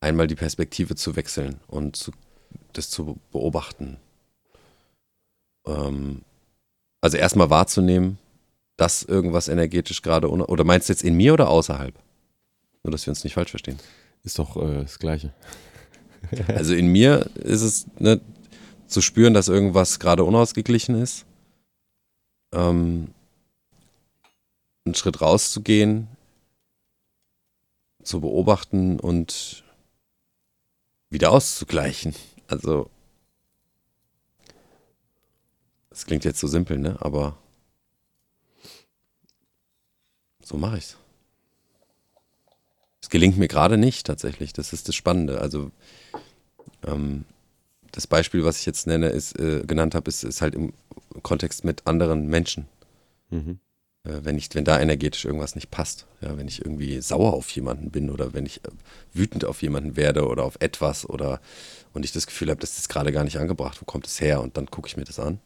Einmal 0.01 0.27
die 0.27 0.35
Perspektive 0.35 0.97
zu 0.97 1.15
wechseln 1.15 1.61
und 1.67 1.97
zu, 1.97 2.11
das 2.73 2.89
zu 2.89 3.19
beobachten. 3.33 3.99
Ähm, 5.67 6.23
also 7.03 7.19
erstmal 7.19 7.51
wahrzunehmen, 7.51 8.19
dass 8.79 9.03
irgendwas 9.03 9.49
energetisch 9.49 10.01
gerade, 10.01 10.31
oder 10.31 10.65
meinst 10.65 10.89
du 10.89 10.95
jetzt 10.95 11.05
in 11.05 11.17
mir 11.17 11.35
oder 11.35 11.51
außerhalb? 11.51 11.95
Nur, 12.83 12.93
dass 12.93 13.05
wir 13.07 13.11
uns 13.11 13.25
nicht 13.25 13.35
falsch 13.35 13.51
verstehen. 13.51 13.79
Ist 14.27 14.41
doch 14.41 14.57
äh, 14.57 14.83
das 14.83 14.99
Gleiche. 14.99 15.33
also 16.49 16.75
in 16.75 16.89
mir 16.89 17.31
ist 17.37 17.63
es 17.63 17.87
ne, 18.01 18.21
zu 18.89 19.01
spüren, 19.01 19.35
dass 19.35 19.47
irgendwas 19.47 20.01
gerade 20.01 20.25
unausgeglichen 20.25 21.01
ist. 21.01 21.25
Ähm, 22.53 23.15
einen 24.85 24.97
Schritt 24.97 25.21
rauszugehen, 25.21 26.09
zu 28.03 28.21
beobachten 28.21 28.99
und 28.99 29.65
wieder 31.09 31.31
auszugleichen. 31.31 32.15
Also, 32.49 32.91
das 35.89 36.05
klingt 36.05 36.25
jetzt 36.25 36.41
so 36.41 36.49
simpel, 36.49 36.79
ne? 36.79 36.97
Aber 37.01 37.39
so 40.43 40.57
mache 40.57 40.79
ich's. 40.79 40.97
Es 43.07 43.11
gelingt 43.11 43.39
mir 43.39 43.47
gerade 43.47 43.79
nicht 43.79 44.05
tatsächlich. 44.05 44.53
Das 44.53 44.73
ist 44.73 44.89
das 44.89 44.97
Spannende. 44.97 45.41
Also 45.41 45.71
ähm, 46.85 47.25
das 47.93 48.09
Beispiel, 48.09 48.43
was 48.43 48.59
ich 48.59 48.67
jetzt 48.67 48.89
nenne, 48.89 49.11
ist, 49.11 49.39
äh, 49.39 49.63
genannt 49.65 49.95
habe, 49.95 50.09
ist, 50.09 50.25
ist, 50.25 50.43
halt 50.43 50.57
im 50.57 50.73
Kontext 51.23 51.65
mit 51.65 51.87
anderen 51.87 52.27
Menschen. 52.27 52.67
Mhm. 53.31 53.61
Äh, 54.03 54.25
wenn, 54.25 54.37
ich, 54.37 54.53
wenn 54.55 54.65
da 54.65 54.81
energetisch 54.81 55.25
irgendwas 55.25 55.55
nicht 55.55 55.71
passt. 55.71 56.07
Ja, 56.21 56.37
wenn 56.37 56.49
ich 56.49 56.61
irgendwie 56.63 57.01
sauer 57.01 57.35
auf 57.35 57.49
jemanden 57.51 57.93
bin 57.93 58.11
oder 58.11 58.35
wenn 58.35 58.45
ich 58.45 58.65
äh, 58.65 58.71
wütend 59.13 59.45
auf 59.45 59.63
jemanden 59.63 59.95
werde 59.95 60.27
oder 60.27 60.43
auf 60.43 60.57
etwas 60.59 61.09
oder 61.09 61.41
und 61.93 62.05
ich 62.05 62.11
das 62.11 62.27
Gefühl 62.27 62.51
habe, 62.51 62.59
das 62.59 62.77
ist 62.77 62.89
gerade 62.89 63.13
gar 63.13 63.23
nicht 63.23 63.39
angebracht, 63.39 63.81
wo 63.81 63.85
kommt 63.85 64.09
es 64.09 64.21
her? 64.21 64.41
Und 64.41 64.57
dann 64.57 64.67
gucke 64.67 64.89
ich 64.89 64.97
mir 64.97 65.05
das 65.05 65.21
an. 65.21 65.39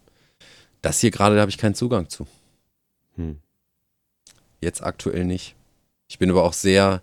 Das 0.80 1.00
hier 1.00 1.10
gerade, 1.10 1.34
da 1.34 1.42
habe 1.42 1.50
ich 1.50 1.58
keinen 1.58 1.74
Zugang 1.74 2.08
zu. 2.08 2.26
Hm. 3.16 3.36
Jetzt 4.62 4.82
aktuell 4.82 5.26
nicht. 5.26 5.56
Ich 6.08 6.18
bin 6.18 6.30
aber 6.30 6.44
auch 6.44 6.54
sehr 6.54 7.02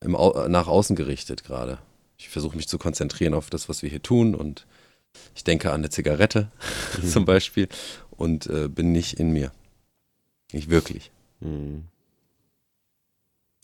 im, 0.00 0.12
nach 0.12 0.68
außen 0.68 0.96
gerichtet 0.96 1.44
gerade. 1.44 1.78
Ich 2.16 2.28
versuche 2.28 2.56
mich 2.56 2.68
zu 2.68 2.78
konzentrieren 2.78 3.34
auf 3.34 3.50
das, 3.50 3.68
was 3.68 3.82
wir 3.82 3.90
hier 3.90 4.02
tun 4.02 4.34
und 4.34 4.66
ich 5.34 5.44
denke 5.44 5.70
an 5.70 5.80
eine 5.80 5.90
Zigarette 5.90 6.50
mhm. 7.02 7.08
zum 7.08 7.24
Beispiel 7.24 7.68
und 8.10 8.46
äh, 8.46 8.68
bin 8.68 8.92
nicht 8.92 9.14
in 9.14 9.30
mir. 9.30 9.52
Nicht 10.52 10.70
wirklich. 10.70 11.10
Mhm. 11.40 11.84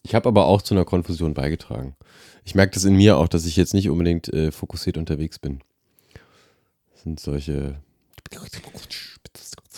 Ich 0.02 0.14
habe 0.14 0.28
aber 0.28 0.46
auch 0.46 0.60
zu 0.60 0.74
einer 0.74 0.84
Konfusion 0.84 1.34
beigetragen. 1.34 1.96
Ich 2.44 2.54
merke 2.54 2.74
das 2.74 2.84
in 2.84 2.94
mir 2.94 3.16
auch, 3.16 3.28
dass 3.28 3.46
ich 3.46 3.56
jetzt 3.56 3.72
nicht 3.72 3.88
unbedingt 3.88 4.28
äh, 4.28 4.52
fokussiert 4.52 4.98
unterwegs 4.98 5.38
bin. 5.38 5.60
Das 6.92 7.02
sind 7.02 7.20
solche. 7.20 7.76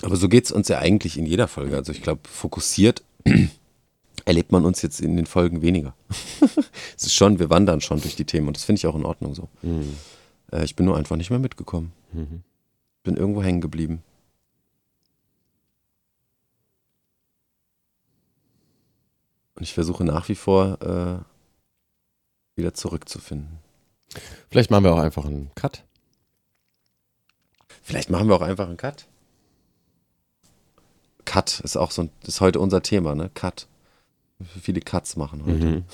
Aber 0.02 0.16
so 0.16 0.28
geht 0.28 0.46
es 0.46 0.52
uns 0.52 0.68
ja 0.68 0.78
eigentlich 0.78 1.16
in 1.16 1.26
jeder 1.26 1.46
Folge. 1.46 1.76
Also 1.76 1.92
ich 1.92 2.02
glaube, 2.02 2.28
fokussiert 2.28 3.02
erlebt 4.26 4.52
man 4.52 4.64
uns 4.64 4.82
jetzt 4.82 5.00
in 5.00 5.16
den 5.16 5.24
Folgen 5.24 5.62
weniger. 5.62 5.94
es 6.96 7.04
ist 7.06 7.14
schon, 7.14 7.38
wir 7.38 7.48
wandern 7.48 7.80
schon 7.80 8.00
durch 8.00 8.16
die 8.16 8.24
Themen 8.24 8.48
und 8.48 8.56
das 8.56 8.64
finde 8.64 8.80
ich 8.80 8.86
auch 8.86 8.96
in 8.96 9.06
Ordnung 9.06 9.34
so. 9.34 9.48
Mhm. 9.62 9.96
Äh, 10.52 10.64
ich 10.64 10.76
bin 10.76 10.84
nur 10.84 10.96
einfach 10.96 11.16
nicht 11.16 11.30
mehr 11.30 11.38
mitgekommen. 11.38 11.92
Mhm. 12.12 12.42
Bin 13.04 13.16
irgendwo 13.16 13.42
hängen 13.42 13.60
geblieben. 13.60 14.02
Und 19.54 19.62
ich 19.62 19.72
versuche 19.72 20.04
nach 20.04 20.28
wie 20.28 20.34
vor 20.34 20.82
äh, 20.82 22.58
wieder 22.58 22.74
zurückzufinden. 22.74 23.60
Vielleicht 24.50 24.72
machen 24.72 24.84
wir 24.84 24.92
auch 24.92 24.98
einfach 24.98 25.24
einen 25.24 25.52
Cut. 25.54 25.84
Vielleicht 27.80 28.10
machen 28.10 28.28
wir 28.28 28.34
auch 28.34 28.42
einfach 28.42 28.66
einen 28.66 28.76
Cut. 28.76 29.06
Cut 31.24 31.60
ist 31.60 31.76
auch 31.76 31.92
so 31.92 32.02
ein, 32.02 32.10
ist 32.26 32.40
heute 32.40 32.58
unser 32.58 32.82
Thema, 32.82 33.14
ne? 33.14 33.30
Cut 33.32 33.68
viele 34.60 34.80
Cuts 34.80 35.16
machen 35.16 35.44
heute. 35.44 35.64
Mhm. 35.64 35.84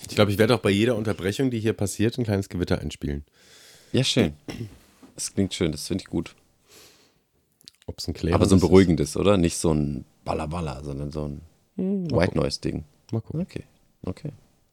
Ich 0.00 0.14
glaube, 0.14 0.30
ich 0.30 0.38
werde 0.38 0.54
auch 0.54 0.60
bei 0.60 0.70
jeder 0.70 0.96
Unterbrechung, 0.96 1.50
die 1.50 1.60
hier 1.60 1.74
passiert, 1.74 2.18
ein 2.18 2.24
kleines 2.24 2.48
Gewitter 2.48 2.78
einspielen. 2.78 3.24
Ja, 3.92 4.04
schön. 4.04 4.34
Das 5.14 5.34
klingt 5.34 5.54
schön, 5.54 5.72
das 5.72 5.86
finde 5.86 6.02
ich 6.02 6.08
gut. 6.08 6.34
Ob 7.86 7.98
es 7.98 8.08
ein 8.08 8.32
Aber 8.32 8.46
so 8.46 8.56
ein 8.56 8.60
beruhigendes, 8.60 9.16
oder? 9.16 9.36
Nicht 9.36 9.56
so 9.56 9.72
ein 9.72 10.04
Ballaballa, 10.24 10.82
sondern 10.82 11.10
so 11.10 11.24
ein 11.24 11.40
hm, 11.76 12.10
White 12.10 12.36
Noise-Ding. 12.36 12.84
Mal 13.12 13.20
gucken. 13.20 13.40
Okay, 13.40 13.64
okay. 14.02 14.32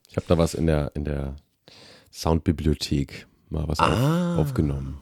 Ich 0.09 0.17
habe 0.17 0.25
da 0.27 0.37
was 0.37 0.53
in 0.53 0.67
der, 0.67 0.91
in 0.95 1.05
der 1.05 1.35
Soundbibliothek 2.11 3.27
mal 3.49 3.67
was 3.67 3.79
ah. 3.79 4.35
auf, 4.35 4.41
aufgenommen. 4.47 4.99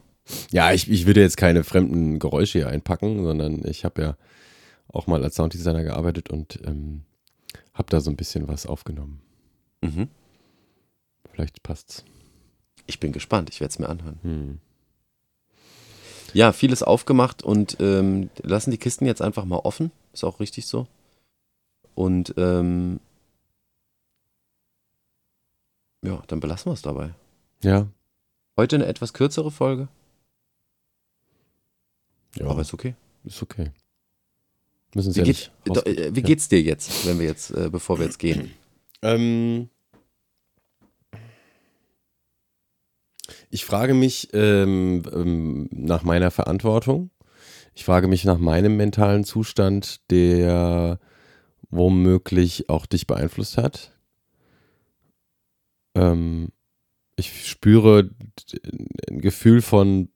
Ja, 0.51 0.71
ich, 0.71 0.89
ich 0.89 1.05
würde 1.05 1.21
jetzt 1.21 1.37
keine 1.37 1.63
fremden 1.63 2.19
Geräusche 2.19 2.59
hier 2.59 2.67
einpacken, 2.69 3.23
sondern 3.23 3.65
ich 3.65 3.83
habe 3.83 4.01
ja 4.01 4.17
auch 4.87 5.07
mal 5.07 5.23
als 5.23 5.35
Sounddesigner 5.35 5.83
gearbeitet 5.83 6.29
und 6.29 6.59
ähm, 6.65 7.03
habe 7.73 7.89
da 7.89 8.01
so 8.01 8.09
ein 8.09 8.15
bisschen 8.15 8.47
was 8.47 8.65
aufgenommen. 8.65 9.21
Mhm. 9.81 10.09
Vielleicht 11.31 11.63
passt's. 11.63 12.03
Ich 12.85 12.99
bin 12.99 13.11
gespannt, 13.11 13.49
ich 13.49 13.59
werde 13.59 13.71
es 13.71 13.79
mir 13.79 13.89
anhören. 13.89 14.19
Hm. 14.21 14.59
Ja, 16.33 16.51
vieles 16.51 16.83
aufgemacht 16.83 17.43
und 17.43 17.77
ähm, 17.79 18.29
lassen 18.41 18.71
die 18.71 18.77
Kisten 18.77 19.05
jetzt 19.05 19.21
einfach 19.21 19.45
mal 19.45 19.57
offen. 19.57 19.91
Ist 20.13 20.23
auch 20.23 20.39
richtig 20.39 20.67
so. 20.67 20.87
Und 21.95 22.33
ähm, 22.37 22.99
ja, 26.01 26.21
dann 26.27 26.39
belassen 26.39 26.69
wir 26.71 26.73
es 26.73 26.81
dabei. 26.81 27.13
Ja. 27.61 27.87
Heute 28.57 28.75
eine 28.75 28.87
etwas 28.87 29.13
kürzere 29.13 29.51
Folge. 29.51 29.87
Ja. 32.35 32.47
Aber 32.47 32.61
ist 32.61 32.73
okay. 32.73 32.95
Ist 33.23 33.41
okay. 33.41 33.71
Müssen 34.95 35.11
Sie 35.11 35.21
wie, 35.23 35.27
ja 35.27 35.33
geht, 35.33 35.51
nicht 35.67 35.87
äh, 35.87 36.15
wie 36.15 36.21
geht's 36.21 36.49
dir 36.49 36.61
jetzt, 36.61 37.07
wenn 37.07 37.19
wir 37.19 37.25
jetzt, 37.25 37.51
äh, 37.51 37.69
bevor 37.69 37.99
wir 37.99 38.05
jetzt 38.05 38.19
gehen? 38.19 38.51
Ähm, 39.05 39.67
ich 43.49 43.65
frage 43.65 43.93
mich 43.93 44.29
ähm, 44.31 45.03
ähm, 45.11 45.67
nach 45.71 46.03
meiner 46.03 46.31
Verantwortung 46.31 47.09
Ich 47.73 47.83
frage 47.83 48.07
mich 48.07 48.23
nach 48.23 48.37
meinem 48.37 48.77
mentalen 48.77 49.25
Zustand, 49.25 50.09
der 50.09 50.99
womöglich 51.69 52.69
auch 52.69 52.85
dich 52.85 53.05
beeinflusst 53.05 53.57
hat. 53.57 53.91
Ähm, 55.95 56.53
ich 57.15 57.49
spüre 57.49 58.09
ein 59.09 59.19
Gefühl 59.19 59.61
von 59.61 60.09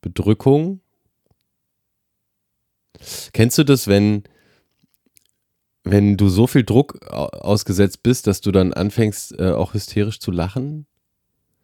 Bedrückung. 0.00 0.80
Kennst 3.32 3.58
du 3.58 3.64
das, 3.64 3.86
wenn, 3.86 4.24
wenn 5.84 6.16
du 6.16 6.28
so 6.28 6.46
viel 6.46 6.64
Druck 6.64 7.06
ausgesetzt 7.10 8.02
bist, 8.02 8.26
dass 8.26 8.40
du 8.40 8.52
dann 8.52 8.72
anfängst, 8.72 9.38
äh, 9.38 9.50
auch 9.50 9.74
hysterisch 9.74 10.20
zu 10.20 10.30
lachen? 10.30 10.86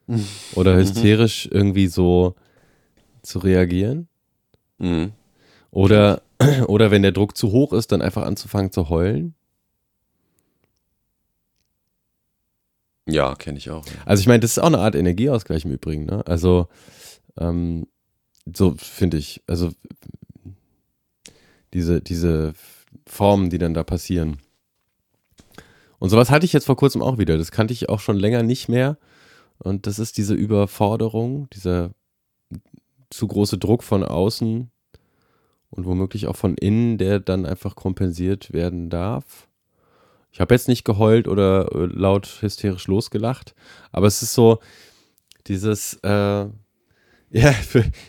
Oder 0.55 0.77
hysterisch 0.77 1.49
irgendwie 1.51 1.87
so 1.87 2.35
zu 3.23 3.39
reagieren? 3.39 4.09
Mhm. 4.79 5.13
Oder, 5.71 6.23
oder 6.69 6.91
wenn 6.91 7.03
der 7.03 7.13
Druck 7.13 7.37
zu 7.37 7.51
hoch 7.53 7.73
ist, 7.73 7.93
dann 7.93 8.03
einfach 8.03 8.25
anzufangen 8.25 8.73
zu 8.73 8.89
heulen? 8.89 9.35
Ja, 13.09 13.35
kenne 13.35 13.59
ich 13.59 13.71
auch. 13.71 13.87
Ja. 13.87 13.93
Also 14.05 14.21
ich 14.21 14.27
meine, 14.27 14.41
das 14.41 14.53
ist 14.53 14.59
auch 14.59 14.67
eine 14.67 14.79
Art 14.79 14.95
Energieausgleich 14.95 15.65
im 15.65 15.73
Übrigen. 15.73 16.05
Ne? 16.05 16.25
Also 16.27 16.69
ähm, 17.39 17.87
so 18.53 18.75
finde 18.77 19.17
ich. 19.17 19.43
Also 19.47 19.71
diese, 21.73 22.01
diese 22.01 22.55
Formen, 23.07 23.51
die 23.51 23.59
dann 23.59 23.75
da 23.75 23.83
passieren. 23.83 24.39
Und 25.99 26.11
sowas 26.11 26.31
hatte 26.31 26.45
ich 26.45 26.53
jetzt 26.53 26.67
vor 26.67 26.77
kurzem 26.77 27.03
auch 27.03 27.19
wieder. 27.19 27.39
Das 27.39 27.53
kannte 27.53 27.73
ich 27.73 27.89
auch 27.89 28.01
schon 28.01 28.19
länger 28.19 28.43
nicht 28.43 28.69
mehr. 28.69 28.99
Und 29.59 29.87
das 29.87 29.99
ist 29.99 30.19
diese 30.19 30.35
Überforderung, 30.35 31.49
dieser 31.51 31.91
zu 33.11 33.29
große 33.29 33.59
Druck 33.59 33.83
von 33.83 34.03
außen 34.03 34.71
und 35.71 35.87
womöglich 35.87 36.27
auch 36.27 36.37
von 36.37 36.57
innen, 36.57 36.99
der 36.99 37.21
dann 37.21 37.47
einfach 37.47 37.77
kompensiert 37.77 38.53
werden 38.53 38.91
darf. 38.91 39.49
Ich 40.33 40.41
habe 40.41 40.55
jetzt 40.55 40.69
nicht 40.69 40.85
geheult 40.85 41.29
oder 41.29 41.71
äh, 41.73 41.87
laut 41.87 42.39
hysterisch 42.41 42.87
losgelacht, 42.87 43.55
aber 43.91 44.07
es 44.07 44.23
ist 44.23 44.35
so 44.35 44.59
dieses, 45.47 45.95
äh, 46.03 46.47
ja, 47.33 47.55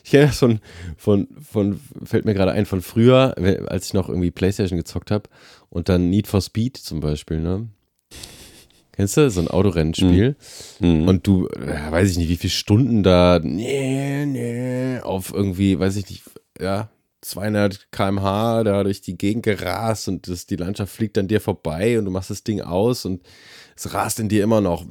ich 0.03 0.11
kenne 0.11 0.27
das 0.27 0.39
von, 0.39 0.59
von, 0.97 1.27
von, 1.41 1.79
fällt 2.03 2.25
mir 2.25 2.33
gerade 2.33 2.51
ein, 2.51 2.65
von 2.65 2.81
früher, 2.81 3.35
als 3.67 3.87
ich 3.87 3.93
noch 3.93 4.09
irgendwie 4.09 4.31
Playstation 4.31 4.77
gezockt 4.77 5.11
habe 5.11 5.29
und 5.69 5.89
dann 5.89 6.09
Need 6.09 6.27
for 6.27 6.41
Speed 6.41 6.77
zum 6.77 6.99
Beispiel, 6.99 7.39
ne? 7.39 7.67
Kennst 8.91 9.17
du? 9.17 9.29
So 9.31 9.41
ein 9.41 9.47
Autorennspiel. 9.47 10.35
Mhm. 10.79 11.07
Und 11.07 11.25
du, 11.25 11.49
ja, 11.65 11.91
weiß 11.91 12.11
ich 12.11 12.17
nicht, 12.17 12.29
wie 12.29 12.37
viele 12.37 12.51
Stunden 12.51 13.01
da 13.01 13.39
nee, 13.41 14.25
nee, 14.25 14.99
auf 14.99 15.33
irgendwie, 15.33 15.79
weiß 15.79 15.95
ich 15.95 16.09
nicht, 16.09 16.23
ja, 16.59 16.89
200 17.21 17.91
km/h 17.91 18.63
da 18.63 18.83
durch 18.83 19.01
die 19.01 19.17
Gegend 19.17 19.43
gerast 19.43 20.09
und 20.09 20.27
das, 20.27 20.45
die 20.45 20.57
Landschaft 20.57 20.93
fliegt 20.93 21.17
an 21.17 21.27
dir 21.27 21.41
vorbei 21.41 21.97
und 21.97 22.05
du 22.05 22.11
machst 22.11 22.29
das 22.29 22.43
Ding 22.43 22.61
aus 22.61 23.05
und 23.05 23.23
es 23.75 23.93
rast 23.93 24.19
in 24.19 24.29
dir 24.29 24.43
immer 24.43 24.61
noch. 24.61 24.85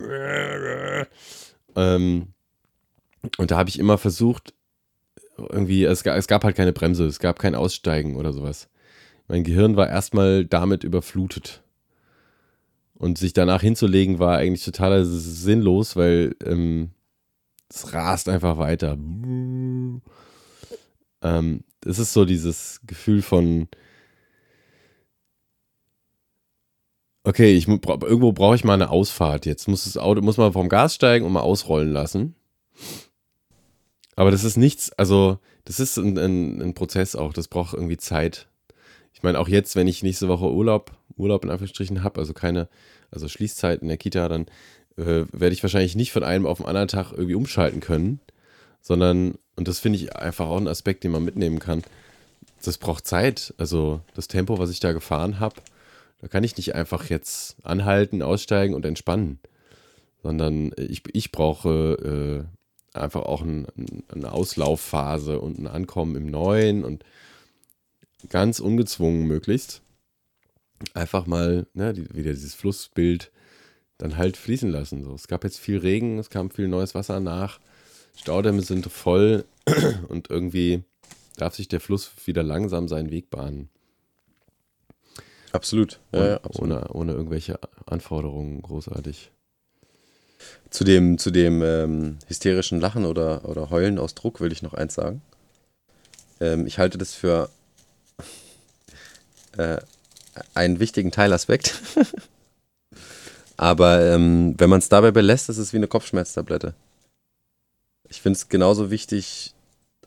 Ähm, 1.77 2.32
und 3.39 3.51
da 3.51 3.57
habe 3.57 3.71
ich 3.71 3.79
immer 3.79 3.99
versucht, 3.99 4.55
irgendwie, 5.37 5.85
es, 5.85 6.03
es 6.03 6.27
gab 6.27 6.45
halt 6.45 6.57
keine 6.57 6.73
Bremse, 6.73 7.07
es 7.07 7.19
gab 7.19 7.39
kein 7.39 7.55
Aussteigen 7.55 8.17
oder 8.17 8.33
sowas. 8.33 8.69
Mein 9.29 9.45
Gehirn 9.45 9.77
war 9.77 9.89
erstmal 9.89 10.45
damit 10.45 10.85
überflutet. 10.85 11.63
Und 12.95 13.19
sich 13.19 13.33
danach 13.33 13.63
hinzulegen 13.63 14.19
war 14.19 14.39
eigentlich 14.39 14.65
total 14.65 15.05
sinnlos, 15.05 15.97
weil 15.97 16.37
ähm, 16.45 16.91
es 17.69 17.93
rast 17.95 18.29
einfach 18.29 18.59
weiter. 18.59 18.93
Ähm, 21.23 21.65
es 21.85 21.99
ist 21.99 22.13
so 22.13 22.25
dieses 22.25 22.81
Gefühl 22.87 23.23
von, 23.23 23.69
okay, 27.25 27.55
ich, 27.55 27.67
irgendwo 27.67 28.33
brauche 28.33 28.55
ich 28.55 28.65
mal 28.65 28.75
eine 28.75 28.91
Ausfahrt. 28.91 29.47
Jetzt 29.47 29.69
muss 29.69 29.85
das 29.85 29.97
Auto, 29.97 30.21
muss 30.21 30.37
man 30.37 30.53
vom 30.53 30.69
Gas 30.69 30.95
steigen 30.95 31.25
und 31.25 31.33
mal 31.33 31.41
ausrollen 31.41 31.91
lassen. 31.91 32.35
Aber 34.17 34.31
das 34.31 34.45
ist 34.45 34.57
nichts, 34.57 34.93
also 34.93 35.39
das 35.65 35.81
ist 35.81 35.97
ein, 35.97 36.19
ein, 36.19 36.61
ein 36.61 36.75
Prozess 36.75 37.17
auch, 37.17 37.33
das 37.33 37.49
braucht 37.49 37.75
irgendwie 37.75 37.97
Zeit. 37.97 38.49
Ich 39.15 39.23
meine, 39.23 39.39
auch 39.39 39.49
jetzt, 39.49 39.77
wenn 39.77 39.89
ich 39.89 40.03
nächste 40.03 40.29
Woche 40.29 40.51
Urlaub, 40.51 40.93
Urlaub 41.17 41.45
in 41.45 41.51
Anführungsstrichen 41.51 42.03
habe, 42.03 42.21
also 42.21 42.33
keine, 42.33 42.69
also 43.11 43.29
Schließzeit 43.29 43.83
in 43.83 43.89
der 43.89 43.97
Kita, 43.97 44.29
dann 44.29 44.47
äh, 44.97 45.25
werde 45.33 45.53
ich 45.53 45.63
wahrscheinlich 45.63 45.97
nicht 45.97 46.13
von 46.13 46.25
einem 46.25 46.47
auf 46.47 46.59
den 46.59 46.67
anderen 46.67 46.89
Tag 46.89 47.13
irgendwie 47.13 47.35
umschalten 47.35 47.81
können, 47.81 48.21
sondern, 48.81 49.39
und 49.57 49.69
das 49.69 49.79
finde 49.79 49.99
ich 49.99 50.17
einfach 50.17 50.47
auch 50.47 50.59
ein 50.59 50.69
Aspekt, 50.69 51.05
den 51.05 51.13
man 51.13 51.25
mitnehmen 51.25 51.59
kann, 51.59 51.83
das 52.65 52.79
braucht 52.79 53.07
Zeit. 53.07 53.55
Also 53.59 54.01
das 54.15 54.29
Tempo, 54.29 54.59
was 54.59 54.71
ich 54.71 54.81
da 54.81 54.93
gefahren 54.93 55.41
habe, 55.41 55.57
da 56.21 56.29
kann 56.29 56.45
ich 56.45 56.57
nicht 56.57 56.75
einfach 56.75 57.11
jetzt 57.11 57.57
anhalten, 57.65 58.23
aussteigen 58.23 58.75
und 58.75 58.85
entspannen, 58.85 59.41
sondern 60.23 60.73
ich, 60.77 61.03
ich 61.13 61.33
brauche 61.33 62.47
äh, 62.47 62.62
einfach 62.95 63.23
auch 63.23 63.43
ein, 63.43 63.67
eine 64.09 64.33
Auslaufphase 64.33 65.41
und 65.41 65.59
ein 65.59 65.67
Ankommen 65.67 66.17
im 66.17 66.27
Neuen 66.27 66.85
und 66.85 67.05
ganz 68.29 68.61
ungezwungen 68.61 69.27
möglichst 69.27 69.83
einfach 70.95 71.27
mal 71.27 71.67
ne, 71.75 71.93
die, 71.93 72.15
wieder 72.15 72.33
dieses 72.33 72.55
Flussbild 72.55 73.31
dann 73.99 74.17
halt 74.17 74.37
fließen 74.37 74.71
lassen. 74.71 75.05
So. 75.05 75.15
Es 75.15 75.29
gab 75.29 75.45
jetzt 75.45 75.59
viel 75.59 75.79
Regen, 75.79 76.19
es 76.19 76.31
kam 76.31 76.51
viel 76.51 76.69
neues 76.69 76.95
Wasser 76.95 77.21
nach, 77.21 77.61
Staudämme 78.17 78.63
sind 78.63 78.87
voll 78.87 79.45
und 80.09 80.31
irgendwie 80.31 80.83
darf 81.37 81.55
sich 81.55 81.69
der 81.69 81.81
Fluss 81.81 82.11
wieder 82.27 82.43
langsam 82.43 82.89
seinen 82.89 83.11
Weg 83.11 83.31
bahnen. 83.31 83.69
Absolut. 85.53 86.01
Ja, 86.13 86.27
ja, 86.27 86.37
absolut. 86.37 86.73
Ohne, 86.73 86.89
ohne 86.93 87.13
irgendwelche 87.13 87.59
Anforderungen 87.87 88.63
großartig. 88.63 89.31
Zu 90.71 90.85
dem, 90.85 91.19
zu 91.19 91.31
dem 91.31 91.63
ähm, 91.63 92.19
hysterischen 92.29 92.81
Lachen 92.81 93.05
oder, 93.05 93.45
oder 93.45 93.71
Heulen 93.71 93.99
aus 93.99 94.15
Druck 94.15 94.41
will 94.41 94.53
ich 94.53 94.63
noch 94.63 94.75
eins 94.75 94.95
sagen. 94.95 95.21
Ähm, 96.41 96.67
ich 96.67 96.79
halte 96.79 96.99
das 96.99 97.15
für 97.15 97.51
äh, 99.59 99.79
einen 100.55 100.81
wichtigen 100.81 101.11
Teilaspekt. 101.11 101.81
Aber 103.57 104.01
ähm, 104.03 104.55
wenn 104.59 104.71
man 104.71 104.81
es 104.81 104.89
dabei 104.89 105.11
belässt, 105.11 105.49
ist 105.49 105.59
es 105.59 105.73
wie 105.73 105.77
eine 105.77 105.89
Kopfschmerztablette. 105.89 106.75
Ich 108.09 108.21
finde 108.21 108.37
es 108.37 108.49
genauso 108.49 108.91
wichtig, 108.91 109.55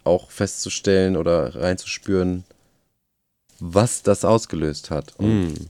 auch 0.04 0.30
festzustellen 0.30 1.16
oder 1.16 1.56
reinzuspüren, 1.56 2.44
was 3.60 4.04
das 4.04 4.26
ausgelöst 4.26 4.90
hat. 4.92 5.16
Und, 5.18 5.54
mm. 5.54 5.70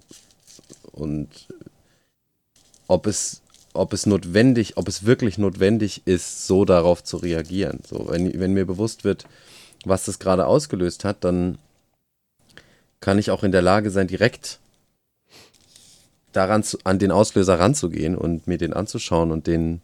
und 0.94 1.30
ob 2.88 3.08
es 3.08 3.42
ob 3.76 3.94
es 3.94 4.06
notwendig, 4.06 4.78
ob 4.78 4.88
es 4.88 5.06
wirklich 5.06 5.38
notwendig 5.38 6.02
ist, 6.06 6.48
so 6.48 6.66
darauf 6.66 7.04
zu 7.04 7.18
reagieren. 7.18 7.80
So, 7.88 8.08
wenn, 8.10 8.40
wenn 8.40 8.54
mir 8.54 8.66
bewusst 8.66 9.04
wird, 9.04 9.26
was 9.86 10.06
das 10.06 10.20
gerade 10.20 10.48
ausgelöst 10.48 11.04
hat, 11.04 11.24
dann 11.24 11.58
kann 13.00 13.20
ich 13.20 13.32
auch 13.32 13.44
in 13.44 13.52
der 13.52 13.62
Lage 13.62 13.92
sein, 13.92 14.08
direkt 14.08 14.60
daran 16.32 16.64
zu, 16.64 16.78
an 16.84 17.00
den 17.00 17.12
Auslöser 17.12 17.60
ranzugehen 17.60 18.18
und 18.18 18.48
mir 18.48 18.58
den 18.58 18.74
anzuschauen 18.74 19.32
und 19.32 19.48
den 19.48 19.82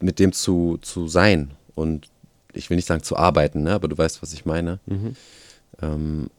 mit 0.00 0.18
dem 0.18 0.32
zu, 0.32 0.78
zu 0.80 1.08
sein 1.08 1.50
und 1.74 2.08
ich 2.52 2.70
will 2.70 2.76
nicht 2.76 2.88
sagen 2.88 3.02
zu 3.02 3.16
arbeiten, 3.16 3.62
ne, 3.62 3.72
aber 3.72 3.88
du 3.88 3.96
weißt, 3.96 4.22
was 4.22 4.32
ich 4.32 4.44
meine. 4.44 4.80
Mhm. 4.86 5.16
Ähm, 5.80 6.30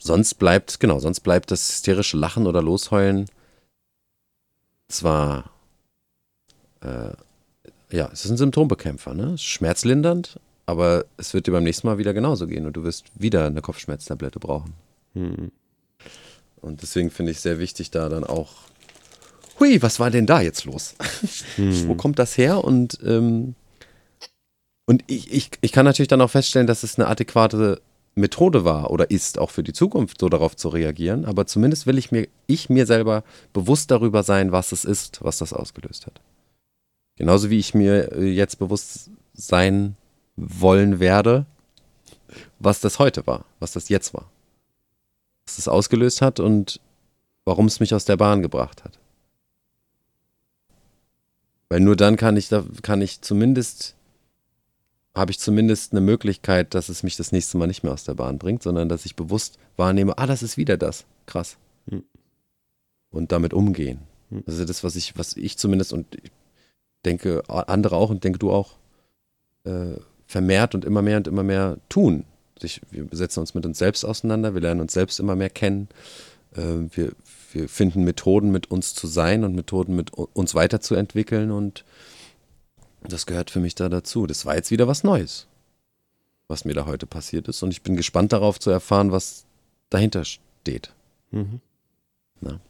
sonst 0.00 0.34
bleibt, 0.34 0.80
genau, 0.80 0.98
sonst 0.98 1.20
bleibt 1.20 1.50
das 1.50 1.68
hysterische 1.68 2.16
Lachen 2.16 2.46
oder 2.46 2.62
Losheulen 2.62 3.26
zwar, 4.92 5.50
äh, 6.80 7.12
ja, 7.90 8.08
es 8.12 8.24
ist 8.24 8.30
ein 8.30 8.36
Symptombekämpfer, 8.36 9.14
ne? 9.14 9.36
Schmerzlindernd, 9.38 10.38
aber 10.66 11.04
es 11.16 11.34
wird 11.34 11.46
dir 11.46 11.52
beim 11.52 11.64
nächsten 11.64 11.86
Mal 11.86 11.98
wieder 11.98 12.14
genauso 12.14 12.46
gehen 12.46 12.66
und 12.66 12.74
du 12.74 12.84
wirst 12.84 13.06
wieder 13.14 13.46
eine 13.46 13.62
Kopfschmerztablette 13.62 14.38
brauchen. 14.38 14.74
Hm. 15.14 15.50
Und 16.60 16.82
deswegen 16.82 17.10
finde 17.10 17.32
ich 17.32 17.40
sehr 17.40 17.58
wichtig, 17.58 17.90
da 17.90 18.08
dann 18.08 18.24
auch, 18.24 18.52
hui, 19.58 19.82
was 19.82 19.98
war 20.00 20.10
denn 20.10 20.26
da 20.26 20.40
jetzt 20.40 20.64
los? 20.64 20.94
Hm. 21.56 21.88
Wo 21.88 21.94
kommt 21.94 22.18
das 22.18 22.38
her? 22.38 22.64
Und, 22.64 22.98
ähm, 23.04 23.54
und 24.86 25.04
ich, 25.06 25.32
ich, 25.32 25.50
ich 25.60 25.72
kann 25.72 25.84
natürlich 25.84 26.08
dann 26.08 26.20
auch 26.20 26.30
feststellen, 26.30 26.66
dass 26.66 26.82
es 26.82 26.98
eine 26.98 27.08
adäquate 27.08 27.80
Methode 28.14 28.64
war 28.64 28.90
oder 28.90 29.10
ist, 29.10 29.38
auch 29.38 29.50
für 29.50 29.62
die 29.62 29.72
Zukunft 29.72 30.20
so 30.20 30.28
darauf 30.28 30.56
zu 30.56 30.68
reagieren. 30.68 31.24
Aber 31.24 31.46
zumindest 31.46 31.86
will 31.86 31.98
ich 31.98 32.12
mir, 32.12 32.28
ich 32.46 32.68
mir 32.68 32.86
selber 32.86 33.24
bewusst 33.52 33.90
darüber 33.90 34.22
sein, 34.22 34.52
was 34.52 34.72
es 34.72 34.84
ist, 34.84 35.22
was 35.22 35.38
das 35.38 35.52
ausgelöst 35.52 36.06
hat. 36.06 36.20
Genauso 37.16 37.50
wie 37.50 37.58
ich 37.58 37.74
mir 37.74 38.12
äh, 38.12 38.30
jetzt 38.30 38.58
bewusst 38.58 39.10
sein 39.34 39.96
wollen 40.36 41.00
werde, 41.00 41.46
was 42.58 42.80
das 42.80 42.98
heute 42.98 43.26
war, 43.26 43.44
was 43.60 43.72
das 43.72 43.88
jetzt 43.88 44.14
war. 44.14 44.30
Was 45.46 45.58
es 45.58 45.68
ausgelöst 45.68 46.22
hat 46.22 46.40
und 46.40 46.80
warum 47.44 47.66
es 47.66 47.80
mich 47.80 47.94
aus 47.94 48.04
der 48.04 48.16
Bahn 48.16 48.42
gebracht 48.42 48.84
hat. 48.84 48.98
Weil 51.68 51.80
nur 51.80 51.96
dann 51.96 52.16
kann 52.16 52.36
ich, 52.36 52.48
da 52.48 52.64
kann 52.82 53.00
ich 53.00 53.22
zumindest 53.22 53.94
habe 55.14 55.30
ich 55.30 55.38
zumindest 55.38 55.92
eine 55.92 56.00
Möglichkeit, 56.00 56.74
dass 56.74 56.88
es 56.88 57.02
mich 57.02 57.16
das 57.16 57.32
nächste 57.32 57.58
Mal 57.58 57.66
nicht 57.66 57.82
mehr 57.82 57.92
aus 57.92 58.04
der 58.04 58.14
Bahn 58.14 58.38
bringt, 58.38 58.62
sondern 58.62 58.88
dass 58.88 59.04
ich 59.04 59.14
bewusst 59.14 59.58
wahrnehme, 59.76 60.16
ah, 60.16 60.26
das 60.26 60.42
ist 60.42 60.56
wieder 60.56 60.76
das. 60.76 61.04
Krass. 61.26 61.58
Hm. 61.88 62.04
Und 63.10 63.32
damit 63.32 63.52
umgehen. 63.52 64.00
Hm. 64.30 64.42
Das 64.46 64.58
ist 64.58 64.68
das, 64.68 64.84
was 64.84 64.96
ich, 64.96 65.16
was 65.18 65.36
ich 65.36 65.58
zumindest 65.58 65.92
und 65.92 66.14
ich 66.14 66.30
denke, 67.04 67.42
andere 67.48 67.96
auch 67.96 68.10
und 68.10 68.24
denke 68.24 68.38
du 68.38 68.50
auch, 68.50 68.76
äh, 69.64 69.96
vermehrt 70.26 70.74
und 70.74 70.84
immer 70.84 71.02
mehr 71.02 71.18
und 71.18 71.28
immer 71.28 71.42
mehr 71.42 71.76
tun. 71.88 72.24
Sich, 72.58 72.80
wir 72.90 73.06
setzen 73.12 73.40
uns 73.40 73.54
mit 73.54 73.66
uns 73.66 73.78
selbst 73.78 74.04
auseinander, 74.04 74.54
wir 74.54 74.60
lernen 74.62 74.80
uns 74.80 74.94
selbst 74.94 75.20
immer 75.20 75.36
mehr 75.36 75.50
kennen. 75.50 75.88
Äh, 76.56 76.88
wir, 76.90 77.12
wir 77.52 77.68
finden 77.68 78.04
Methoden, 78.04 78.50
mit 78.50 78.70
uns 78.70 78.94
zu 78.94 79.06
sein 79.06 79.44
und 79.44 79.54
Methoden, 79.54 79.94
mit 79.94 80.10
uns 80.12 80.54
weiterzuentwickeln 80.54 81.50
und 81.50 81.84
das 83.08 83.26
gehört 83.26 83.50
für 83.50 83.60
mich 83.60 83.74
da 83.74 83.88
dazu. 83.88 84.26
Das 84.26 84.46
war 84.46 84.56
jetzt 84.56 84.70
wieder 84.70 84.86
was 84.86 85.04
Neues, 85.04 85.46
was 86.48 86.64
mir 86.64 86.74
da 86.74 86.86
heute 86.86 87.06
passiert 87.06 87.48
ist. 87.48 87.62
Und 87.62 87.70
ich 87.70 87.82
bin 87.82 87.96
gespannt 87.96 88.32
darauf 88.32 88.60
zu 88.60 88.70
erfahren, 88.70 89.12
was 89.12 89.44
dahinter 89.90 90.24
steht. 90.24 90.92
Mhm. 91.30 91.60
Na? 92.40 92.60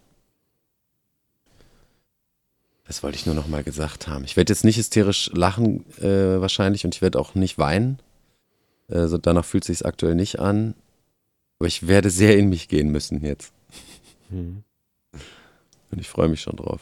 Das 2.85 3.03
wollte 3.03 3.17
ich 3.17 3.27
nur 3.27 3.35
noch 3.35 3.49
mal 3.49 3.63
gesagt 3.63 4.09
haben. 4.09 4.25
Ich 4.25 4.37
werde 4.37 4.53
jetzt 4.53 4.65
nicht 4.65 4.77
hysterisch 4.77 5.31
lachen 5.33 5.85
äh, 5.99 6.41
wahrscheinlich 6.41 6.85
und 6.85 6.95
ich 6.95 7.03
werde 7.03 7.19
auch 7.19 7.35
nicht 7.35 7.59
weinen. 7.59 7.99
Äh, 8.89 9.07
so 9.07 9.19
danach 9.19 9.45
fühlt 9.45 9.65
sich 9.65 9.87
aktuell 9.87 10.15
nicht 10.15 10.41
an. 10.41 10.75
Aber 11.59 11.69
ich 11.69 11.87
werde 11.87 12.11
sehr 12.11 12.37
in 12.37 12.49
mich 12.49 12.69
gehen 12.69 12.91
müssen 12.91 13.25
jetzt. 13.25 13.53
Mhm. 14.31 14.65
Und 15.91 15.99
ich 16.01 16.09
freue 16.09 16.29
mich 16.29 16.41
schon 16.41 16.57
drauf. 16.57 16.81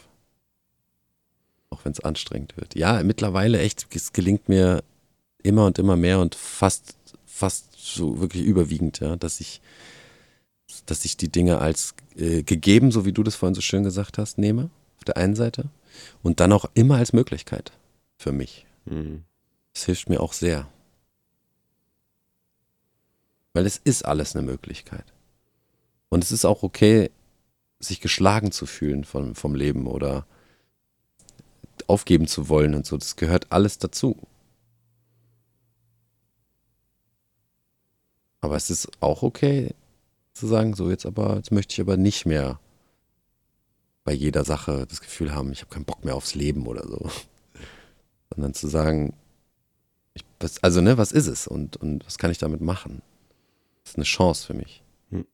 Auch 1.71 1.83
wenn 1.83 1.93
es 1.93 1.99
anstrengend 2.01 2.55
wird. 2.57 2.75
Ja, 2.75 3.01
mittlerweile 3.01 3.59
echt, 3.59 3.87
es 3.95 4.13
gelingt 4.13 4.47
mir 4.47 4.83
immer 5.41 5.65
und 5.65 5.79
immer 5.79 5.97
mehr 5.97 6.19
und 6.19 6.35
fast, 6.35 6.95
fast 7.25 7.65
so 7.75 8.19
wirklich 8.19 8.43
überwiegend, 8.43 8.99
ja, 8.99 9.15
dass 9.15 9.39
ich, 9.39 9.61
dass 10.85 11.03
ich 11.05 11.17
die 11.17 11.29
Dinge 11.29 11.57
als 11.59 11.95
äh, 12.15 12.43
gegeben, 12.43 12.91
so 12.91 13.05
wie 13.05 13.13
du 13.13 13.23
das 13.23 13.35
vorhin 13.35 13.55
so 13.55 13.61
schön 13.61 13.83
gesagt 13.83 14.19
hast, 14.19 14.37
nehme, 14.37 14.69
auf 14.97 15.05
der 15.05 15.17
einen 15.17 15.35
Seite. 15.35 15.69
Und 16.21 16.39
dann 16.39 16.53
auch 16.53 16.65
immer 16.75 16.97
als 16.97 17.13
Möglichkeit 17.13 17.71
für 18.17 18.31
mich. 18.31 18.67
Mhm. 18.85 19.23
Das 19.73 19.85
hilft 19.85 20.09
mir 20.09 20.21
auch 20.21 20.33
sehr. 20.33 20.67
Weil 23.53 23.65
es 23.65 23.77
ist 23.77 24.05
alles 24.05 24.35
eine 24.35 24.45
Möglichkeit. 24.45 25.05
Und 26.09 26.23
es 26.23 26.31
ist 26.31 26.45
auch 26.45 26.63
okay, 26.63 27.09
sich 27.79 28.01
geschlagen 28.01 28.51
zu 28.51 28.65
fühlen 28.65 29.03
vom, 29.03 29.35
vom 29.35 29.55
Leben 29.55 29.87
oder 29.87 30.25
aufgeben 31.89 32.27
zu 32.27 32.49
wollen 32.49 32.75
und 32.75 32.85
so. 32.85 32.97
Das 32.97 33.15
gehört 33.15 33.51
alles 33.51 33.77
dazu. 33.77 34.17
Aber 38.41 38.55
es 38.55 38.69
ist 38.69 38.89
auch 38.99 39.21
okay 39.21 39.73
zu 40.33 40.47
sagen, 40.47 40.73
so 40.73 40.89
jetzt 40.89 41.05
aber, 41.05 41.35
jetzt 41.35 41.51
möchte 41.51 41.73
ich 41.73 41.81
aber 41.81 41.97
nicht 41.97 42.25
mehr 42.25 42.59
bei 44.03 44.13
jeder 44.13 44.43
Sache 44.43 44.87
das 44.87 45.01
Gefühl 45.01 45.33
haben, 45.33 45.51
ich 45.51 45.61
habe 45.61 45.69
keinen 45.71 45.85
Bock 45.85 46.03
mehr 46.03 46.15
aufs 46.15 46.33
Leben 46.33 46.65
oder 46.65 46.87
so. 46.87 47.09
Sondern 48.33 48.53
zu 48.53 48.67
sagen, 48.67 49.13
ich, 50.13 50.23
was, 50.39 50.63
also 50.63 50.81
ne, 50.81 50.97
was 50.97 51.11
ist 51.11 51.27
es 51.27 51.47
und, 51.47 51.77
und 51.77 52.05
was 52.05 52.17
kann 52.17 52.31
ich 52.31 52.39
damit 52.39 52.61
machen? 52.61 53.01
Das 53.83 53.91
ist 53.91 53.97
eine 53.97 54.05
Chance 54.05 54.47
für 54.47 54.53
mich. 54.53 54.83
Hm. 55.09 55.25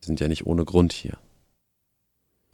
Wir 0.00 0.06
sind 0.06 0.20
ja 0.20 0.28
nicht 0.28 0.46
ohne 0.46 0.64
Grund 0.64 0.92
hier. 0.92 1.18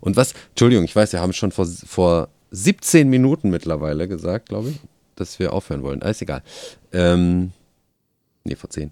Und 0.03 0.17
was, 0.17 0.35
Entschuldigung, 0.51 0.85
ich 0.85 0.97
weiß, 0.97 1.13
wir 1.13 1.21
haben 1.21 1.33
schon 1.33 1.53
vor, 1.53 1.65
vor 1.65 2.29
17 2.51 3.09
Minuten 3.09 3.51
mittlerweile 3.51 4.09
gesagt, 4.09 4.49
glaube 4.49 4.71
ich, 4.71 4.81
dass 5.15 5.39
wir 5.39 5.53
aufhören 5.53 5.85
wollen. 5.85 6.03
Alles 6.03 6.21
egal. 6.21 6.43
Ähm, 6.93 7.53
nee, 8.43 8.57
vor 8.57 8.69
10. 8.69 8.91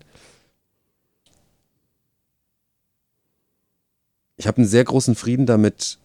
Ich 4.37 4.47
habe 4.47 4.59
einen 4.59 4.69
sehr 4.69 4.85
großen 4.85 5.17
Frieden 5.17 5.47
damit, 5.47 5.99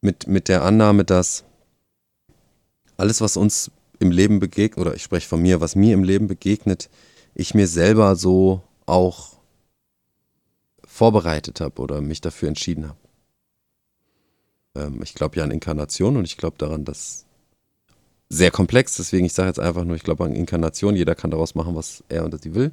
mit, 0.00 0.26
mit 0.26 0.48
der 0.48 0.64
Annahme, 0.64 1.04
dass 1.04 1.44
alles, 2.96 3.20
was 3.20 3.36
uns 3.36 3.70
im 4.00 4.10
Leben 4.10 4.40
begegnet, 4.40 4.84
oder 4.84 4.96
ich 4.96 5.04
spreche 5.04 5.28
von 5.28 5.40
mir, 5.40 5.60
was 5.60 5.76
mir 5.76 5.94
im 5.94 6.02
Leben 6.02 6.26
begegnet, 6.26 6.90
ich 7.34 7.54
mir 7.54 7.68
selber 7.68 8.16
so 8.16 8.60
auch 8.86 9.36
vorbereitet 10.84 11.60
habe 11.60 11.80
oder 11.80 12.00
mich 12.00 12.20
dafür 12.20 12.48
entschieden 12.48 12.88
habe. 12.88 12.99
Ähm, 14.76 15.00
ich 15.02 15.14
glaube 15.14 15.36
ja 15.36 15.44
an 15.44 15.50
Inkarnation 15.50 16.16
und 16.16 16.24
ich 16.24 16.36
glaube 16.36 16.56
daran, 16.58 16.84
dass 16.84 17.24
sehr 18.28 18.50
komplex, 18.50 18.96
deswegen 18.96 19.26
ich 19.26 19.32
sage 19.32 19.48
jetzt 19.48 19.58
einfach 19.58 19.84
nur, 19.84 19.96
ich 19.96 20.04
glaube 20.04 20.24
an 20.24 20.32
Inkarnation, 20.32 20.96
jeder 20.96 21.14
kann 21.14 21.30
daraus 21.30 21.54
machen, 21.54 21.74
was 21.74 22.04
er 22.08 22.24
oder 22.24 22.38
sie 22.38 22.54
will. 22.54 22.72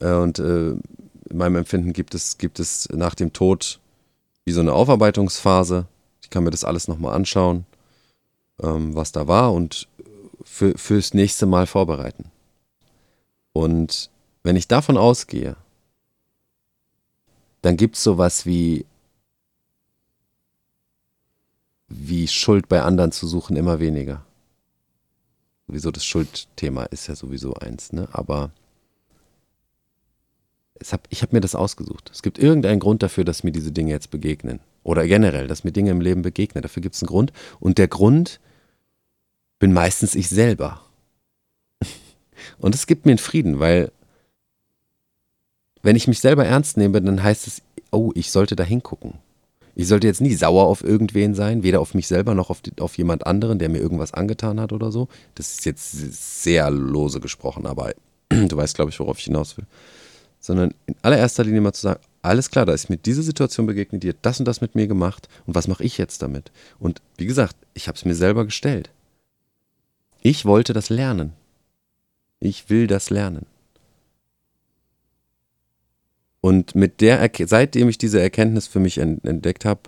Äh, 0.00 0.14
und 0.14 0.38
äh, 0.38 0.70
in 0.70 1.36
meinem 1.36 1.56
Empfinden 1.56 1.92
gibt 1.92 2.14
es, 2.14 2.38
gibt 2.38 2.58
es 2.58 2.88
nach 2.90 3.14
dem 3.14 3.32
Tod 3.32 3.80
wie 4.44 4.52
so 4.52 4.60
eine 4.60 4.72
Aufarbeitungsphase. 4.72 5.86
Ich 6.22 6.30
kann 6.30 6.44
mir 6.44 6.50
das 6.50 6.64
alles 6.64 6.88
nochmal 6.88 7.14
anschauen, 7.14 7.66
ähm, 8.62 8.94
was 8.94 9.12
da 9.12 9.28
war 9.28 9.52
und 9.52 9.88
für, 10.42 10.76
fürs 10.76 11.14
nächste 11.14 11.46
Mal 11.46 11.66
vorbereiten. 11.66 12.30
Und 13.52 14.10
wenn 14.42 14.56
ich 14.56 14.68
davon 14.68 14.96
ausgehe, 14.96 15.56
dann 17.62 17.76
gibt 17.76 17.96
es 17.96 18.02
sowas 18.02 18.46
wie, 18.46 18.86
wie 21.88 22.28
Schuld 22.28 22.68
bei 22.68 22.82
anderen 22.82 23.12
zu 23.12 23.26
suchen 23.26 23.56
immer 23.56 23.80
weniger. 23.80 24.24
Sowieso 25.66 25.90
das 25.90 26.04
Schuldthema 26.04 26.84
ist 26.84 27.06
ja 27.08 27.14
sowieso 27.14 27.54
eins, 27.54 27.92
ne? 27.92 28.08
Aber 28.12 28.50
hab, 30.90 31.06
ich 31.10 31.22
habe 31.22 31.34
mir 31.34 31.40
das 31.40 31.54
ausgesucht. 31.54 32.10
Es 32.12 32.22
gibt 32.22 32.38
irgendeinen 32.38 32.80
Grund 32.80 33.02
dafür, 33.02 33.24
dass 33.24 33.44
mir 33.44 33.52
diese 33.52 33.72
Dinge 33.72 33.90
jetzt 33.90 34.10
begegnen. 34.10 34.60
Oder 34.82 35.06
generell, 35.06 35.48
dass 35.48 35.64
mir 35.64 35.72
Dinge 35.72 35.90
im 35.90 36.00
Leben 36.00 36.22
begegnen. 36.22 36.62
Dafür 36.62 36.82
gibt 36.82 36.94
es 36.94 37.02
einen 37.02 37.08
Grund. 37.08 37.32
Und 37.60 37.78
der 37.78 37.88
Grund 37.88 38.40
bin 39.58 39.72
meistens 39.72 40.14
ich 40.14 40.28
selber. 40.28 40.82
Und 42.58 42.74
es 42.74 42.86
gibt 42.86 43.04
mir 43.04 43.12
einen 43.12 43.18
Frieden, 43.18 43.58
weil 43.58 43.90
wenn 45.82 45.96
ich 45.96 46.08
mich 46.08 46.20
selber 46.20 46.46
ernst 46.46 46.76
nehme, 46.76 47.00
dann 47.02 47.22
heißt 47.22 47.46
es, 47.46 47.62
oh, 47.90 48.12
ich 48.14 48.30
sollte 48.30 48.56
da 48.56 48.64
hingucken. 48.64 49.14
Ich 49.78 49.88
sollte 49.88 50.08
jetzt 50.08 50.20
nie 50.20 50.34
sauer 50.34 50.66
auf 50.66 50.82
irgendwen 50.82 51.34
sein, 51.34 51.62
weder 51.62 51.80
auf 51.80 51.94
mich 51.94 52.08
selber 52.08 52.34
noch 52.34 52.50
auf, 52.50 52.60
auf 52.80 52.98
jemand 52.98 53.26
anderen, 53.26 53.58
der 53.58 53.68
mir 53.68 53.78
irgendwas 53.78 54.12
angetan 54.12 54.60
hat 54.60 54.72
oder 54.72 54.90
so. 54.90 55.08
Das 55.36 55.52
ist 55.52 55.64
jetzt 55.64 55.92
sehr 56.42 56.68
lose 56.70 57.20
gesprochen, 57.20 57.64
aber 57.64 57.94
du 58.28 58.56
weißt, 58.56 58.74
glaube 58.74 58.90
ich, 58.90 58.98
worauf 59.00 59.18
ich 59.18 59.24
hinaus 59.24 59.56
will 59.56 59.66
sondern 60.40 60.72
in 60.86 60.94
allererster 61.02 61.44
Linie 61.44 61.60
mal 61.60 61.72
zu 61.72 61.82
sagen, 61.82 62.00
alles 62.22 62.50
klar, 62.50 62.66
da 62.66 62.72
ist 62.72 62.90
mir 62.90 62.96
diese 62.96 63.22
Situation 63.22 63.66
begegnet, 63.66 64.02
die 64.02 64.10
hat 64.10 64.18
das 64.22 64.38
und 64.38 64.46
das 64.46 64.60
mit 64.60 64.74
mir 64.74 64.86
gemacht 64.86 65.28
und 65.46 65.54
was 65.54 65.68
mache 65.68 65.84
ich 65.84 65.98
jetzt 65.98 66.22
damit? 66.22 66.50
Und 66.78 67.02
wie 67.16 67.26
gesagt, 67.26 67.56
ich 67.74 67.88
habe 67.88 67.96
es 67.96 68.04
mir 68.04 68.14
selber 68.14 68.44
gestellt. 68.44 68.90
Ich 70.22 70.44
wollte 70.44 70.72
das 70.72 70.90
lernen. 70.90 71.32
Ich 72.40 72.70
will 72.70 72.86
das 72.86 73.10
lernen. 73.10 73.46
Und 76.40 76.74
mit 76.74 77.00
der, 77.00 77.30
seitdem 77.46 77.88
ich 77.88 77.98
diese 77.98 78.20
Erkenntnis 78.20 78.66
für 78.66 78.80
mich 78.80 78.98
entdeckt 78.98 79.64
habe, 79.64 79.82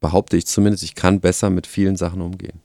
behaupte 0.00 0.36
ich 0.36 0.46
zumindest, 0.46 0.84
ich 0.84 0.94
kann 0.94 1.20
besser 1.20 1.50
mit 1.50 1.66
vielen 1.66 1.96
Sachen 1.96 2.20
umgehen. 2.20 2.60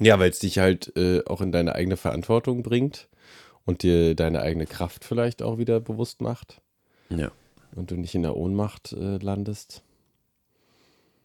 Ja, 0.00 0.18
weil 0.18 0.30
es 0.30 0.38
dich 0.38 0.58
halt 0.58 0.96
äh, 0.96 1.22
auch 1.26 1.40
in 1.40 1.52
deine 1.52 1.74
eigene 1.74 1.96
Verantwortung 1.96 2.62
bringt 2.62 3.08
und 3.64 3.82
dir 3.82 4.14
deine 4.14 4.40
eigene 4.40 4.66
Kraft 4.66 5.04
vielleicht 5.04 5.42
auch 5.42 5.58
wieder 5.58 5.80
bewusst 5.80 6.20
macht. 6.20 6.60
Ja. 7.10 7.30
Und 7.74 7.90
du 7.90 7.96
nicht 7.96 8.14
in 8.14 8.22
der 8.22 8.36
Ohnmacht 8.36 8.92
äh, 8.92 9.18
landest. 9.18 9.82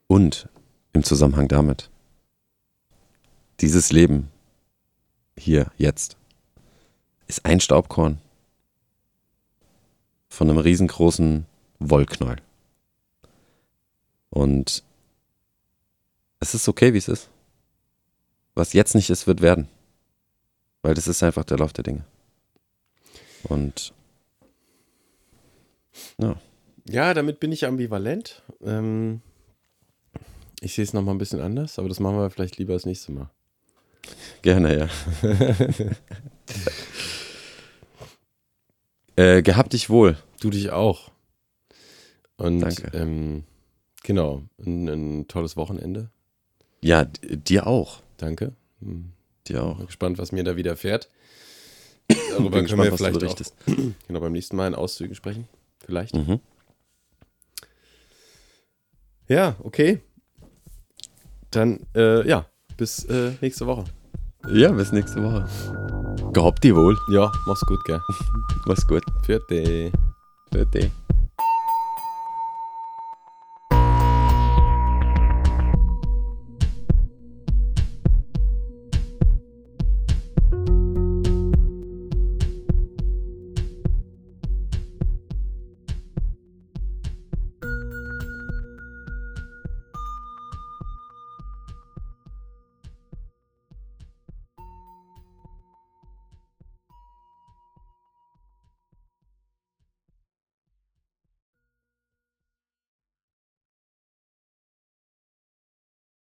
Und 0.08 0.50
im 0.94 1.04
Zusammenhang 1.04 1.48
damit, 1.48 1.90
dieses 3.60 3.92
Leben 3.92 4.30
hier, 5.38 5.72
jetzt, 5.78 6.18
ist 7.28 7.46
ein 7.46 7.60
Staubkorn 7.60 8.20
von 10.30 10.50
einem 10.50 10.60
riesengroßen 10.60 11.46
Wollknäuel. 11.80 12.38
Und 14.30 14.84
es 16.40 16.54
ist 16.54 16.68
okay, 16.68 16.94
wie 16.94 17.00
es 17.00 17.08
ist. 17.08 17.30
Was 18.56 18.74
jetzt 18.74 18.96
nicht 18.96 19.10
ist, 19.10 19.28
wird 19.28 19.42
werden. 19.42 19.68
Weil 20.82 20.94
das 20.94 21.08
ist 21.08 21.24
einfach 21.24 21.44
der 21.44 21.58
Lauf 21.58 21.74
der 21.74 21.84
Dinge. 21.84 22.06
Und 23.44 23.94
ja. 26.18 26.36
Ja, 26.90 27.14
damit 27.14 27.40
bin 27.40 27.52
ich 27.52 27.66
ambivalent. 27.66 28.44
Ähm, 28.62 29.22
ich 30.62 30.74
sehe 30.74 30.84
es 30.84 30.94
nochmal 30.94 31.16
ein 31.16 31.20
bisschen 31.20 31.42
anders, 31.42 31.78
aber 31.80 31.90
das 31.90 32.00
machen 32.00 32.18
wir 32.18 32.30
vielleicht 32.30 32.58
lieber 32.58 32.74
das 32.74 32.86
nächste 32.86 33.12
Mal. 33.12 33.30
Gerne, 34.42 34.78
ja. 34.78 34.90
äh, 39.18 39.42
gehabt 39.42 39.74
dich 39.74 39.90
wohl. 39.90 40.18
Du 40.40 40.50
dich 40.50 40.70
auch. 40.72 41.12
Und 42.38 42.62
Danke. 42.62 42.92
Ähm, 42.94 43.44
genau, 44.04 44.44
ein, 44.64 44.88
ein 44.88 45.28
tolles 45.28 45.58
Wochenende. 45.58 46.12
Ja, 46.82 47.04
dir 47.04 47.68
auch. 47.68 48.02
Danke. 48.18 48.54
Hm. 48.80 49.12
Dir 49.48 49.64
auch. 49.64 49.78
Bin 49.78 49.88
gespannt, 49.88 50.18
was 50.20 50.32
mir 50.32 50.44
da 50.44 50.56
widerfährt. 50.56 51.10
Darüber 52.32 52.64
können 52.64 52.84
wir 52.84 52.96
vielleicht 52.96 53.24
auch 53.24 53.36
genau, 54.08 54.20
beim 54.20 54.32
nächsten 54.32 54.56
Mal 54.56 54.68
in 54.68 54.76
Auszügen 54.76 55.16
sprechen. 55.16 55.48
Vielleicht. 55.84 56.16
Mhm. 56.16 56.40
Ja, 59.28 59.58
okay. 59.64 60.02
Dann, 61.52 61.80
äh, 61.96 62.28
ja, 62.28 62.46
bis 62.78 63.04
äh, 63.06 63.34
nächste 63.42 63.66
Woche. 63.66 63.86
Ja, 64.50 64.72
bis 64.72 64.92
nächste 64.92 65.24
Woche. 65.24 65.48
Gehabt 66.38 66.64
die 66.64 66.76
wohl. 66.76 66.96
Ja, 67.08 67.32
mach's 67.48 67.62
gut, 67.62 67.84
gell? 67.84 68.00
Mach's 68.68 68.86
gut. 68.86 69.02
Vierte. 69.24 69.92
Bitte. 70.52 70.92